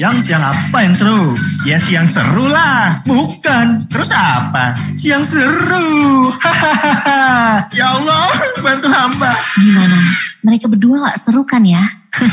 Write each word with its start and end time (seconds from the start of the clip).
Siang 0.00 0.24
siang 0.24 0.40
apa 0.40 0.80
yang 0.80 0.96
seru? 0.96 1.36
Ya 1.68 1.76
siang 1.84 2.08
seru 2.16 2.48
lah. 2.48 3.04
Bukan. 3.04 3.84
Terus 3.92 4.08
apa? 4.08 4.72
Siang 4.96 5.28
seru. 5.28 6.32
Hahaha. 6.40 7.68
ya 7.68 8.00
Allah, 8.00 8.32
bantu 8.64 8.88
hamba. 8.88 9.36
Gimana? 9.60 10.00
Mereka 10.40 10.72
berdua 10.72 11.04
gak 11.04 11.28
seru 11.28 11.44
kan 11.44 11.60
ya? 11.68 11.84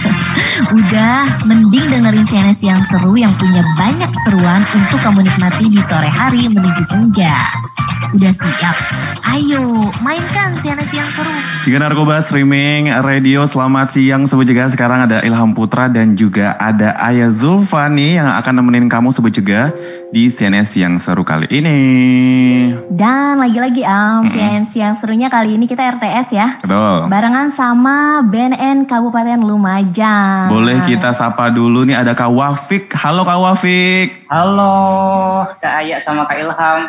Udah, 0.79 1.43
mending 1.43 1.91
dengerin 1.91 2.25
CNS 2.25 2.59
yang 2.63 2.81
seru 2.87 3.13
yang 3.19 3.35
punya 3.35 3.61
banyak 3.75 4.09
seruan 4.25 4.63
untuk 4.73 4.99
kamu 5.03 5.27
nikmati 5.27 5.65
di 5.69 5.81
sore 5.85 6.09
hari 6.09 6.47
menuju 6.47 6.87
senja. 6.87 7.35
Udah 8.15 8.31
siap? 8.31 8.77
Ayo, 9.27 9.91
mainkan 9.99 10.55
CNS 10.63 10.91
yang 10.95 11.09
seru. 11.13 11.35
Jika 11.67 11.77
Narkoba 11.83 12.23
Streaming 12.31 12.87
Radio, 13.03 13.43
selamat 13.43 13.91
siang 13.91 14.23
Sobat 14.31 14.47
Juga. 14.47 14.71
Sekarang 14.71 15.03
ada 15.03 15.19
Ilham 15.27 15.51
Putra 15.51 15.91
dan 15.91 16.15
juga 16.15 16.55
ada 16.55 16.95
Ayah 17.03 17.35
Zulfani 17.35 18.15
yang 18.15 18.31
akan 18.39 18.63
nemenin 18.63 18.87
kamu 18.87 19.11
Sobat 19.11 19.35
Juga 19.35 19.75
di 20.07 20.31
CNS 20.31 20.71
yang 20.79 21.03
seru 21.03 21.27
kali 21.27 21.51
ini. 21.51 21.79
Dan 22.87 23.43
lagi-lagi 23.43 23.83
Am, 23.83 24.23
Mm-mm. 24.23 24.31
CNS 24.31 24.71
yang 24.75 24.93
serunya 25.03 25.27
kali 25.27 25.59
ini 25.59 25.67
kita 25.67 25.83
RTS 25.99 26.27
ya. 26.31 26.47
Betul. 26.63 27.11
Barengan 27.11 27.51
sama 27.59 28.23
BNN 28.23 28.87
Kabupaten 28.87 29.39
Lumajang. 29.43 30.47
Boleh 30.47 30.87
kita 30.87 31.11
sapa 31.19 31.51
dulu 31.51 31.83
nih 31.83 31.99
ada 31.99 32.15
Kak 32.15 32.31
Wafik. 32.31 32.95
Halo 32.95 33.27
Kak 33.27 33.39
Wafik. 33.39 34.31
Halo, 34.31 34.75
Kak 35.59 35.83
Aya 35.83 35.99
sama 36.07 36.23
Kak 36.23 36.39
Ilham. 36.39 36.79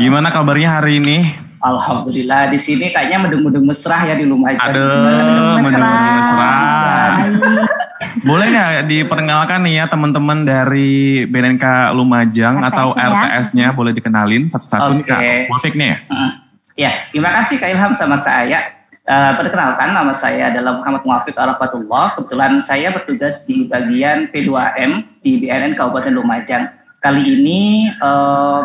Gimana 0.00 0.34
kabarnya 0.34 0.82
hari 0.82 0.98
ini? 0.98 1.46
Alhamdulillah 1.58 2.54
di 2.54 2.58
sini 2.62 2.94
kayaknya 2.94 3.18
mendung-mendung 3.22 3.66
mesra 3.66 4.06
ya 4.06 4.14
di 4.14 4.26
Lumajang. 4.26 4.62
Aduh, 4.62 5.58
mendung-mendung 5.62 6.14
mesra. 6.14 6.38
Baik. 6.38 7.77
Boleh 8.24 8.46
nggak 8.50 8.88
diperkenalkan 8.88 9.62
nih 9.66 9.74
ya 9.82 9.84
teman-teman 9.90 10.46
dari 10.46 11.24
BNNK 11.28 11.94
Lumajang 11.94 12.62
RTS 12.62 12.68
atau 12.72 12.88
ya. 12.94 13.06
RTS-nya 13.10 13.66
boleh 13.74 13.92
dikenalin 13.94 14.50
satu-satu 14.50 14.90
nih 14.98 15.04
Kak 15.04 15.20
Oke. 15.20 15.34
Wafik 15.52 15.74
nih. 15.76 15.94
Hmm. 16.08 16.30
Ya, 16.78 17.10
terima 17.10 17.30
kasih 17.42 17.58
Kak 17.58 17.70
Ilham 17.74 17.92
sama 17.98 18.22
Kak 18.22 18.36
Aya. 18.46 18.78
Eh, 19.08 19.32
perkenalkan 19.40 19.96
nama 19.96 20.20
saya 20.20 20.52
adalah 20.52 20.84
Muhammad 20.84 21.02
Muafiq 21.02 21.32
Arafatullah. 21.32 22.14
Kebetulan 22.20 22.60
saya 22.68 22.92
bertugas 22.92 23.40
di 23.48 23.64
bagian 23.64 24.28
P2M 24.28 25.24
di 25.24 25.40
BNN 25.40 25.80
Kabupaten 25.80 26.12
Lumajang. 26.12 26.68
Kali 27.00 27.24
ini 27.24 27.88
eh, 27.88 28.60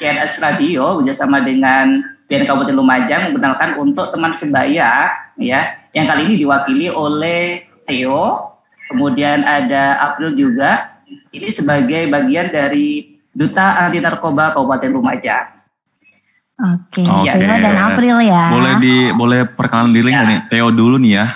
CNS 0.00 0.40
Radio 0.40 0.96
bekerjasama 0.96 1.44
dengan 1.44 2.00
BNN 2.26 2.48
Kabupaten 2.48 2.76
Lumajang 2.76 3.22
membenarkan 3.30 3.76
untuk 3.76 4.08
teman 4.08 4.32
sebaya 4.40 5.12
ya 5.36 5.60
yang 5.92 6.08
kali 6.08 6.24
ini 6.24 6.34
diwakili 6.40 6.88
oleh 6.88 7.68
Theo, 7.84 8.51
kemudian 8.92 9.42
ada 9.42 9.98
April 10.12 10.36
juga. 10.36 10.92
Ini 11.32 11.52
sebagai 11.52 12.08
bagian 12.08 12.52
dari 12.52 13.16
Duta 13.32 13.80
Anti 13.80 13.98
Narkoba 13.98 14.52
Kabupaten 14.52 14.92
Lumajang. 14.92 15.48
Oke, 16.62 17.02
Oke. 17.02 17.26
Theo 17.32 17.56
dan 17.58 17.76
April 17.90 18.16
ya. 18.22 18.52
Boleh 18.52 18.72
di 18.78 18.94
boleh 19.10 19.40
perkenalan 19.50 19.90
diri 19.90 20.12
nggak 20.12 20.24
Ya. 20.24 20.30
nih? 20.30 20.40
Theo 20.46 20.68
dulu 20.70 20.96
nih 21.00 21.12
ya. 21.18 21.26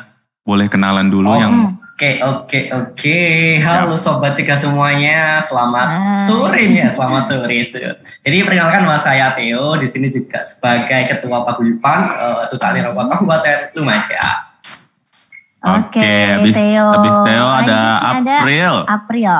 Boleh 0.46 0.70
kenalan 0.70 1.08
dulu 1.10 1.32
Oh. 1.32 1.40
yang 1.40 1.54
Oke, 1.96 2.20
oke, 2.20 2.68
oke. 2.76 3.20
Halo 3.64 3.96
Sobat 3.96 4.36
Cika 4.36 4.60
semuanya. 4.60 5.48
Selamat 5.48 5.86
Hai. 5.88 6.28
sore 6.28 6.60
nih 6.68 6.84
ya, 6.84 6.88
selamat 6.92 7.22
sore. 7.32 7.56
Jadi 8.20 8.36
perkenalkan 8.44 8.84
nama 8.84 9.00
saya 9.00 9.32
Theo, 9.32 9.80
di 9.80 9.88
sini 9.88 10.12
juga 10.12 10.44
sebagai 10.52 11.08
Ketua 11.08 11.48
Paguyuban 11.48 12.12
uh, 12.12 12.52
Duta 12.52 12.68
Anti 12.68 12.84
Narkoba 12.84 13.16
Kabupaten 13.16 13.72
Lumajang. 13.80 14.45
Oke, 15.64 16.12
habis, 16.36 16.52
Theo. 16.52 16.86
habis 16.92 17.14
Theo 17.24 17.46
ada 17.48 17.80
April. 18.20 18.72
April. 18.84 19.34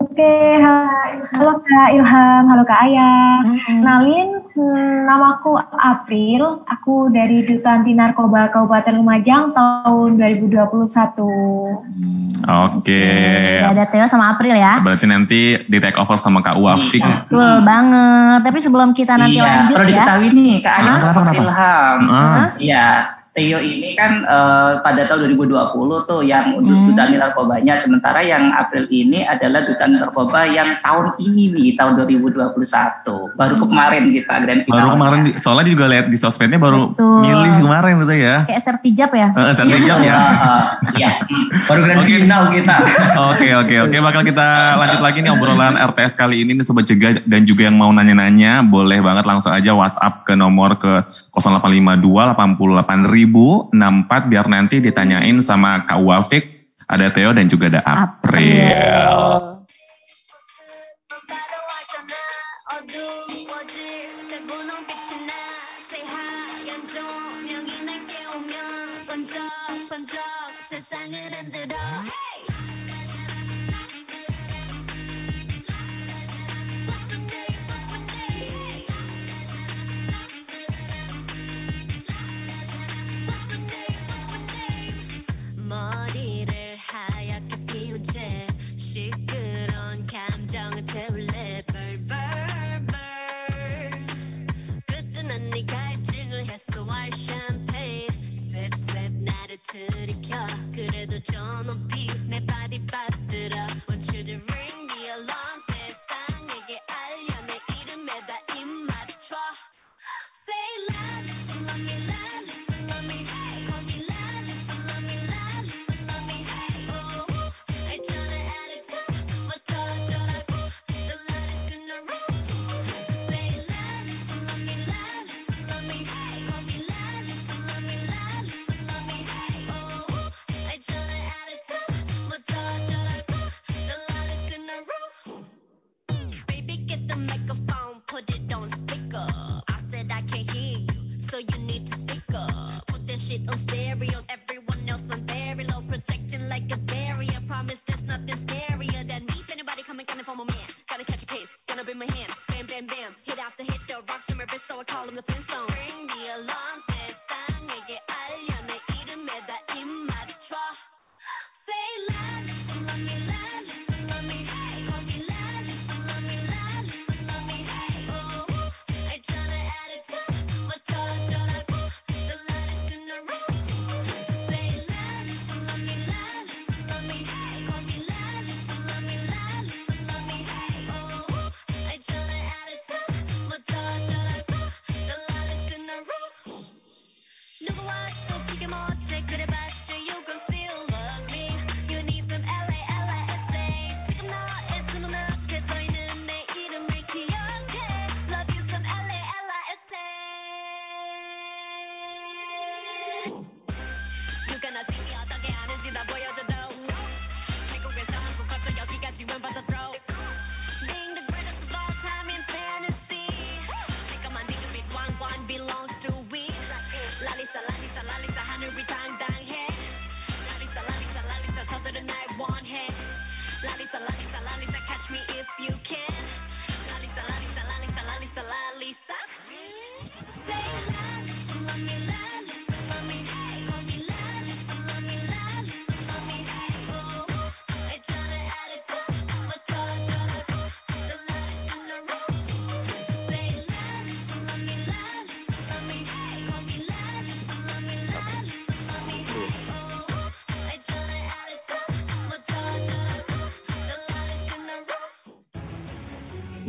Oke, 0.00 0.32
ha- 0.64 1.12
halo 1.36 1.60
Kak 1.60 1.88
Ilham, 1.92 2.42
halo 2.48 2.64
Kak 2.64 2.80
Ayah. 2.88 3.44
Hmm. 3.44 3.84
Kenalin, 3.84 4.28
hmm, 4.56 5.04
namaku 5.04 5.60
April, 5.76 6.64
aku 6.64 7.12
dari 7.12 7.44
Duta 7.44 7.76
Anti 7.76 7.92
Narkoba 7.92 8.48
Kabupaten 8.48 8.96
Lumajang 8.96 9.52
tahun 9.52 10.16
2021. 10.16 11.84
Oke. 12.40 13.04
Ya, 13.60 13.76
ada 13.76 13.84
Theo 13.92 14.08
sama 14.08 14.32
April 14.32 14.56
ya. 14.56 14.80
Berarti 14.80 15.04
nanti 15.04 15.40
di 15.68 15.76
take 15.76 16.00
over 16.00 16.16
sama 16.24 16.40
Kak 16.40 16.56
Wafik. 16.56 17.04
Iya. 17.04 17.28
Betul 17.28 17.60
banget. 17.68 18.40
Tapi 18.48 18.58
sebelum 18.64 18.96
kita 18.96 19.20
nanti 19.20 19.36
iya, 19.36 19.44
lanjut 19.68 19.76
perlu 19.76 19.84
ya. 19.84 19.92
diketahui 20.00 20.28
nih 20.32 20.52
Kak 20.64 20.74
Aya 20.74 20.80
Kenapa, 20.80 21.04
sama 21.04 21.20
kenapa? 21.28 21.36
Ilham. 21.44 21.98
Ah. 22.08 23.19
Iya, 23.30 23.56
Theo 23.56 23.62
ini 23.62 23.94
kan 23.94 24.22
eh, 24.22 24.72
pada 24.80 25.06
tahun 25.06 25.30
2020 25.30 25.54
tuh 26.04 26.20
yang 26.20 26.50
untuk 26.52 26.74
Hmm. 26.74 26.86
duta 26.88 27.06
narkobanya, 27.06 27.78
sementara 27.78 28.20
yang 28.20 28.50
April 28.50 28.90
ini 28.90 29.22
adalah 29.22 29.62
duta 29.62 29.86
narkoba 29.86 30.44
yang 30.44 30.74
tahun 30.80 31.14
ini 31.16 31.54
nih, 31.54 31.68
tahun 31.74 31.94
2021. 31.96 33.30
Baru 33.32 33.54
kemarin 33.56 34.10
kita 34.10 34.34
grand 34.36 34.62
final. 34.64 34.74
Baru 34.76 34.88
kemarin 34.92 35.20
di- 35.24 35.36
soalnya 35.40 35.66
juga 35.68 35.84
lihat 35.86 36.06
di 36.08 36.18
sosmednya 36.18 36.58
baru 36.58 36.90
Betul. 36.90 37.22
milih 37.22 37.52
kemarin 37.60 37.94
gitu 38.00 38.14
ya. 38.16 38.36
Kayak 38.44 38.62
sertijab 38.66 39.10
ya. 39.12 39.28
Eh, 39.30 39.52
satu 39.54 39.76
jam 39.80 39.98
ya. 40.00 40.14
Iya. 40.98 41.10
hmm. 41.22 41.46
Baru 41.66 41.80
grand 41.80 42.00
Oke. 42.00 42.10
final 42.10 42.42
kita. 42.50 42.76
Oke 43.30 43.48
oke 43.52 43.74
oke 43.80 43.96
bakal 44.00 44.22
kita 44.22 44.46
lanjut 44.74 45.00
lagi 45.00 45.18
nih 45.20 45.30
obrolan 45.30 45.76
RTS 45.76 46.12
kali 46.14 46.42
ini 46.42 46.52
nih 46.52 46.64
sobat 46.64 46.84
cegah 46.84 47.22
dan 47.22 47.44
juga 47.44 47.62
yang 47.64 47.76
mau 47.76 47.90
nanya-nanya 47.90 48.64
boleh 48.64 48.98
banget 48.98 49.22
langsung 49.22 49.50
aja 49.50 49.70
WhatsApp 49.70 50.24
ke 50.24 50.34
nomor 50.34 50.74
ke 50.76 51.04
0852 51.34 53.70
88064 53.70 54.30
biar 54.30 54.46
nanti 54.50 54.82
ditanyain 54.82 55.38
sama 55.46 55.86
Kak 55.86 56.02
Wafik, 56.02 56.44
ada 56.90 57.14
Theo 57.14 57.30
dan 57.30 57.46
juga 57.46 57.70
ada 57.70 57.82
April. 57.86 59.06
어 59.14 59.59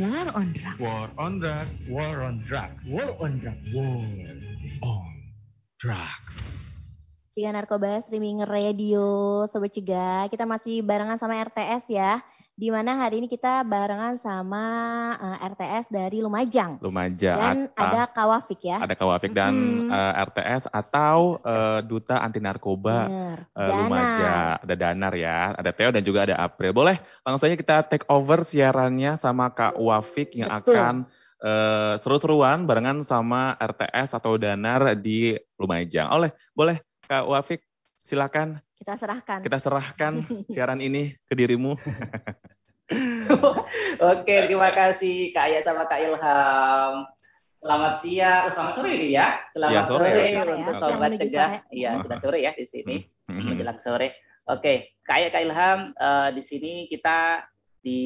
War 0.02 0.34
on 0.34 0.50
Drug. 0.50 0.78
War 0.82 1.08
on 1.14 1.38
drug, 1.38 1.70
war 1.86 2.26
on 2.26 2.42
drug, 2.50 2.74
war 2.90 3.14
on 3.22 3.38
drug, 3.38 3.54
war 3.70 4.02
on 4.82 5.14
drug. 5.78 6.22
Cegah 7.38 7.54
Narkoba 7.54 8.02
Streaming 8.10 8.42
Radio 8.50 9.46
Sobat 9.54 9.70
Cegah. 9.78 10.26
Kita 10.26 10.50
masih 10.50 10.82
barengan 10.82 11.22
sama 11.22 11.38
RTS 11.46 11.86
ya. 11.86 12.18
Di 12.62 12.70
mana 12.70 12.94
hari 12.94 13.18
ini 13.18 13.26
kita 13.26 13.66
barengan 13.66 14.22
sama 14.22 14.62
eh, 15.18 15.50
RTS 15.50 15.90
dari 15.90 16.22
Lumajang. 16.22 16.78
Lumajang. 16.78 17.38
Dan 17.42 17.58
Ata- 17.74 17.90
ada 17.90 18.02
Kawafik 18.06 18.62
ya. 18.62 18.78
ada 18.78 18.94
Kawapik 18.94 19.34
dan 19.34 19.50
Mm-mm. 19.50 19.90
eh, 19.90 20.14
RTS 20.30 20.70
atau 20.70 21.42
eh, 21.42 21.82
Duta 21.82 22.22
Anti 22.22 22.38
Narkoba 22.38 23.10
Dana. 23.10 23.66
Lumajang. 23.66 24.46
Ada 24.62 24.76
Danar 24.78 25.14
ya, 25.18 25.58
ada 25.58 25.74
Theo 25.74 25.90
dan 25.90 26.06
juga 26.06 26.30
ada 26.30 26.38
April. 26.38 26.70
Boleh 26.70 27.02
langsung 27.26 27.50
saja 27.50 27.58
kita 27.58 27.82
take 27.90 28.06
over 28.06 28.46
siarannya 28.46 29.18
sama 29.18 29.50
Kak 29.50 29.82
Wafik 29.82 30.38
yang 30.38 30.54
Betul. 30.54 30.78
akan 30.78 30.96
eh, 31.42 31.94
seru-seruan 32.06 32.70
barengan 32.70 33.02
sama 33.10 33.58
RTS 33.58 34.14
atau 34.14 34.38
Danar 34.38 34.94
di 35.02 35.34
Lumajang. 35.58 36.14
Oleh, 36.14 36.30
boleh 36.54 36.78
Kak 37.10 37.26
Wafik 37.26 37.66
silakan 38.06 38.62
Kita 38.82 38.98
serahkan. 38.98 39.40
kita 39.46 39.58
serahkan 39.62 40.14
siaran 40.50 40.82
ini 40.82 41.14
ke 41.30 41.38
dirimu. 41.38 41.78
Oke, 44.12 44.36
terima 44.50 44.74
kasih 44.74 45.30
Kak 45.32 45.46
Aya 45.46 45.60
sama 45.62 45.86
Kak 45.86 46.02
Ilham. 46.02 47.06
Selamat 47.62 48.02
siang, 48.02 48.50
oh, 48.50 48.52
selamat 48.58 48.74
sore 48.74 48.90
ini 48.98 49.14
ya. 49.14 49.38
Selamat 49.54 49.70
Iya, 49.70 49.82
sore. 49.86 50.10
sore, 50.10 50.26
ya. 50.26 50.42
untuk 50.58 50.76
sobat 50.82 51.12
cegah. 51.14 51.50
sore. 51.62 51.70
Iya, 51.70 51.90
sudah 52.02 52.18
sore 52.18 52.38
ya 52.42 52.52
di 52.58 52.66
sini. 52.74 52.96
Mhm. 53.30 53.46
Menjelang 53.54 53.80
sore. 53.86 54.18
Oke, 54.50 54.98
Kak 55.06 55.14
Aya, 55.14 55.28
Kak 55.30 55.44
Ilham, 55.46 55.80
eh, 55.94 56.30
di 56.34 56.42
sini 56.42 56.74
kita 56.90 57.46
di 57.86 58.02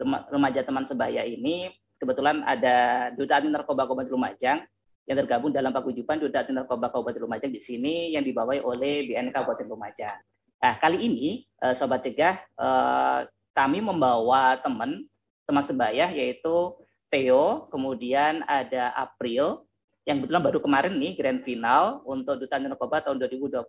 rema- 0.00 0.24
remaja 0.26 0.64
teman 0.64 0.88
sebaya 0.88 1.20
ini 1.20 1.68
kebetulan 2.00 2.40
ada 2.42 3.08
Duta 3.12 3.36
Anti 3.36 3.52
Narkoba 3.52 3.84
Kabupaten 3.84 4.08
Lumajang 4.08 4.64
yang 5.08 5.26
tergabung 5.26 5.50
dalam 5.50 5.74
paguyuban 5.74 6.20
Duta 6.20 6.44
Narkoba 6.46 6.92
Kabupaten 6.92 7.24
Lumajang 7.24 7.50
di 7.50 7.58
sini 7.58 8.14
yang 8.14 8.22
dibawahi 8.22 8.62
oleh 8.62 9.10
BNK 9.10 9.32
Kabupaten 9.32 9.66
Lumajang. 9.66 10.18
Nah, 10.60 10.76
kali 10.76 11.00
ini 11.00 11.48
eh, 11.64 11.74
sobat 11.74 12.04
cegah 12.04 12.36
eh, 12.44 13.20
kami 13.56 13.80
membawa 13.80 14.60
teman 14.60 15.08
teman 15.48 15.64
sebaya 15.66 16.12
yaitu 16.12 16.76
Theo, 17.10 17.66
kemudian 17.74 18.46
ada 18.46 18.94
April 18.94 19.66
yang 20.06 20.22
kebetulan 20.22 20.46
baru 20.46 20.58
kemarin 20.62 20.94
nih 20.94 21.18
grand 21.18 21.42
final 21.42 22.06
untuk 22.06 22.38
Duta 22.38 22.60
Narkoba 22.60 23.02
tahun 23.02 23.18
2021. 23.18 23.66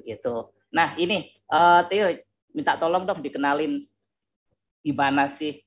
Begitu. 0.00 0.34
Nah, 0.72 0.96
ini 0.96 1.28
eh, 1.34 1.80
Theo 1.90 2.06
minta 2.56 2.78
tolong 2.80 3.04
dong 3.04 3.20
dikenalin 3.20 3.84
gimana 4.80 5.34
sih 5.36 5.60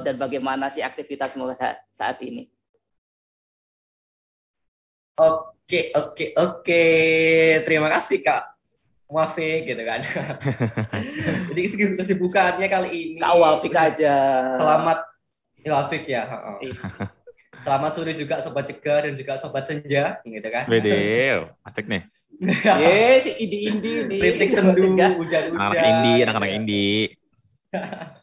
dan 0.00 0.16
bagaimana 0.16 0.72
sih 0.72 0.80
aktivitasmu 0.80 1.44
saat 1.92 2.16
ini. 2.24 2.48
Oke, 5.20 5.92
oke, 5.92 6.26
oke. 6.32 6.84
Terima 7.68 7.88
kasih 7.92 8.24
Kak 8.24 8.42
Wafik 9.12 9.68
gitu 9.68 9.82
kan. 9.84 10.00
Jadi 11.52 11.60
kesibukannya 12.00 12.68
kali 12.72 12.88
ini. 12.88 13.18
Kak 13.20 13.36
Wafik 13.36 13.74
aja. 13.76 14.16
Selamat 14.56 14.98
ya, 15.60 15.70
Wafik 15.76 16.04
ya. 16.08 16.22
heeh. 16.24 16.56
Iya. 16.72 16.84
Selamat 17.60 17.92
sore 17.92 18.16
juga 18.16 18.40
sobat 18.40 18.64
cegah 18.64 19.04
dan 19.04 19.12
juga 19.20 19.36
sobat 19.36 19.68
senja 19.68 20.16
gitu 20.24 20.48
kan. 20.48 20.64
Wede, 20.72 21.44
asik 21.68 21.84
nih. 21.84 22.02
Ye, 22.80 23.20
si 23.20 23.30
Indi-Indi 23.44 23.92
nih. 24.08 24.20
Kritik 24.24 24.48
sendu, 24.56 24.96
hujan-hujan. 24.96 25.60
Anak-anak 25.60 25.84
indie, 25.84 26.18
anak-anak 26.24 26.50
indie. 26.56 27.00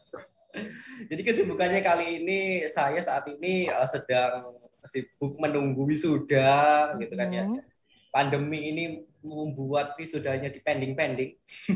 Jadi 1.08 1.20
kesibukannya 1.24 1.80
kali 1.80 2.20
ini 2.20 2.40
saya 2.76 3.00
saat 3.00 3.24
ini 3.32 3.72
eh, 3.72 3.88
sedang 3.88 4.60
sibuk 4.92 5.40
menunggu 5.40 5.88
wisuda 5.88 6.92
gitu 7.00 7.14
kan 7.16 7.28
ya. 7.32 7.44
Hmm. 7.48 7.64
Pandemi 8.08 8.72
ini 8.72 8.84
membuat 9.20 9.96
wisudanya 10.00 10.48
di 10.48 10.60
pending-pending. 10.60 11.32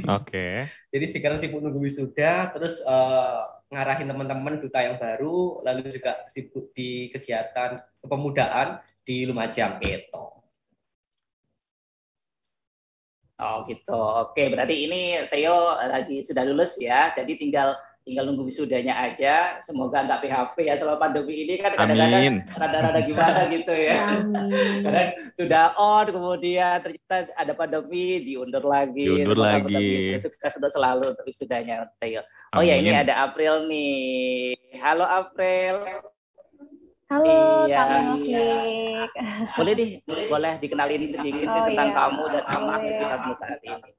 Oke. 0.08 0.68
Jadi 0.92 1.04
sekarang 1.12 1.40
sibuk 1.40 1.64
nunggu 1.64 1.80
wisuda, 1.80 2.52
terus 2.52 2.76
eh, 2.76 3.40
ngarahin 3.72 4.08
teman-teman 4.12 4.60
duta 4.60 4.84
yang 4.84 5.00
baru, 5.00 5.64
lalu 5.64 5.88
juga 5.88 6.28
sibuk 6.36 6.72
di 6.76 7.08
kegiatan 7.12 7.80
kepemudaan 8.04 8.84
di 9.02 9.24
Lumajang 9.24 9.80
itu. 9.80 10.24
Oh 13.42 13.66
gitu. 13.66 13.98
Oke, 14.28 14.46
berarti 14.54 14.86
ini 14.86 15.26
Theo 15.26 15.74
lagi 15.88 16.22
sudah 16.22 16.46
lulus 16.46 16.78
ya. 16.78 17.10
Jadi 17.16 17.42
tinggal 17.42 17.74
tinggal 18.02 18.26
nunggu 18.26 18.44
wisudanya 18.44 18.94
aja. 19.00 19.62
Semoga 19.62 20.02
nggak 20.02 20.20
PHP 20.20 20.56
ya 20.60 20.74
selama 20.74 20.98
pandemi 21.00 21.34
ini 21.42 21.54
kan 21.56 21.72
kadang-kadang 21.72 22.42
rada-rada 22.50 23.00
gimana 23.02 23.40
gitu 23.54 23.72
ya. 23.72 23.98
Amin. 24.02 24.82
Kadang 24.82 25.08
sudah 25.34 25.64
on 25.74 26.06
kemudian 26.08 26.76
ternyata 26.80 27.16
ada 27.34 27.52
pandemi 27.52 28.04
diundur 28.22 28.62
lagi. 28.62 29.06
Diundur 29.06 29.38
Semoga 29.38 29.50
lagi. 29.54 29.64
pandemi 29.64 30.18
Sukses 30.18 30.52
untuk 30.56 30.72
selalu 30.72 31.04
untuk 31.14 31.24
wisudanya 31.24 31.74
Theo. 31.98 32.22
Oh 32.52 32.60
ya 32.60 32.74
ini 32.74 32.90
ada 32.90 33.22
April 33.22 33.66
nih. 33.66 34.54
Halo 34.78 35.04
April. 35.04 35.74
Halo, 37.06 37.68
Iya, 37.68 37.76
Kak 37.76 38.00
iya. 38.24 38.48
Boleh 39.52 39.74
di 39.76 40.00
boleh 40.32 40.56
dikenalin 40.58 41.12
sedikit 41.12 41.44
Oh, 41.44 41.68
tentang 41.68 41.92
iya. 41.92 41.96
kamu 42.00 42.22
dan 42.24 42.44
apa 42.48 42.56
Boleh. 42.56 42.72
aktivitasmu 42.72 43.32
saat 43.36 43.60
ini. 43.60 43.90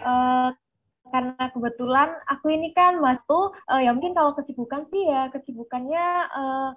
Eh, 0.00 0.48
karena 1.10 1.44
kebetulan 1.50 2.08
aku 2.30 2.54
ini 2.54 2.70
kan 2.72 3.02
waktu 3.02 3.38
eh, 3.76 3.80
ya 3.84 3.90
mungkin 3.92 4.14
kalau 4.14 4.32
kesibukan 4.38 4.86
sih 4.88 5.10
ya 5.10 5.28
kesibukannya 5.34 6.06
eh, 6.30 6.70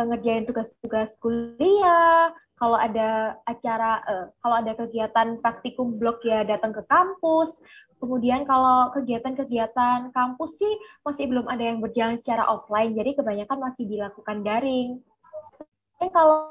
eh, 0.00 0.04
ngerjain 0.08 0.48
tugas-tugas 0.48 1.12
kuliah 1.20 2.32
kalau 2.56 2.78
ada 2.78 3.36
acara 3.46 4.00
eh, 4.08 4.26
kalau 4.40 4.56
ada 4.58 4.72
kegiatan 4.74 5.38
praktikum 5.44 6.00
blog 6.00 6.18
ya 6.26 6.42
datang 6.42 6.74
ke 6.74 6.82
kampus. 6.90 7.54
Kemudian 8.02 8.42
kalau 8.42 8.90
kegiatan-kegiatan 8.98 10.10
kampus 10.10 10.50
sih 10.58 10.74
masih 11.06 11.30
belum 11.30 11.46
ada 11.46 11.62
yang 11.62 11.78
berjalan 11.78 12.18
secara 12.18 12.50
offline 12.50 12.98
jadi 12.98 13.14
kebanyakan 13.14 13.58
masih 13.62 13.86
dilakukan 13.86 14.42
daring. 14.42 14.98
Dan 16.02 16.10
kalau 16.10 16.50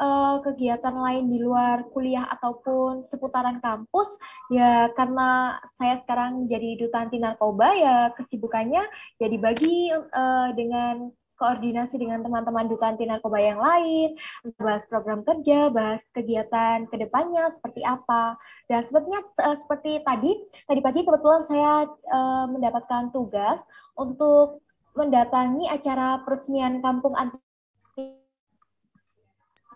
eh, 0.00 0.36
kegiatan 0.44 0.94
lain 0.94 1.24
di 1.32 1.38
luar 1.40 1.88
kuliah 1.90 2.28
ataupun 2.36 3.08
seputaran 3.10 3.58
kampus 3.64 4.08
Ya, 4.50 4.90
karena 4.98 5.62
saya 5.78 6.02
sekarang 6.02 6.50
jadi 6.50 6.74
duta 6.82 7.06
anti 7.06 7.22
narkoba, 7.22 7.70
ya 7.70 7.96
kesibukannya 8.18 8.82
ya 9.22 9.26
dibagi 9.30 9.94
eh, 9.94 10.48
dengan 10.58 11.14
koordinasi 11.38 11.96
dengan 11.96 12.26
teman-teman 12.26 12.66
duta 12.66 12.90
anti 12.90 13.06
narkoba 13.06 13.38
yang 13.38 13.62
lain, 13.62 14.18
bahas 14.58 14.82
program 14.90 15.22
kerja, 15.22 15.70
bahas 15.70 16.02
kegiatan 16.18 16.84
ke 16.90 16.98
depannya 16.98 17.54
seperti 17.62 17.80
apa. 17.86 18.34
Dan 18.66 18.90
sebetulnya 18.90 19.22
eh, 19.38 19.56
seperti 19.62 19.92
tadi, 20.02 20.32
tadi 20.66 20.80
pagi 20.82 21.00
kebetulan 21.06 21.42
saya 21.46 21.72
eh, 21.86 22.44
mendapatkan 22.50 23.14
tugas 23.14 23.62
untuk 23.94 24.66
mendatangi 24.98 25.70
acara 25.70 26.26
peresmian 26.26 26.82
kampung 26.82 27.14
anti 27.14 27.38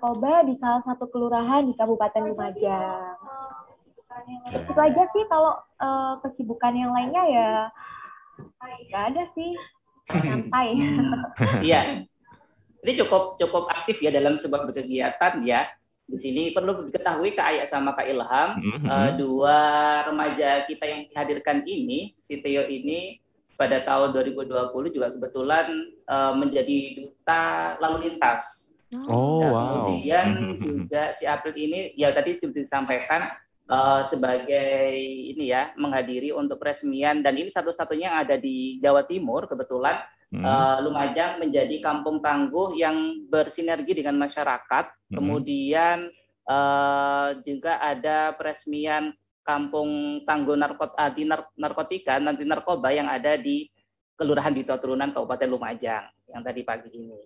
narkoba 0.05 0.45
di 0.45 0.55
salah 0.61 0.85
satu 0.85 1.09
kelurahan 1.09 1.65
di 1.65 1.73
Kabupaten 1.81 2.29
Lumajang. 2.29 3.17
Itu 4.53 4.77
aja 4.77 5.03
sih 5.17 5.25
kalau 5.33 5.57
eh, 5.81 6.13
kesibukan 6.21 6.77
yang 6.77 6.93
lainnya 6.93 7.25
ya 7.25 7.51
nggak 8.61 9.05
ada 9.17 9.25
sih 9.33 9.57
santai. 10.13 10.77
Iya. 11.65 12.05
Ini 12.85 12.93
cukup 13.01 13.41
cukup 13.41 13.65
aktif 13.73 13.97
ya 14.05 14.13
dalam 14.13 14.37
sebuah 14.45 14.69
berkegiatan 14.69 15.41
ya. 15.41 15.73
Di 16.05 16.21
sini 16.21 16.53
perlu 16.53 16.85
diketahui 16.93 17.33
Kak 17.33 17.49
Ayah 17.49 17.67
sama 17.73 17.97
Kak 17.97 18.05
Ilham, 18.05 18.61
eh, 18.61 19.11
dua 19.17 19.57
remaja 20.05 20.69
kita 20.69 20.85
yang 20.85 21.09
dihadirkan 21.09 21.65
ini, 21.65 22.13
si 22.21 22.45
Theo 22.45 22.69
ini 22.69 23.25
pada 23.57 23.81
tahun 23.89 24.13
2020 24.13 24.69
juga 24.93 25.17
kebetulan 25.17 25.65
eh, 26.05 26.33
menjadi 26.37 26.79
duta 27.01 27.45
lalu 27.81 28.13
lintas. 28.13 28.64
Oh, 29.05 29.43
Nah, 29.43 29.51
wow. 29.51 29.65
Kemudian 29.91 30.27
Mhm. 30.31 30.57
juga 30.67 31.03
si 31.19 31.25
April 31.25 31.55
ini 31.55 31.93
ya 31.95 32.15
tadi 32.15 32.39
seperti 32.39 32.65
disampaikan 32.67 33.35
eh, 33.65 34.01
sebagai 34.13 34.93
ini 35.33 35.49
ya 35.49 35.73
menghadiri 35.75 36.31
untuk 36.31 36.61
peresmian 36.61 37.25
dan 37.25 37.33
ini 37.33 37.49
satu-satunya 37.49 38.13
yang 38.13 38.19
ada 38.21 38.37
di 38.37 38.77
Jawa 38.79 39.03
Timur 39.05 39.49
kebetulan 39.49 40.05
Hmm. 40.35 40.43
eh, 40.43 40.79
Lumajang 40.83 41.39
menjadi 41.39 41.79
kampung 41.79 42.19
tangguh 42.19 42.75
yang 42.75 43.23
bersinergi 43.31 43.95
dengan 43.95 44.19
masyarakat. 44.19 44.85
Mhm. 45.11 45.15
Kemudian 45.15 45.99
eh, 46.45 47.29
juga 47.41 47.81
ada 47.81 48.35
peresmian 48.35 49.15
kampung 49.41 50.21
tangguh 50.25 50.57
narkot 50.57 50.93
anti 50.97 51.25
nar- 51.25 51.53
narkotika 51.57 52.21
anti 52.21 52.45
narkoba 52.45 52.93
yang 52.93 53.09
ada 53.09 53.37
di 53.37 53.65
Kelurahan 54.15 54.53
Dito 54.53 54.77
Turunan 54.77 55.11
Kabupaten 55.11 55.49
Lumajang 55.49 56.05
yang 56.29 56.43
tadi 56.45 56.61
pagi 56.63 56.93
ini. 56.93 57.17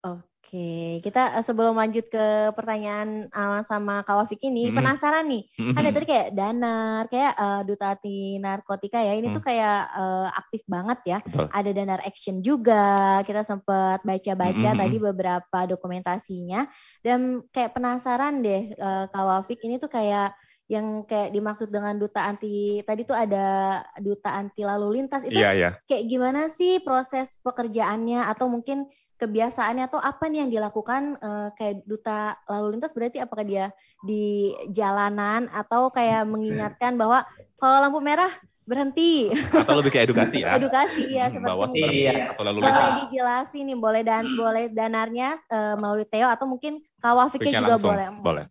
Oke, 0.00 0.39
kita 0.50 1.38
eh, 1.38 1.44
sebelum 1.44 1.74
lanjut 1.74 2.06
ke 2.06 2.26
pertanyaan 2.52 3.30
uh, 3.30 3.62
sama 3.64 4.02
Kak 4.02 4.18
Wafik 4.18 4.42
ini, 4.42 4.68
Mhm. 4.68 4.76
penasaran 4.76 5.24
nih. 5.24 5.42
Mhm. 5.54 5.72
Kan 5.72 5.80
ada 5.80 5.92
tadi 5.92 6.06
kayak 6.06 6.28
Danar, 6.32 7.02
kayak 7.06 7.32
eh, 7.34 7.60
Duta 7.64 7.86
Anti 7.88 8.16
Narkotika 8.36 8.98
ya. 8.98 9.14
Ini 9.14 9.26
Hmm. 9.30 9.36
tuh 9.38 9.44
kayak 9.44 9.80
eh, 9.92 10.28
aktif 10.34 10.62
banget 10.66 10.98
ya. 11.06 11.18
Betul. 11.22 11.46
Ada 11.48 11.70
Danar 11.70 12.00
Action 12.02 12.36
juga. 12.40 12.86
Kita 13.22 13.42
sempat 13.44 14.02
baca-baca 14.02 14.70
Mhm, 14.70 14.78
tadi 14.78 14.96
beberapa 14.98 15.58
dokumentasinya. 15.64 16.66
Dan 17.00 17.20
kayak 17.48 17.72
penasaran 17.72 18.40
deh 18.40 18.62
eh, 18.72 19.04
Kak 19.06 19.24
Wafik 19.24 19.62
ini 19.62 19.78
tuh 19.78 19.88
kayak 19.88 20.34
yang 20.66 21.02
kayak 21.02 21.34
dimaksud 21.34 21.66
dengan 21.66 21.98
duta 21.98 22.22
anti 22.22 22.78
tadi 22.86 23.02
tuh 23.02 23.18
ada 23.18 23.46
duta 23.98 24.30
anti 24.30 24.62
lalu 24.62 25.02
lintas 25.02 25.18
itu 25.26 25.34
Iya, 25.34 25.50
iya. 25.50 25.70
kayak 25.82 26.06
gimana 26.06 26.54
sih 26.54 26.78
proses 26.78 27.26
pekerjaannya 27.42 28.22
atau 28.30 28.46
mungkin 28.46 28.86
kebiasaannya 29.20 29.84
atau 29.86 30.00
apa 30.00 30.24
nih 30.26 30.42
yang 30.42 30.50
dilakukan 30.50 31.02
eh, 31.16 31.48
kayak 31.54 31.84
duta 31.84 32.40
lalu 32.48 32.66
lintas 32.74 32.96
berarti 32.96 33.20
apakah 33.20 33.44
dia 33.44 33.66
di 34.00 34.50
jalanan 34.72 35.52
atau 35.52 35.92
kayak 35.92 36.24
mengingatkan 36.24 36.96
bahwa 36.96 37.28
kalau 37.60 37.84
lampu 37.84 38.00
merah 38.00 38.32
berhenti 38.64 39.28
Atau 39.50 39.82
lebih 39.82 39.90
kayak 39.90 40.08
edukasi 40.08 40.36
ya. 40.40 40.54
edukasi 40.58 41.02
ya 41.10 41.26
seperti 41.28 41.50
Bawa 41.50 41.66
Iya. 41.74 42.32
atau 42.32 42.42
lalu 42.46 42.58
boleh 42.62 42.70
lintas. 42.72 42.96
dijelasin 43.02 43.64
nih 43.66 43.78
boleh 43.78 44.02
dan 44.06 44.22
boleh 44.32 44.64
danarnya 44.70 45.28
eh, 45.44 45.74
melalui 45.76 46.06
Theo 46.06 46.28
atau 46.30 46.46
mungkin 46.48 46.80
Kawafiknya 47.00 47.60
juga 47.60 47.76
langsung. 47.76 47.88
boleh 47.90 48.06
Boleh. 48.20 48.44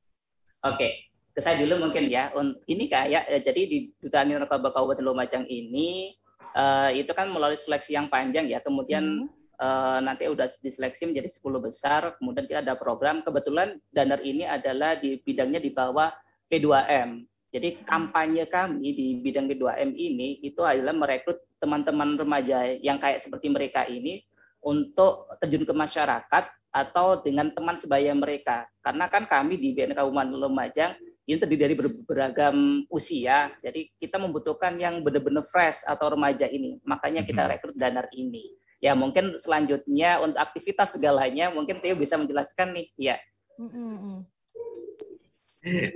Oke, 0.60 0.90
ke 1.32 1.40
saya 1.40 1.56
dulu 1.58 1.88
mungkin 1.88 2.12
ya. 2.12 2.34
Ini 2.68 2.84
kayak 2.86 3.24
eh, 3.32 3.42
jadi 3.42 3.62
di 3.64 3.78
Duta 3.96 4.22
Narkoba 4.22 4.70
Kabupaten 4.70 5.06
Lumajang 5.06 5.46
ini 5.48 6.12
eh, 6.52 6.90
itu 7.00 7.12
kan 7.16 7.32
melalui 7.32 7.56
seleksi 7.64 7.96
yang 7.96 8.12
panjang 8.12 8.46
ya. 8.46 8.60
Kemudian 8.60 9.24
Hmm. 9.24 9.39
Eh, 9.60 10.00
nanti 10.00 10.24
udah 10.26 10.48
diseleksi 10.64 11.06
menjadi 11.06 11.30
10 11.36 11.60
besar. 11.60 12.16
Kemudian 12.18 12.48
kita 12.48 12.64
ada 12.64 12.80
program. 12.80 13.20
Kebetulan 13.22 13.78
Danar 13.92 14.24
ini 14.24 14.48
adalah 14.48 14.96
di 14.96 15.20
bidangnya 15.20 15.60
di 15.60 15.72
bawah 15.76 16.10
P2M. 16.48 17.28
Jadi 17.50 17.82
kampanye 17.82 18.46
kami 18.46 18.94
di 18.94 19.08
bidang 19.20 19.50
P2M 19.50 19.98
ini 19.98 20.38
itu 20.46 20.62
adalah 20.62 20.94
merekrut 20.94 21.42
teman-teman 21.58 22.14
remaja 22.16 22.62
yang 22.80 23.02
kayak 23.02 23.26
seperti 23.26 23.50
mereka 23.50 23.90
ini 23.90 24.22
untuk 24.62 25.28
terjun 25.42 25.66
ke 25.66 25.74
masyarakat 25.74 26.44
atau 26.70 27.18
dengan 27.26 27.50
teman 27.50 27.82
sebaya 27.82 28.14
mereka. 28.14 28.70
Karena 28.86 29.10
kan 29.10 29.26
kami 29.26 29.58
di 29.58 29.74
BNK 29.74 29.98
Kabupaten 29.98 30.38
Lumajang 30.38 30.94
ini 31.26 31.38
terdiri 31.38 31.62
dari 31.66 31.76
ber- 31.78 32.06
beragam 32.06 32.86
usia. 32.90 33.50
Jadi 33.66 33.90
kita 33.98 34.22
membutuhkan 34.22 34.78
yang 34.78 35.02
benar-benar 35.02 35.46
fresh 35.50 35.78
atau 35.86 36.14
remaja 36.14 36.46
ini. 36.46 36.78
Makanya 36.86 37.26
kita 37.26 37.46
Mhm. 37.46 37.50
rekrut 37.50 37.76
Danar 37.78 38.10
ini. 38.14 38.54
Ya 38.80 38.96
mungkin 38.96 39.36
selanjutnya 39.44 40.24
untuk 40.24 40.40
aktivitas 40.40 40.96
segalanya 40.96 41.52
mungkin 41.52 41.84
Theo 41.84 42.00
bisa 42.00 42.16
menjelaskan 42.16 42.72
nih. 42.76 42.88
Ya. 42.96 43.16
Mm, 43.60 43.68
mm, 43.68 43.96
mm. 44.00 44.20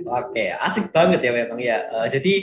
Oke, 0.04 0.52
asik 0.52 0.92
banget 0.92 1.24
ya 1.24 1.32
memang 1.32 1.56
ya. 1.56 1.78
Eh, 1.88 2.06
jadi 2.12 2.34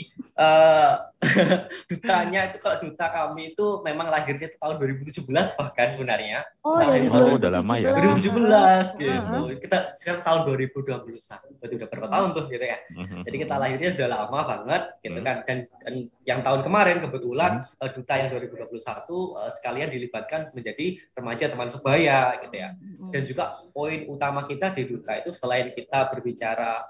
eh 0.42 0.92
dutanya 1.86 2.50
itu 2.50 2.58
kalau 2.66 2.82
duta 2.82 3.06
kami 3.14 3.54
itu 3.54 3.66
memang 3.86 4.10
lahirnya 4.10 4.50
itu 4.50 4.58
tahun 4.58 4.82
2017 4.82 5.30
bahkan 5.54 5.94
sebenarnya. 5.94 6.42
Oh, 6.66 6.82
Nah, 6.82 6.98
oh, 7.14 7.38
udah 7.38 7.62
lama 7.62 7.78
ya. 7.78 7.94
2017 7.94 8.98
gitu. 8.98 9.38
Heeh. 9.54 9.62
Kita 9.62 9.78
sekarang 10.02 10.22
tahun 10.26 10.42
2021. 10.50 11.62
Berarti 11.62 11.74
udah 11.78 11.88
berapa 11.94 12.08
tahun 12.10 12.28
tuh 12.34 12.44
gitu 12.50 12.66
ya. 12.66 12.78
Mhm. 12.98 13.22
Jadi 13.30 13.38
kita 13.38 13.56
lahirnya 13.62 13.90
sudah 13.94 14.10
lama 14.10 14.40
banget 14.42 14.82
gitu 15.06 15.20
Hmm. 15.22 15.28
kan. 15.30 15.38
Dan, 15.46 15.58
dan 15.86 15.94
yang 16.26 16.40
tahun 16.42 16.62
kemarin 16.66 16.98
kebetulan 17.06 17.52
eh, 17.70 17.92
duta 17.94 18.14
yang 18.18 18.30
2021 18.34 19.38
eh, 19.38 19.52
sekalian 19.62 19.90
dilibatkan 19.94 20.42
menjadi 20.58 20.86
remaja 21.14 21.46
teman 21.54 21.70
sebaya 21.70 22.42
gitu 22.42 22.56
ya. 22.58 22.74
Dan 23.14 23.22
juga 23.30 23.62
poin 23.70 24.10
utama 24.10 24.50
kita 24.50 24.74
di 24.74 24.90
duta 24.90 25.22
itu 25.22 25.30
selain 25.38 25.70
kita 25.78 26.10
berbicara 26.10 26.82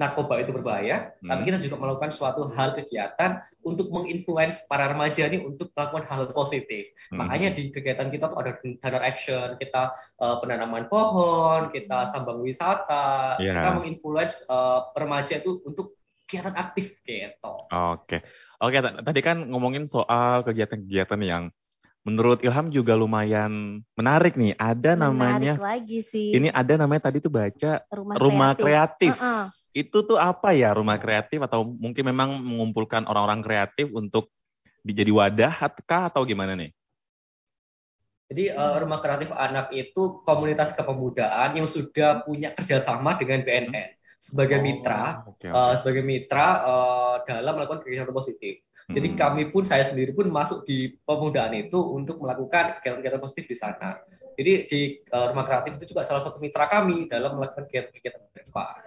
narkoba 0.00 0.40
itu 0.40 0.50
berbahaya, 0.50 1.12
Hmm. 1.20 1.28
tapi 1.28 1.40
kita 1.44 1.60
juga 1.60 1.76
melakukan 1.76 2.08
suatu 2.08 2.48
hal 2.50 2.72
kegiatan 2.74 3.36
untuk 3.60 3.92
menginfluence 3.92 4.56
para 4.64 4.88
remaja 4.88 5.28
ini 5.28 5.44
untuk 5.44 5.68
melakukan 5.70 6.08
hal 6.08 6.32
positif. 6.32 6.88
Hmm. 7.12 7.20
Makanya 7.20 7.52
di 7.52 7.68
kegiatan 7.68 8.08
kita 8.08 8.26
tuh 8.26 8.40
ada 8.40 8.56
donor 8.56 9.02
action, 9.02 9.48
kita 9.54 9.82
eh, 10.16 10.36
penanaman 10.40 10.88
pohon, 10.88 11.68
kita 11.68 12.08
sambang 12.10 12.40
wisata, 12.40 13.36
Iya. 13.36 13.52
kita 13.54 13.70
menginfluence 13.76 14.34
eh, 14.42 14.80
remaja 14.94 15.36
itu 15.36 15.60
untuk 15.62 15.92
kegiatan 16.24 16.54
aktif 16.54 16.96
gitu. 17.02 17.54
Oke. 17.68 18.24
Oke, 18.58 18.76
t- 18.76 19.02
tadi 19.02 19.20
kan 19.20 19.44
ngomongin 19.44 19.84
soal 19.84 20.40
kegiatan-kegiatan 20.42 21.20
yang 21.20 21.44
menurut 22.00 22.40
Ilham 22.40 22.68
juga 22.68 22.94
lumayan 22.94 23.84
menarik 23.92 24.32
nih. 24.32 24.54
Ada 24.54 24.96
namanya 24.96 25.54
Menarik 25.54 25.60
lagi 25.60 25.98
sih. 26.06 26.32
ini 26.32 26.48
ada 26.48 26.76
namanya 26.76 27.06
tadi 27.06 27.18
tuh 27.18 27.28
baca 27.28 27.84
rumah, 27.90 28.14
rumah 28.16 28.52
kreatif. 28.54 29.12
Heeh. 29.12 29.42
Itu 29.70 30.02
tuh 30.02 30.18
apa 30.18 30.50
ya 30.50 30.74
rumah 30.74 30.98
kreatif 30.98 31.38
atau 31.46 31.62
mungkin 31.62 32.10
memang 32.10 32.42
mengumpulkan 32.42 33.06
orang-orang 33.06 33.40
kreatif 33.42 33.86
untuk 33.94 34.34
dijadi 34.82 35.12
wadah 35.14 35.54
kah 35.86 36.10
atau 36.10 36.26
gimana 36.26 36.58
nih? 36.58 36.74
Jadi 38.30 38.46
eh, 38.50 38.76
rumah 38.78 39.02
kreatif 39.02 39.30
anak 39.34 39.74
itu 39.74 40.22
komunitas 40.22 40.74
kepemudaan 40.78 41.58
yang 41.58 41.66
sudah 41.66 42.22
punya 42.22 42.54
kerjasama 42.54 43.18
dengan 43.18 43.42
BNN 43.42 43.98
sebagai 44.22 44.62
mitra, 44.62 45.26
Oh, 45.26 45.34
Oke, 45.34 45.50
eh, 45.50 45.74
sebagai 45.82 46.02
mitra 46.06 46.46
eh, 46.62 47.16
dalam 47.26 47.58
melakukan 47.58 47.82
kegiatan 47.82 48.14
positif. 48.14 48.62
Jadi 48.90 49.14
Hmm. 49.14 49.18
kami 49.18 49.42
pun 49.54 49.70
saya 49.70 49.86
sendiri 49.86 50.10
pun 50.10 50.26
masuk 50.34 50.66
di 50.66 50.98
pemudaan 51.06 51.54
itu 51.54 51.78
untuk 51.78 52.18
melakukan 52.18 52.82
kegiatan-kegiatan 52.82 53.22
positif 53.22 53.46
di 53.46 53.56
sana. 53.58 53.98
Jadi 54.34 54.52
di 54.66 54.80
eh, 54.98 55.26
rumah 55.30 55.46
kreatif 55.46 55.78
itu 55.78 55.94
juga 55.94 56.06
salah 56.06 56.22
satu 56.26 56.42
mitra 56.42 56.66
kami 56.70 57.06
dalam 57.06 57.38
melakukan 57.38 57.66
kegiatan-kegiatan 57.70 58.30
bersama 58.34 58.78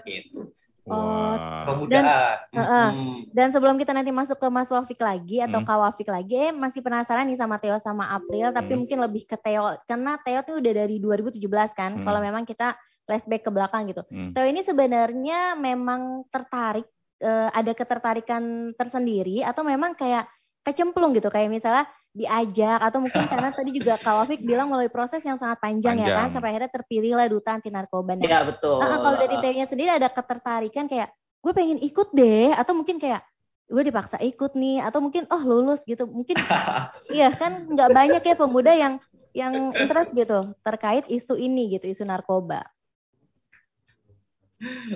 gitu. 0.83 0.91
Wah. 0.91 1.63
Pemudaan. 1.63 2.35
Heeh. 2.51 2.89
Hmm. 2.91 3.17
Dan 3.31 3.47
sebelum 3.49 3.75
kita 3.79 3.95
nanti 3.95 4.11
masuk 4.11 4.35
ke 4.35 4.47
Mas 4.51 4.67
Wafik 4.67 4.99
lagi 4.99 5.39
atau 5.39 5.63
Hmm. 5.63 5.67
Kak 5.67 5.79
Wafik 5.79 6.11
lagi, 6.11 6.35
eh, 6.35 6.51
masih 6.51 6.83
penasaran 6.83 7.25
nih 7.25 7.39
sama 7.39 7.55
Theo 7.57 7.79
sama 7.79 8.11
April, 8.11 8.51
tapi 8.51 8.75
Hmm. 8.75 8.79
mungkin 8.83 8.99
lebih 8.99 9.23
ke 9.23 9.39
Theo 9.39 9.79
karena 9.87 10.19
Theo 10.21 10.39
tuh 10.43 10.59
udah 10.59 10.73
dari 10.75 10.99
2017 10.99 11.71
kan. 11.71 11.97
Hmm. 11.97 12.05
Kalau 12.05 12.19
memang 12.19 12.43
kita 12.43 12.75
flashback 13.03 13.47
ke 13.47 13.51
belakang 13.51 13.87
gitu. 13.87 14.03
Hmm. 14.07 14.35
Theo 14.35 14.43
ini 14.43 14.63
sebenarnya 14.63 15.55
memang 15.55 16.27
tertarik 16.27 16.87
eh, 17.23 17.49
ada 17.55 17.71
ketertarikan 17.71 18.75
tersendiri 18.75 19.47
atau 19.47 19.63
memang 19.63 19.95
kayak 19.95 20.27
kecemplung 20.59 21.15
gitu 21.15 21.31
kayak 21.31 21.47
misalnya 21.47 21.87
diajak 22.13 22.77
atau 22.77 23.01
mungkin 23.01 23.25
karena 23.25 23.49
tadi 23.49 23.73
juga 23.73 23.97
Kak 23.97 24.15
Wafik 24.21 24.45
bilang 24.45 24.69
melalui 24.69 24.93
proses 24.93 25.25
yang 25.25 25.41
sangat 25.41 25.57
panjang, 25.57 25.97
ya 25.97 26.13
kan 26.13 26.29
Panjang. 26.29 26.33
sampai 26.37 26.49
akhirnya 26.53 26.71
terpilih 26.71 27.13
lah 27.17 27.25
duta 27.25 27.57
anti 27.57 27.73
narkoba. 27.73 28.13
Nah, 28.13 28.29
Ya 28.29 28.45
betul. 28.45 28.77
Ah, 28.77 29.01
kalau 29.01 29.17
dari 29.17 29.35
Theo-nya 29.41 29.65
sendiri 29.65 29.89
ada 29.89 30.13
ketertarikan 30.13 30.85
kayak 30.85 31.09
gue 31.43 31.51
pengen 31.57 31.81
ikut 31.81 32.13
deh 32.13 32.53
atau 32.53 32.77
mungkin 32.77 33.01
kayak 33.01 33.25
gue 33.67 33.83
dipaksa 33.89 34.21
ikut 34.21 34.53
nih 34.53 34.85
atau 34.85 35.01
mungkin 35.01 35.25
oh 35.33 35.41
lulus 35.41 35.81
gitu 35.89 36.05
mungkin 36.05 36.37
iya 37.17 37.33
kan 37.33 37.65
nggak 37.67 37.89
banyak 37.89 38.21
ya 38.21 38.35
pemuda 38.37 38.71
yang 38.77 38.93
yang 39.33 39.73
interest 39.73 40.13
gitu 40.13 40.53
terkait 40.61 41.09
isu 41.09 41.33
ini 41.35 41.75
gitu 41.75 41.89
isu 41.89 42.03
narkoba 42.05 42.69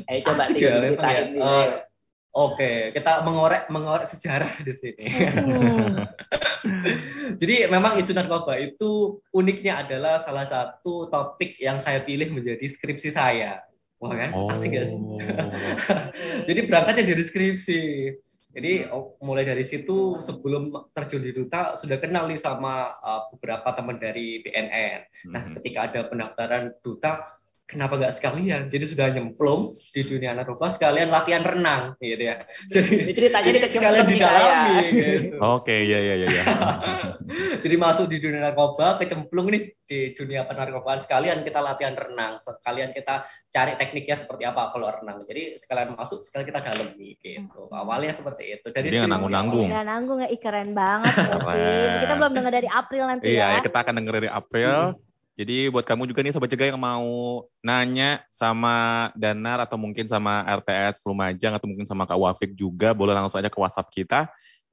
Ayo 0.08 0.24
coba 0.24 0.48
Theo 0.54 0.72
ya, 0.72 1.87
Oke, 2.38 2.94
kita 2.94 3.26
mengorek 3.26 3.66
mengorek 3.74 4.14
sejarah 4.14 4.62
di 4.62 4.74
sini. 4.78 5.06
Hmm. 5.10 6.06
Jadi 7.42 7.66
memang 7.66 7.98
isu 7.98 8.14
narkoba 8.14 8.62
itu 8.62 9.18
uniknya 9.34 9.82
adalah 9.82 10.22
salah 10.22 10.46
satu 10.46 11.10
topik 11.10 11.58
yang 11.58 11.82
saya 11.82 12.06
pilih 12.06 12.30
menjadi 12.30 12.62
skripsi 12.78 13.10
saya. 13.18 13.66
Wah 13.98 14.14
kan, 14.14 14.30
Oh. 14.38 14.54
asik 14.54 14.70
gak 14.70 14.86
sih? 14.86 14.98
Jadi 16.54 16.60
berangkatnya 16.70 17.10
dari 17.10 17.24
skripsi. 17.26 17.82
Jadi 18.54 18.90
oh, 18.90 19.18
mulai 19.22 19.46
dari 19.46 19.66
situ 19.70 20.22
sebelum 20.26 20.74
terjun 20.94 21.22
di 21.22 21.30
duta 21.34 21.78
sudah 21.78 21.98
kenal 21.98 22.26
nih 22.26 22.42
sama 22.42 22.90
uh, 23.02 23.30
beberapa 23.34 23.70
teman 23.74 23.98
dari 23.98 24.42
BNN. 24.42 25.00
Nah 25.34 25.42
Mhm. 25.46 25.54
ketika 25.62 25.80
ada 25.90 26.02
pendaftaran 26.10 26.74
duta, 26.82 27.37
kenapa 27.68 28.00
nggak 28.00 28.16
sekalian? 28.18 28.72
Jadi 28.72 28.86
sudah 28.88 29.12
nyemplung 29.12 29.76
di 29.92 30.02
dunia 30.08 30.32
narkoba 30.32 30.74
sekalian 30.80 31.12
latihan 31.12 31.44
renang, 31.44 32.00
gitu 32.00 32.24
ya. 32.24 32.48
Jadi 32.72 33.12
ceritanya 33.12 33.52
dikecil 33.52 33.80
sekalian 33.84 34.06
didalami. 34.08 34.24
saya. 34.24 34.60
Gitu. 34.88 35.36
Oke, 35.44 35.76
iya 35.76 36.00
iya 36.00 36.16
iya. 36.24 36.28
iya. 36.32 36.44
Jadi 37.64 37.76
masuk 37.76 38.08
di 38.08 38.24
dunia 38.24 38.40
narkoba, 38.40 38.96
kecemplung 38.98 39.52
nih 39.52 39.76
di 39.84 40.16
dunia 40.16 40.48
penarkobaan 40.48 41.04
sekalian 41.04 41.44
kita 41.44 41.60
latihan 41.60 41.96
renang, 41.96 42.40
sekalian 42.40 42.96
kita 42.96 43.28
cari 43.52 43.76
tekniknya 43.76 44.24
seperti 44.24 44.44
apa 44.48 44.72
kalau 44.72 44.88
renang. 44.88 45.28
Jadi 45.28 45.60
sekalian 45.60 45.96
masuk, 46.00 46.24
sekalian 46.24 46.48
kita 46.48 46.64
dalemi 46.64 47.20
gitu. 47.20 47.68
Awalnya 47.68 48.16
seperti 48.16 48.58
itu. 48.60 48.68
Dari 48.72 48.88
Jadi 48.88 48.96
nggak 49.04 49.12
nanggung-nanggung. 49.12 49.68
nggak 49.68 49.86
nanggung 49.88 50.20
ya 50.24 50.30
keren 50.40 50.72
banget 50.72 51.14
ya 51.20 51.36
Keren. 51.44 52.00
kita 52.08 52.14
belum 52.16 52.32
dengar 52.32 52.52
dari 52.56 52.70
April 52.72 53.04
nanti 53.12 53.26
Iya, 53.28 53.44
ya 53.44 53.48
ya, 53.60 53.60
kita 53.60 53.78
akan 53.84 53.94
denger 54.00 54.14
dari 54.24 54.30
April. 54.32 54.76
Jadi 55.38 55.70
buat 55.70 55.86
kamu 55.86 56.10
juga 56.10 56.26
nih 56.26 56.34
Sobat 56.34 56.50
Cegah 56.50 56.74
yang 56.74 56.82
mau 56.82 57.46
nanya 57.62 58.26
sama 58.34 59.08
Danar 59.14 59.62
atau 59.62 59.78
mungkin 59.78 60.10
sama 60.10 60.42
RTS 60.42 61.06
Lumajang 61.06 61.54
atau 61.54 61.70
mungkin 61.70 61.86
sama 61.86 62.10
Kak 62.10 62.18
Wafik 62.18 62.58
juga, 62.58 62.98
boleh 62.98 63.14
langsung 63.14 63.38
aja 63.38 63.54
ke 63.54 63.62
WhatsApp 63.62 63.94
kita 63.94 64.20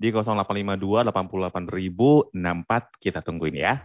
di 0.01 0.09
0852 0.09 1.05
88 1.05 2.33
64 2.33 2.97
kita 2.97 3.21
tungguin 3.21 3.61
ya. 3.61 3.85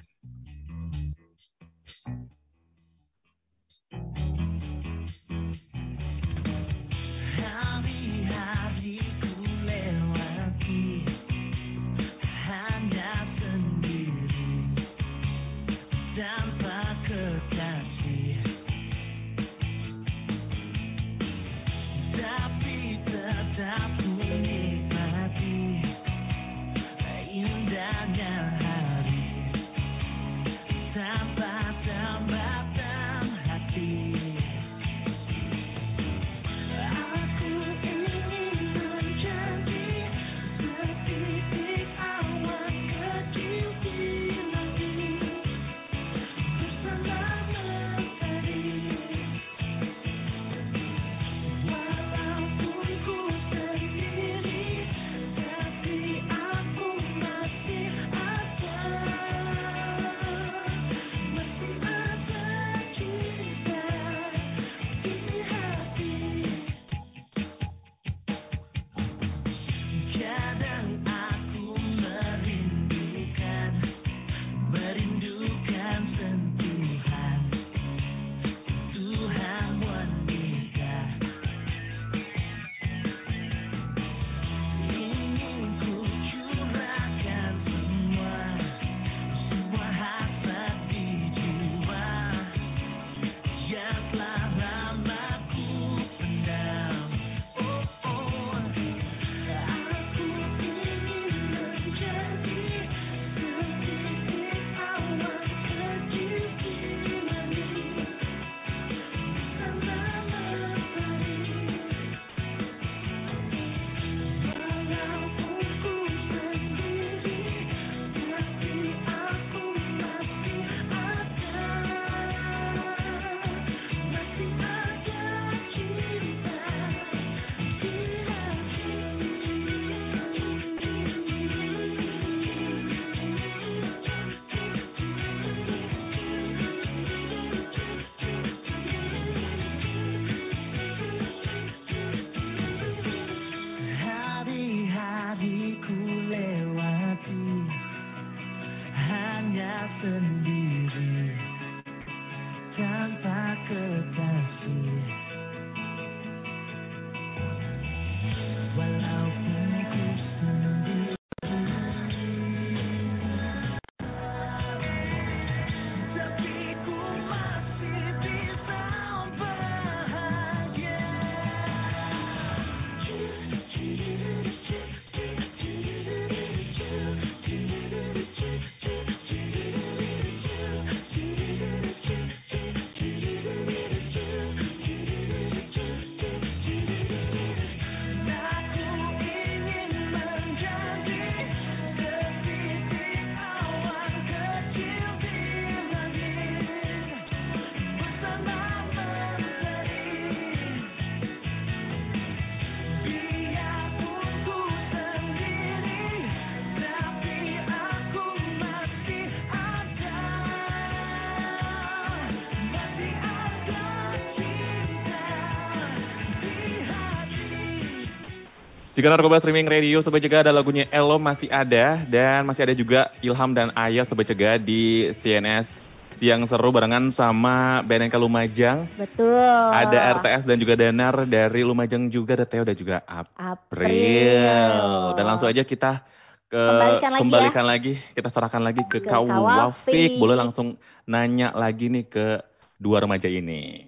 Jika 219.00 219.16
narkoba 219.16 219.40
streaming 219.40 219.64
radio 219.64 220.03
Sobat 220.03 220.20
Cegah 220.20 220.44
ada 220.44 220.51
lagunya 220.51 220.83
Elo 220.92 221.16
masih 221.16 221.48
ada 221.48 222.03
dan 222.03 222.44
masih 222.44 222.68
ada 222.68 222.75
juga 222.75 223.07
Ilham 223.24 223.55
dan 223.55 223.72
Ayah 223.72 224.03
Sobat 224.03 224.27
Cegah 224.27 224.59
di 224.59 225.07
CNS 225.24 225.72
yang 226.20 226.44
seru 226.51 226.68
barengan 226.68 227.07
sama 227.16 227.79
BNNK 227.88 228.20
Lumajang. 228.20 228.92
Betul. 229.00 229.40
Ada 229.72 230.20
RTS 230.20 230.44
dan 230.44 230.59
juga 230.59 230.75
Danar 230.75 231.16
dari 231.31 231.64
Lumajang 231.64 232.12
juga, 232.12 232.35
ada 232.35 232.44
Theo 232.44 232.68
dan 232.68 232.75
juga 232.75 233.00
April. 233.07 233.88
April. 233.88 235.16
Dan 235.16 235.24
langsung 235.31 235.48
aja 235.48 235.64
kita 235.64 236.03
ke 236.51 236.59
Kembalikan 236.59 237.12
lagi 237.16 237.22
kembalikan 237.24 237.66
lagi, 237.72 237.94
kita 238.20 238.29
serahkan 238.35 238.59
lagi 238.68 238.83
ke, 238.83 239.00
Ke 239.00 239.07
Kak 239.07 239.16
Kak 239.16 239.31
Wafik. 239.31 239.64
Wafik. 239.88 240.12
Boleh 240.20 240.35
langsung 240.35 240.75
nanya 241.07 241.55
lagi 241.55 241.88
nih 241.88 242.03
ke 242.03 242.44
dua 242.75 243.00
remaja 243.00 243.31
ini. 243.31 243.88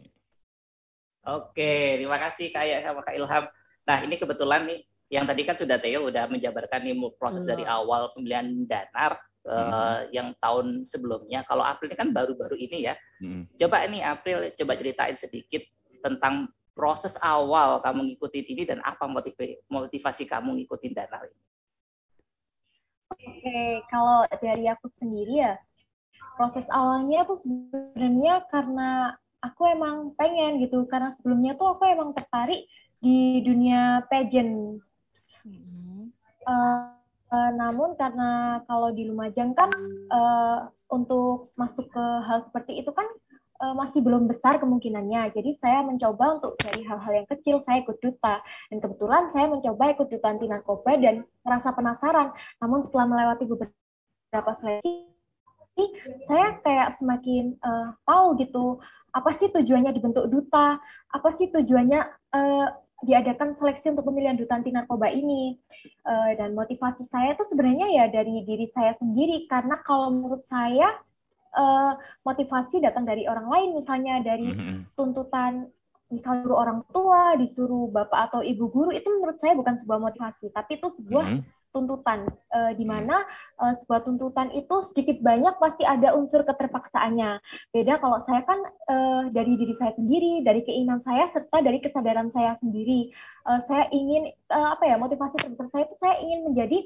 Oke, 1.28 2.00
terima 2.00 2.16
kasih 2.16 2.48
Kak 2.56 2.64
Aya 2.64 2.80
sama 2.80 3.04
Kak 3.04 3.20
Ilham. 3.20 3.52
Nah, 3.82 3.98
ini 4.08 4.16
kebetulan 4.16 4.72
nih, 4.72 4.88
yang 5.12 5.28
tadi 5.28 5.44
kan 5.44 5.60
sudah 5.60 5.76
Theo 5.84 6.08
udah 6.08 6.32
menjabarkan 6.32 6.88
nih 6.88 6.96
proses 7.20 7.44
Hmm. 7.44 7.52
dari 7.52 7.68
awal 7.68 8.16
pembelian 8.16 8.64
danar 8.64 9.20
eh, 9.42 10.14
yang 10.14 10.38
tahun 10.38 10.86
sebelumnya. 10.86 11.42
Kalau 11.50 11.66
April 11.66 11.90
ini 11.90 11.98
kan 11.98 12.14
baru-baru 12.14 12.56
ini 12.62 12.86
ya. 12.86 12.94
Mm. 13.26 13.50
Coba 13.58 13.82
ini 13.90 13.98
April 14.06 14.54
coba 14.54 14.78
ceritain 14.78 15.18
sedikit 15.18 15.66
tentang 16.06 16.54
proses 16.78 17.10
awal 17.26 17.82
kamu 17.82 18.14
ngikutin 18.14 18.46
ini 18.54 18.64
dan 18.70 18.86
apa 18.86 19.10
motiva- 19.10 19.58
motivasi 19.66 20.30
kamu 20.30 20.62
ngikutin 20.62 20.94
danar 20.94 21.26
ini. 21.26 21.42
Oke, 23.12 23.62
kalau 23.90 24.30
dari 24.40 24.70
aku 24.70 24.94
sendiri 25.02 25.42
ya, 25.42 25.58
proses 26.38 26.64
awalnya 26.70 27.26
tuh 27.26 27.42
sebenarnya 27.42 28.46
karena 28.54 29.18
aku 29.42 29.68
emang 29.74 30.14
pengen 30.22 30.62
gitu, 30.62 30.86
karena 30.86 31.18
sebelumnya 31.18 31.58
tuh 31.58 31.76
aku 31.76 31.84
emang 31.90 32.14
tertarik 32.14 32.70
di 33.02 33.42
dunia 33.42 34.06
pageant. 34.06 34.86
Mm-mm. 35.46 36.14
Eh, 36.42 36.82
eh, 37.32 37.52
namun 37.58 37.94
karena 37.98 38.62
kalau 38.66 38.90
di 38.94 39.06
Lumajang 39.10 39.54
kan 39.54 39.70
eh, 40.10 40.60
untuk 40.92 41.54
masuk 41.56 41.88
ke 41.90 42.04
hal 42.28 42.46
seperti 42.50 42.82
itu 42.82 42.92
kan 42.92 43.08
eh, 43.62 43.74
masih 43.78 44.02
belum 44.02 44.28
besar 44.30 44.58
kemungkinannya. 44.58 45.32
Jadi 45.34 45.58
saya 45.62 45.86
mencoba 45.86 46.42
untuk 46.42 46.58
dari 46.62 46.82
hal-hal 46.86 47.24
yang 47.24 47.28
kecil 47.30 47.62
saya 47.66 47.82
ikut 47.86 47.98
duta. 48.02 48.42
Dan 48.74 48.78
kebetulan 48.82 49.30
saya 49.32 49.46
mencoba 49.50 49.84
ikut 49.94 50.08
duta 50.10 50.28
anti 50.30 50.46
narkoba 50.50 50.92
dan 50.98 51.26
merasa 51.46 51.70
penasaran. 51.74 52.34
Namun 52.60 52.90
setelah 52.90 53.06
melewati 53.10 53.44
beberapa 53.48 54.52
seleksi, 54.60 55.86
saya 56.28 56.58
kayak 56.62 57.00
semakin 57.00 57.56
eh, 57.56 57.88
tahu 58.06 58.38
gitu 58.42 58.82
apa 59.12 59.36
sih 59.44 59.52
tujuannya 59.52 59.92
dibentuk 59.92 60.32
duta, 60.32 60.80
apa 61.12 61.30
sih 61.36 61.52
tujuannya 61.52 62.02
eh, 62.32 62.68
diadakan 63.02 63.58
seleksi 63.58 63.94
untuk 63.94 64.06
pemilihan 64.06 64.38
duta 64.38 64.58
anti 64.58 64.70
narkoba 64.70 65.10
ini. 65.10 65.58
Eh, 66.06 66.32
dan 66.38 66.54
motivasi 66.54 67.06
saya 67.10 67.34
itu 67.34 67.44
sebenarnya 67.50 67.88
ya 67.90 68.06
dari 68.14 68.46
diri 68.46 68.70
saya 68.74 68.94
sendiri 69.02 69.50
karena 69.50 69.78
kalau 69.86 70.14
menurut 70.14 70.46
saya 70.50 71.02
eh, 71.52 71.94
motivasi 72.24 72.80
datang 72.80 73.04
dari 73.04 73.28
orang 73.28 73.52
lain 73.52 73.70
misalnya 73.84 74.24
dari 74.24 74.56
Mhm. 74.56 74.96
tuntutan 74.96 75.68
misalnya 76.08 76.44
disuruh 76.44 76.60
orang 76.60 76.80
tua, 76.92 77.24
disuruh 77.40 77.86
bapak 77.92 78.32
atau 78.32 78.40
ibu 78.44 78.68
guru 78.68 78.92
itu 78.92 79.08
menurut 79.08 79.40
saya 79.40 79.56
bukan 79.56 79.80
sebuah 79.84 80.00
motivasi, 80.00 80.52
tapi 80.52 80.80
itu 80.80 80.88
sebuah 81.00 81.26
Mhm. 81.28 81.40
Tuntutan 81.72 82.28
eh, 82.54 82.72
di 82.76 82.86
mana 82.88 83.24
eh, 83.64 83.74
sebuah 83.84 84.06
tuntutan 84.06 84.52
itu 84.56 84.76
sedikit 84.92 85.20
banyak 85.24 85.56
pasti 85.58 85.84
ada 85.88 86.14
unsur 86.16 86.44
keterpaksaannya. 86.46 87.40
Beda 87.74 87.98
kalau 88.00 88.24
saya 88.28 88.44
kan 88.46 88.60
eh, 88.68 89.24
dari 89.32 89.56
diri 89.58 89.74
saya 89.80 89.96
sendiri, 89.96 90.46
dari 90.46 90.62
keinginan 90.68 91.02
saya 91.04 91.32
serta 91.34 91.64
dari 91.64 91.80
kesadaran 91.82 92.30
saya 92.36 92.56
sendiri. 92.62 93.10
Eh, 93.48 93.62
saya 93.66 93.86
ingin 93.90 94.30
eh, 94.32 94.68
apa 94.72 94.84
ya 94.86 94.96
motivasi 95.00 95.36
terbesar 95.40 95.68
saya 95.72 95.84
itu 95.88 95.96
saya 96.00 96.16
ingin 96.22 96.40
menjadi 96.52 96.80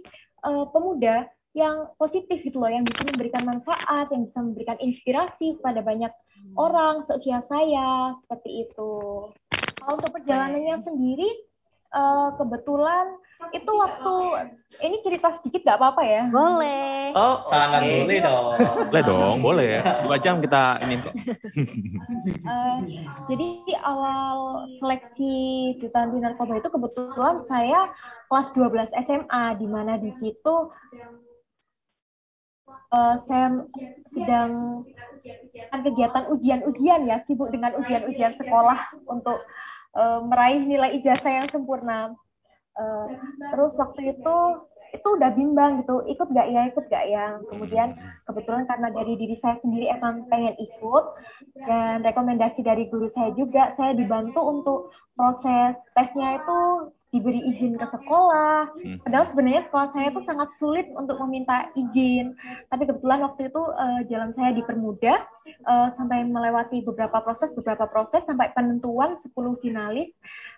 eh, 0.46 0.66
pemuda 0.72 1.28
yang 1.56 1.88
positif 1.96 2.44
gitu 2.44 2.60
loh, 2.60 2.68
yang 2.68 2.84
bisa 2.84 3.08
memberikan 3.08 3.48
manfaat, 3.48 4.12
yang 4.12 4.28
bisa 4.28 4.40
memberikan 4.44 4.76
inspirasi 4.84 5.56
kepada 5.56 5.80
banyak 5.80 6.12
orang 6.60 7.08
seusia 7.08 7.40
saya 7.48 8.12
seperti 8.28 8.68
itu. 8.68 8.92
Kalau 9.80 9.96
untuk 9.96 10.12
perjalanannya 10.12 10.84
sendiri, 10.84 11.30
eh, 11.94 12.30
kebetulan 12.40 13.06
itu 13.52 13.68
waktu 13.68 14.14
ini 14.80 14.96
cerita 15.04 15.28
sedikit 15.40 15.62
nggak 15.68 15.80
apa-apa 15.80 16.02
ya? 16.08 16.24
Boleh. 16.32 17.12
Oh, 17.16 17.48
Sangat 17.52 17.82
oke. 17.84 17.92
boleh 18.04 18.20
dong. 18.24 18.56
Boleh 18.90 19.04
dong, 19.04 19.38
boleh. 19.44 19.72
Dua 20.08 20.18
jam 20.20 20.40
kita 20.40 20.64
ini 20.84 20.96
kok. 21.04 21.16
Eh, 22.46 22.78
jadi 23.26 23.48
awal 23.82 24.66
seleksi 24.78 25.34
duta 25.82 26.06
anti 26.06 26.18
narkoba 26.22 26.62
itu 26.62 26.70
kebetulan 26.70 27.42
saya 27.50 27.90
kelas 28.30 28.50
12 28.54 28.94
SMA 29.06 29.44
di 29.58 29.68
mana 29.70 29.98
di 29.98 30.14
situ 30.22 30.56
eh, 32.70 33.16
saya 33.26 33.48
sedang 34.14 34.86
kegiatan 35.86 36.26
ujian-ujian 36.38 37.10
ya 37.10 37.18
sibuk 37.26 37.50
dengan 37.50 37.74
ujian-ujian 37.82 38.38
sekolah 38.38 38.78
untuk 39.10 39.42
eh, 39.96 40.20
meraih 40.24 40.62
nilai 40.64 41.00
ijazah 41.00 41.32
yang 41.32 41.48
sempurna. 41.50 42.14
Eh, 42.76 43.08
terus 43.56 43.72
waktu 43.80 44.16
itu 44.16 44.38
itu 44.96 45.08
udah 45.20 45.32
bimbang 45.36 45.84
gitu 45.84 46.08
ikut 46.08 46.28
gak 46.32 46.48
ya 46.48 46.72
ikut 46.72 46.86
gak 46.88 47.06
ya 47.12 47.36
kemudian 47.52 48.00
kebetulan 48.24 48.64
karena 48.64 48.88
dari 48.96 49.14
diri 49.20 49.36
saya 49.44 49.60
sendiri 49.60 49.92
emang 49.92 50.24
pengen 50.32 50.56
ikut 50.56 51.06
dan 51.68 52.00
rekomendasi 52.00 52.64
dari 52.64 52.88
guru 52.88 53.12
saya 53.12 53.36
juga 53.36 53.76
saya 53.76 53.92
dibantu 53.92 54.40
untuk 54.40 54.80
proses 55.20 55.76
tesnya 56.00 56.40
itu 56.40 56.60
diberi 57.16 57.40
izin 57.56 57.80
ke 57.80 57.88
sekolah. 57.88 58.68
Hmm. 58.76 59.00
padahal 59.08 59.26
sebenarnya 59.32 59.64
sekolah 59.72 59.88
saya 59.96 60.08
itu 60.12 60.22
sangat 60.28 60.50
sulit 60.60 60.88
untuk 61.00 61.16
meminta 61.24 61.72
izin. 61.80 62.36
Tapi 62.68 62.84
kebetulan 62.84 63.24
waktu 63.24 63.48
itu 63.48 63.62
eh, 63.72 64.02
jalan 64.12 64.32
saya 64.36 64.52
dipermudah 64.52 65.20
eh, 65.48 65.88
sampai 65.96 66.28
melewati 66.28 66.84
beberapa 66.84 67.24
proses 67.24 67.56
beberapa 67.56 67.88
proses 67.88 68.22
sampai 68.28 68.52
penentuan 68.52 69.16
10 69.24 69.64
finalis 69.64 70.12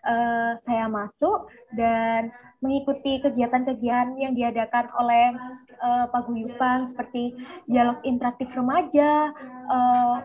eh, 0.09 0.51
saya 0.65 0.85
masuk 0.89 1.45
dan 1.77 2.33
mengikuti 2.65 3.21
kegiatan-kegiatan 3.21 4.17
yang 4.17 4.33
diadakan 4.33 4.89
oleh 4.97 5.37
eh, 5.77 6.05
paguyuban 6.09 6.97
seperti 6.97 7.37
dialog 7.69 8.01
interaktif 8.01 8.49
remaja 8.57 9.29
eh, 9.69 10.17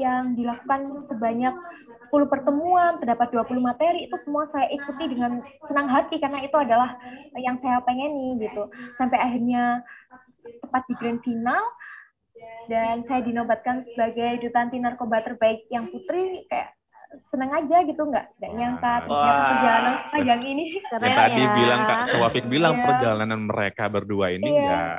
yang 0.00 0.32
dilakukan 0.34 1.04
sebanyak 1.12 1.54
10 2.10 2.26
pertemuan, 2.26 2.98
terdapat 2.98 3.30
20 3.30 3.60
materi, 3.62 4.08
itu 4.08 4.16
semua 4.26 4.48
saya 4.50 4.66
ikuti 4.72 5.14
dengan 5.14 5.44
senang 5.70 5.86
hati 5.86 6.18
karena 6.18 6.42
itu 6.42 6.56
adalah 6.58 6.98
yang 7.38 7.60
saya 7.62 7.78
pengeni 7.86 8.40
gitu. 8.42 8.66
Sampai 8.98 9.20
akhirnya 9.20 9.84
tepat 10.64 10.82
di 10.90 10.94
grand 10.98 11.20
final 11.22 11.62
dan 12.66 13.06
saya 13.06 13.20
dinobatkan 13.22 13.84
sebagai 13.94 14.42
duta 14.42 14.58
anti 14.62 14.78
narkoba 14.80 15.22
terbaik 15.22 15.66
yang 15.70 15.86
putri 15.90 16.46
kayak 16.48 16.74
senang 17.34 17.50
aja 17.50 17.82
gitu 17.82 18.06
nggak 18.06 18.38
nggak 18.38 18.52
nyangka 18.54 18.92
ternyata 19.02 19.34
Wah. 19.34 19.48
perjalanan 19.50 19.94
panjang 20.14 20.42
ini 20.46 20.64
Keren 20.78 21.02
Yang 21.02 21.18
tadi 21.18 21.42
ya. 21.42 21.50
bilang 21.58 21.80
Kak 21.82 21.98
Wafik 22.22 22.46
bilang 22.46 22.74
Iya. 22.78 22.84
perjalanan 22.86 23.40
mereka 23.50 23.84
berdua 23.90 24.26
ini 24.30 24.46
Iya. 24.46 24.62
enggak 24.62 24.98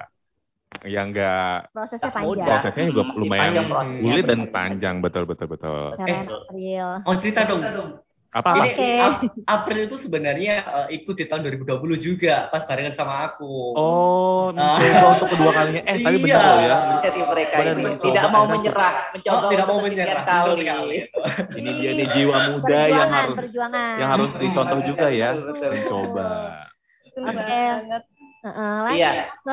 yang 0.88 1.12
enggak 1.12 1.68
Prosesnya 1.76 2.12
panjang. 2.12 2.48
prosesnya 2.48 2.84
juga 2.90 3.04
Masih 3.08 3.20
lumayan 3.22 3.54
panjang 3.54 3.68
sulit 4.00 4.24
dan 4.26 4.40
benar. 4.40 4.54
panjang 4.56 4.96
betul 5.04 5.24
betul 5.28 5.48
betul. 5.52 5.84
Keren 6.00 6.28
April. 6.28 6.88
Oh 7.06 7.16
cerita 7.20 7.42
dong. 7.48 7.62
Apa? 8.32 8.50
Ini 8.56 8.70
Oke. 8.72 8.92
Ap- 9.04 9.22
April 9.44 9.80
itu 9.92 9.96
sebenarnya 10.08 10.54
eh, 10.64 10.88
ikut 11.04 11.16
di 11.20 11.26
tahun 11.28 11.42
2020 11.44 12.00
juga 12.00 12.48
pas 12.48 12.64
barengan 12.64 12.96
sama 12.96 13.14
aku. 13.28 13.76
Oh, 13.76 14.56
mencoba 14.56 15.08
untuk 15.20 15.30
kedua 15.36 15.52
kalinya. 15.52 15.82
Eh, 15.84 15.98
tapi 16.00 16.16
Iya. 16.16 16.24
benar 16.24 16.42
loh 16.48 16.60
ya. 16.64 16.76
Jadi 17.04 17.20
mereka 17.28 17.56
Benar, 17.60 17.76
ini 17.76 17.84
mencoba. 17.84 18.08
tidak 18.08 18.26
mau 18.32 18.46
menyerah, 18.48 18.94
mencoba 19.12 19.36
Oh, 19.36 19.52
tidak 19.52 19.66
mau 19.68 19.80
menyerah. 19.84 20.24
kali. 20.24 20.98
Ini 21.60 21.70
dia 21.76 21.92
nih 21.92 22.08
jiwa 22.16 22.38
muda 22.56 22.80
yang 22.88 23.10
harus 23.12 23.36
perjuangan. 23.36 23.96
yang 24.00 24.10
harus 24.16 24.32
dicontoh 24.40 24.80
juga 24.88 25.08
ya. 25.12 25.30
Mencoba. 25.36 26.28
Betul 27.04 27.24
Oke. 27.28 27.36
banget. 27.36 28.04
Heeh, 28.42 28.74
lanjut. 28.88 28.98
Iya, 28.98 29.12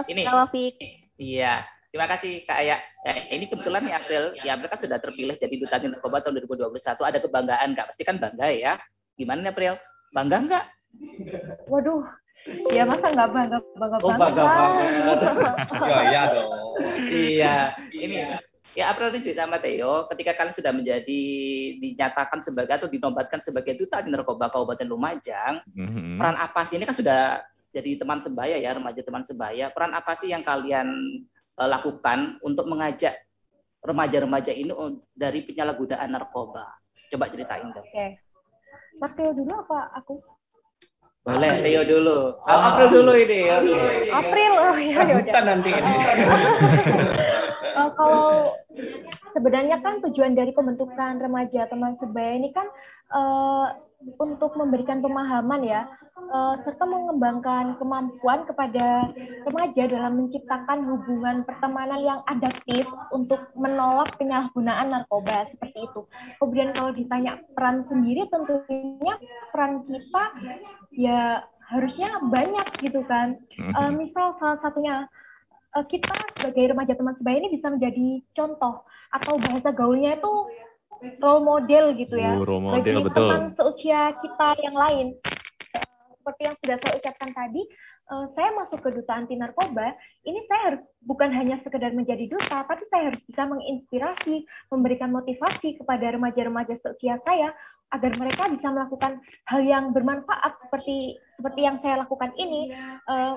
ini. 0.08 0.22
Wafik. 0.24 0.74
Iya, 1.18 1.66
terima 1.90 2.06
kasih 2.06 2.46
Kak 2.46 2.58
Aya. 2.62 2.78
Eh, 3.02 3.34
ini 3.34 3.50
kebetulan 3.50 3.82
nih 3.82 3.94
April, 3.94 4.22
ya 4.38 4.54
April 4.54 4.70
kan 4.70 4.78
sudah 4.78 4.98
terpilih 4.98 5.34
jadi 5.34 5.54
duta 5.58 5.76
anti 5.76 5.90
narkoba 5.90 6.22
tahun 6.22 6.38
2021. 6.38 7.02
Ada 7.02 7.18
kebanggaan 7.18 7.68
nggak? 7.74 7.86
Pasti 7.90 8.02
kan 8.06 8.16
bangga 8.16 8.46
ya. 8.48 8.78
Gimana 9.18 9.42
nih 9.42 9.50
April? 9.50 9.74
Bangga 10.08 10.36
nggak? 10.40 10.64
Waduh, 11.66 12.06
ya 12.70 12.86
masa 12.86 13.10
nggak 13.10 13.28
bangga 13.28 13.58
bangga 13.76 13.96
Oh, 13.98 14.08
banget 14.08 14.20
bangga 14.30 14.44
banget. 14.46 14.86
Ya, 15.84 16.00
iya 16.00 16.22
dong. 16.30 16.50
iya, 17.10 17.54
ini 17.92 18.16
ya 18.72 18.94
April 18.94 19.10
ini 19.10 19.20
juga 19.20 19.42
sama 19.42 19.58
Theo. 19.58 20.06
Ketika 20.06 20.32
kalian 20.32 20.54
sudah 20.54 20.70
menjadi 20.72 21.20
dinyatakan 21.76 22.40
sebagai 22.40 22.78
atau 22.78 22.88
dinobatkan 22.88 23.42
sebagai 23.42 23.74
duta 23.74 23.98
anti 23.98 24.08
narkoba 24.08 24.48
Kabupaten 24.48 24.86
Lumajang, 24.86 25.66
Mhm. 25.74 26.16
peran 26.16 26.38
apa 26.38 26.70
sih 26.70 26.78
ini 26.78 26.86
kan 26.86 26.94
sudah 26.94 27.42
jadi 27.72 28.00
teman 28.00 28.24
sebaya 28.24 28.56
ya 28.56 28.74
remaja 28.76 29.00
teman 29.04 29.24
sebaya 29.28 29.68
peran 29.72 29.92
apa 29.92 30.16
sih 30.20 30.32
yang 30.32 30.42
kalian 30.42 30.88
eh, 31.58 31.68
lakukan 31.68 32.40
untuk 32.40 32.64
mengajak 32.66 33.16
remaja-remaja 33.84 34.50
ini 34.50 34.74
dari 35.14 35.46
penyalahgunaan 35.46 36.10
narkoba 36.10 36.66
coba 37.08 37.24
ceritain 37.30 37.70
dong 37.72 37.86
Oke. 37.86 38.28
Martio 38.98 39.30
dulu 39.30 39.54
apa 39.62 39.94
aku? 39.94 40.18
Boleh, 41.22 41.60
Rio 41.60 41.82
dulu. 41.86 42.34
Oh, 42.40 42.60
April 42.72 42.88
dulu 42.88 43.12
ini. 43.14 43.46
Oke. 43.46 43.78
April, 44.10 44.52
oh 44.58 44.76
ya 44.80 44.98
ya 45.06 45.40
nanti 45.44 45.70
ini. 45.70 45.94
Eh, 47.78 47.90
kalau 47.94 48.58
sebenarnya 49.30 49.78
kan 49.78 50.02
tujuan 50.02 50.34
dari 50.34 50.50
pembentukan 50.50 51.22
remaja 51.22 51.70
teman 51.70 51.94
sebaya 52.02 52.34
ini 52.34 52.50
kan 52.50 52.66
eh, 53.14 53.66
untuk 53.98 54.54
memberikan 54.54 55.02
pemahaman 55.02 55.66
ya 55.66 55.90
eh, 56.14 56.54
serta 56.62 56.84
mengembangkan 56.86 57.74
kemampuan 57.82 58.46
kepada 58.46 59.10
remaja 59.42 59.82
dalam 59.90 60.12
menciptakan 60.22 60.86
hubungan 60.86 61.42
pertemanan 61.42 61.98
yang 61.98 62.20
adaptif 62.30 62.86
untuk 63.10 63.42
menolak 63.58 64.14
penyalahgunaan 64.16 64.94
narkoba 64.94 65.50
seperti 65.50 65.90
itu. 65.90 66.00
Kemudian 66.38 66.70
kalau 66.78 66.94
ditanya 66.94 67.42
peran 67.58 67.82
sendiri 67.90 68.30
tentunya 68.30 69.14
peran 69.50 69.82
kita 69.90 70.24
ya 70.94 71.42
harusnya 71.68 72.22
banyak 72.30 72.66
gitu 72.78 73.02
kan. 73.10 73.34
Eh, 73.58 73.90
misal 73.98 74.38
salah 74.38 74.62
satunya 74.62 75.10
eh, 75.74 75.84
kita 75.90 76.14
sebagai 76.38 76.70
remaja 76.70 76.94
teman 76.94 77.18
sebaya 77.18 77.36
ini 77.42 77.50
bisa 77.58 77.66
menjadi 77.66 78.22
contoh 78.38 78.86
atau 79.08 79.34
bahasa 79.40 79.72
gaulnya 79.72 80.20
itu 80.20 80.32
role 81.22 81.44
model 81.44 81.84
gitu 81.94 82.14
ya 82.18 82.34
Uh, 82.34 82.44
role 82.44 82.62
model, 82.62 82.82
bagi 82.82 83.06
betul. 83.10 83.28
teman 83.30 83.42
seusia 83.54 84.00
kita 84.18 84.48
yang 84.62 84.76
lain. 84.76 85.06
Eh, 85.74 85.84
Seperti 86.18 86.40
yang 86.44 86.56
sudah 86.60 86.76
saya 86.82 86.92
ucapkan 87.00 87.30
tadi, 87.32 87.62
eh, 88.12 88.26
saya 88.36 88.48
masuk 88.52 88.78
ke 88.84 88.88
duta 88.92 89.12
anti 89.16 89.34
narkoba. 89.38 89.96
Ini 90.28 90.40
saya 90.44 90.60
harus 90.72 90.82
bukan 91.06 91.30
hanya 91.32 91.56
sekedar 91.64 91.94
menjadi 91.96 92.28
duta, 92.28 92.68
tapi 92.68 92.84
saya 92.92 93.12
harus 93.12 93.22
bisa 93.24 93.42
menginspirasi, 93.48 94.44
memberikan 94.68 95.08
motivasi 95.08 95.80
kepada 95.80 96.12
remaja-remaja 96.12 96.76
seusia 96.84 97.16
saya 97.24 97.54
agar 97.96 98.12
mereka 98.20 98.44
bisa 98.52 98.68
melakukan 98.68 99.16
hal 99.48 99.60
yang 99.64 99.96
bermanfaat 99.96 100.60
seperti 100.60 101.16
seperti 101.40 101.60
yang 101.64 101.80
saya 101.80 102.04
lakukan 102.04 102.34
ini. 102.36 102.68
Eh, 103.08 103.34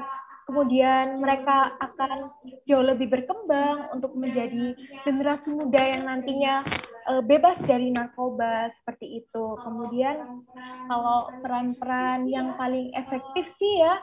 kemudian 0.52 1.24
mereka 1.24 1.80
akan 1.80 2.28
jauh 2.68 2.84
lebih 2.84 3.08
berkembang 3.08 3.88
untuk 3.96 4.12
menjadi 4.20 4.76
generasi 5.08 5.48
muda 5.48 5.80
yang 5.80 6.04
nantinya 6.12 6.68
eh, 7.08 7.24
bebas 7.24 7.56
dari 7.64 7.88
narkoba 7.88 8.68
seperti 8.84 9.24
itu. 9.24 9.46
Kemudian 9.64 10.44
kalau 10.92 11.32
peran-peran 11.40 12.28
yang 12.28 12.52
paling 12.60 12.92
efektif 13.00 13.48
sih 13.56 13.74
ya 13.80 13.96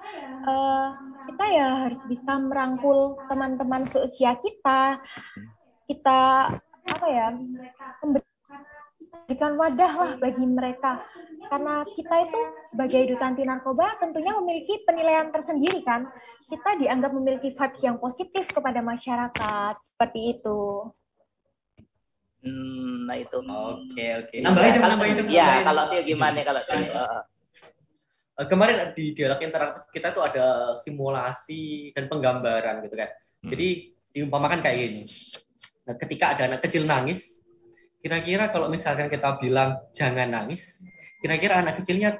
eh, 0.48 0.87
kita 1.28 1.44
ya 1.52 1.68
harus 1.84 2.00
bisa 2.08 2.32
merangkul 2.40 3.20
teman-teman 3.28 3.84
seusia 3.92 4.32
kita. 4.40 4.96
Kita 5.84 6.48
apa 6.88 7.06
ya 7.12 7.37
memberikan 9.09 9.53
wadah 9.57 9.92
lah 9.97 10.11
bagi 10.21 10.44
mereka 10.44 11.03
karena 11.49 11.85
kita 11.97 12.14
itu 12.29 12.40
sebagai 12.73 13.03
duta 13.14 13.25
anti 13.25 13.42
narkoba 13.44 13.87
tentunya 14.01 14.33
memiliki 14.38 14.75
penilaian 14.85 15.33
tersendiri 15.33 15.81
kan 15.83 16.09
kita 16.49 16.71
dianggap 16.81 17.11
memiliki 17.12 17.53
vibes 17.53 17.81
yang 17.85 17.97
positif 18.01 18.44
kepada 18.53 18.81
masyarakat 18.81 19.75
seperti 19.97 20.38
itu 20.38 20.61
Hmm, 22.38 23.11
nah 23.11 23.18
itu. 23.18 23.35
Oke, 23.35 24.07
oke. 24.23 24.37
Iya, 24.38 24.47
Nambahin 24.47 24.79
dong, 24.79 24.94
dong, 24.94 25.27
Iya, 25.27 25.42
nambahin. 25.42 25.66
kalau 25.66 25.83
Tio 25.90 26.03
gimana 26.07 26.38
kalau 26.47 26.62
Tio? 26.62 26.79
Eh, 26.79 27.21
Eh, 28.38 28.47
kemarin 28.47 28.94
di 28.94 29.18
dialog 29.18 29.42
interaktif 29.42 29.90
kita 29.90 30.14
tuh 30.14 30.23
ada 30.23 30.79
simulasi 30.87 31.90
dan 31.90 32.07
penggambaran 32.07 32.87
gitu 32.87 32.94
kan. 32.94 33.11
Hmm. 33.42 33.51
Jadi 33.51 33.68
diumpamakan 34.14 34.62
kayak 34.62 34.79
gini. 34.79 35.03
Nah, 35.90 35.99
ketika 35.99 36.38
ada 36.38 36.47
anak 36.47 36.62
kecil 36.62 36.87
nangis, 36.87 37.18
kira-kira 38.02 38.50
kalau 38.54 38.70
misalkan 38.70 39.11
kita 39.11 39.38
bilang 39.42 39.82
jangan 39.94 40.30
nangis, 40.30 40.62
kira-kira 41.18 41.58
anak 41.58 41.82
kecilnya 41.82 42.18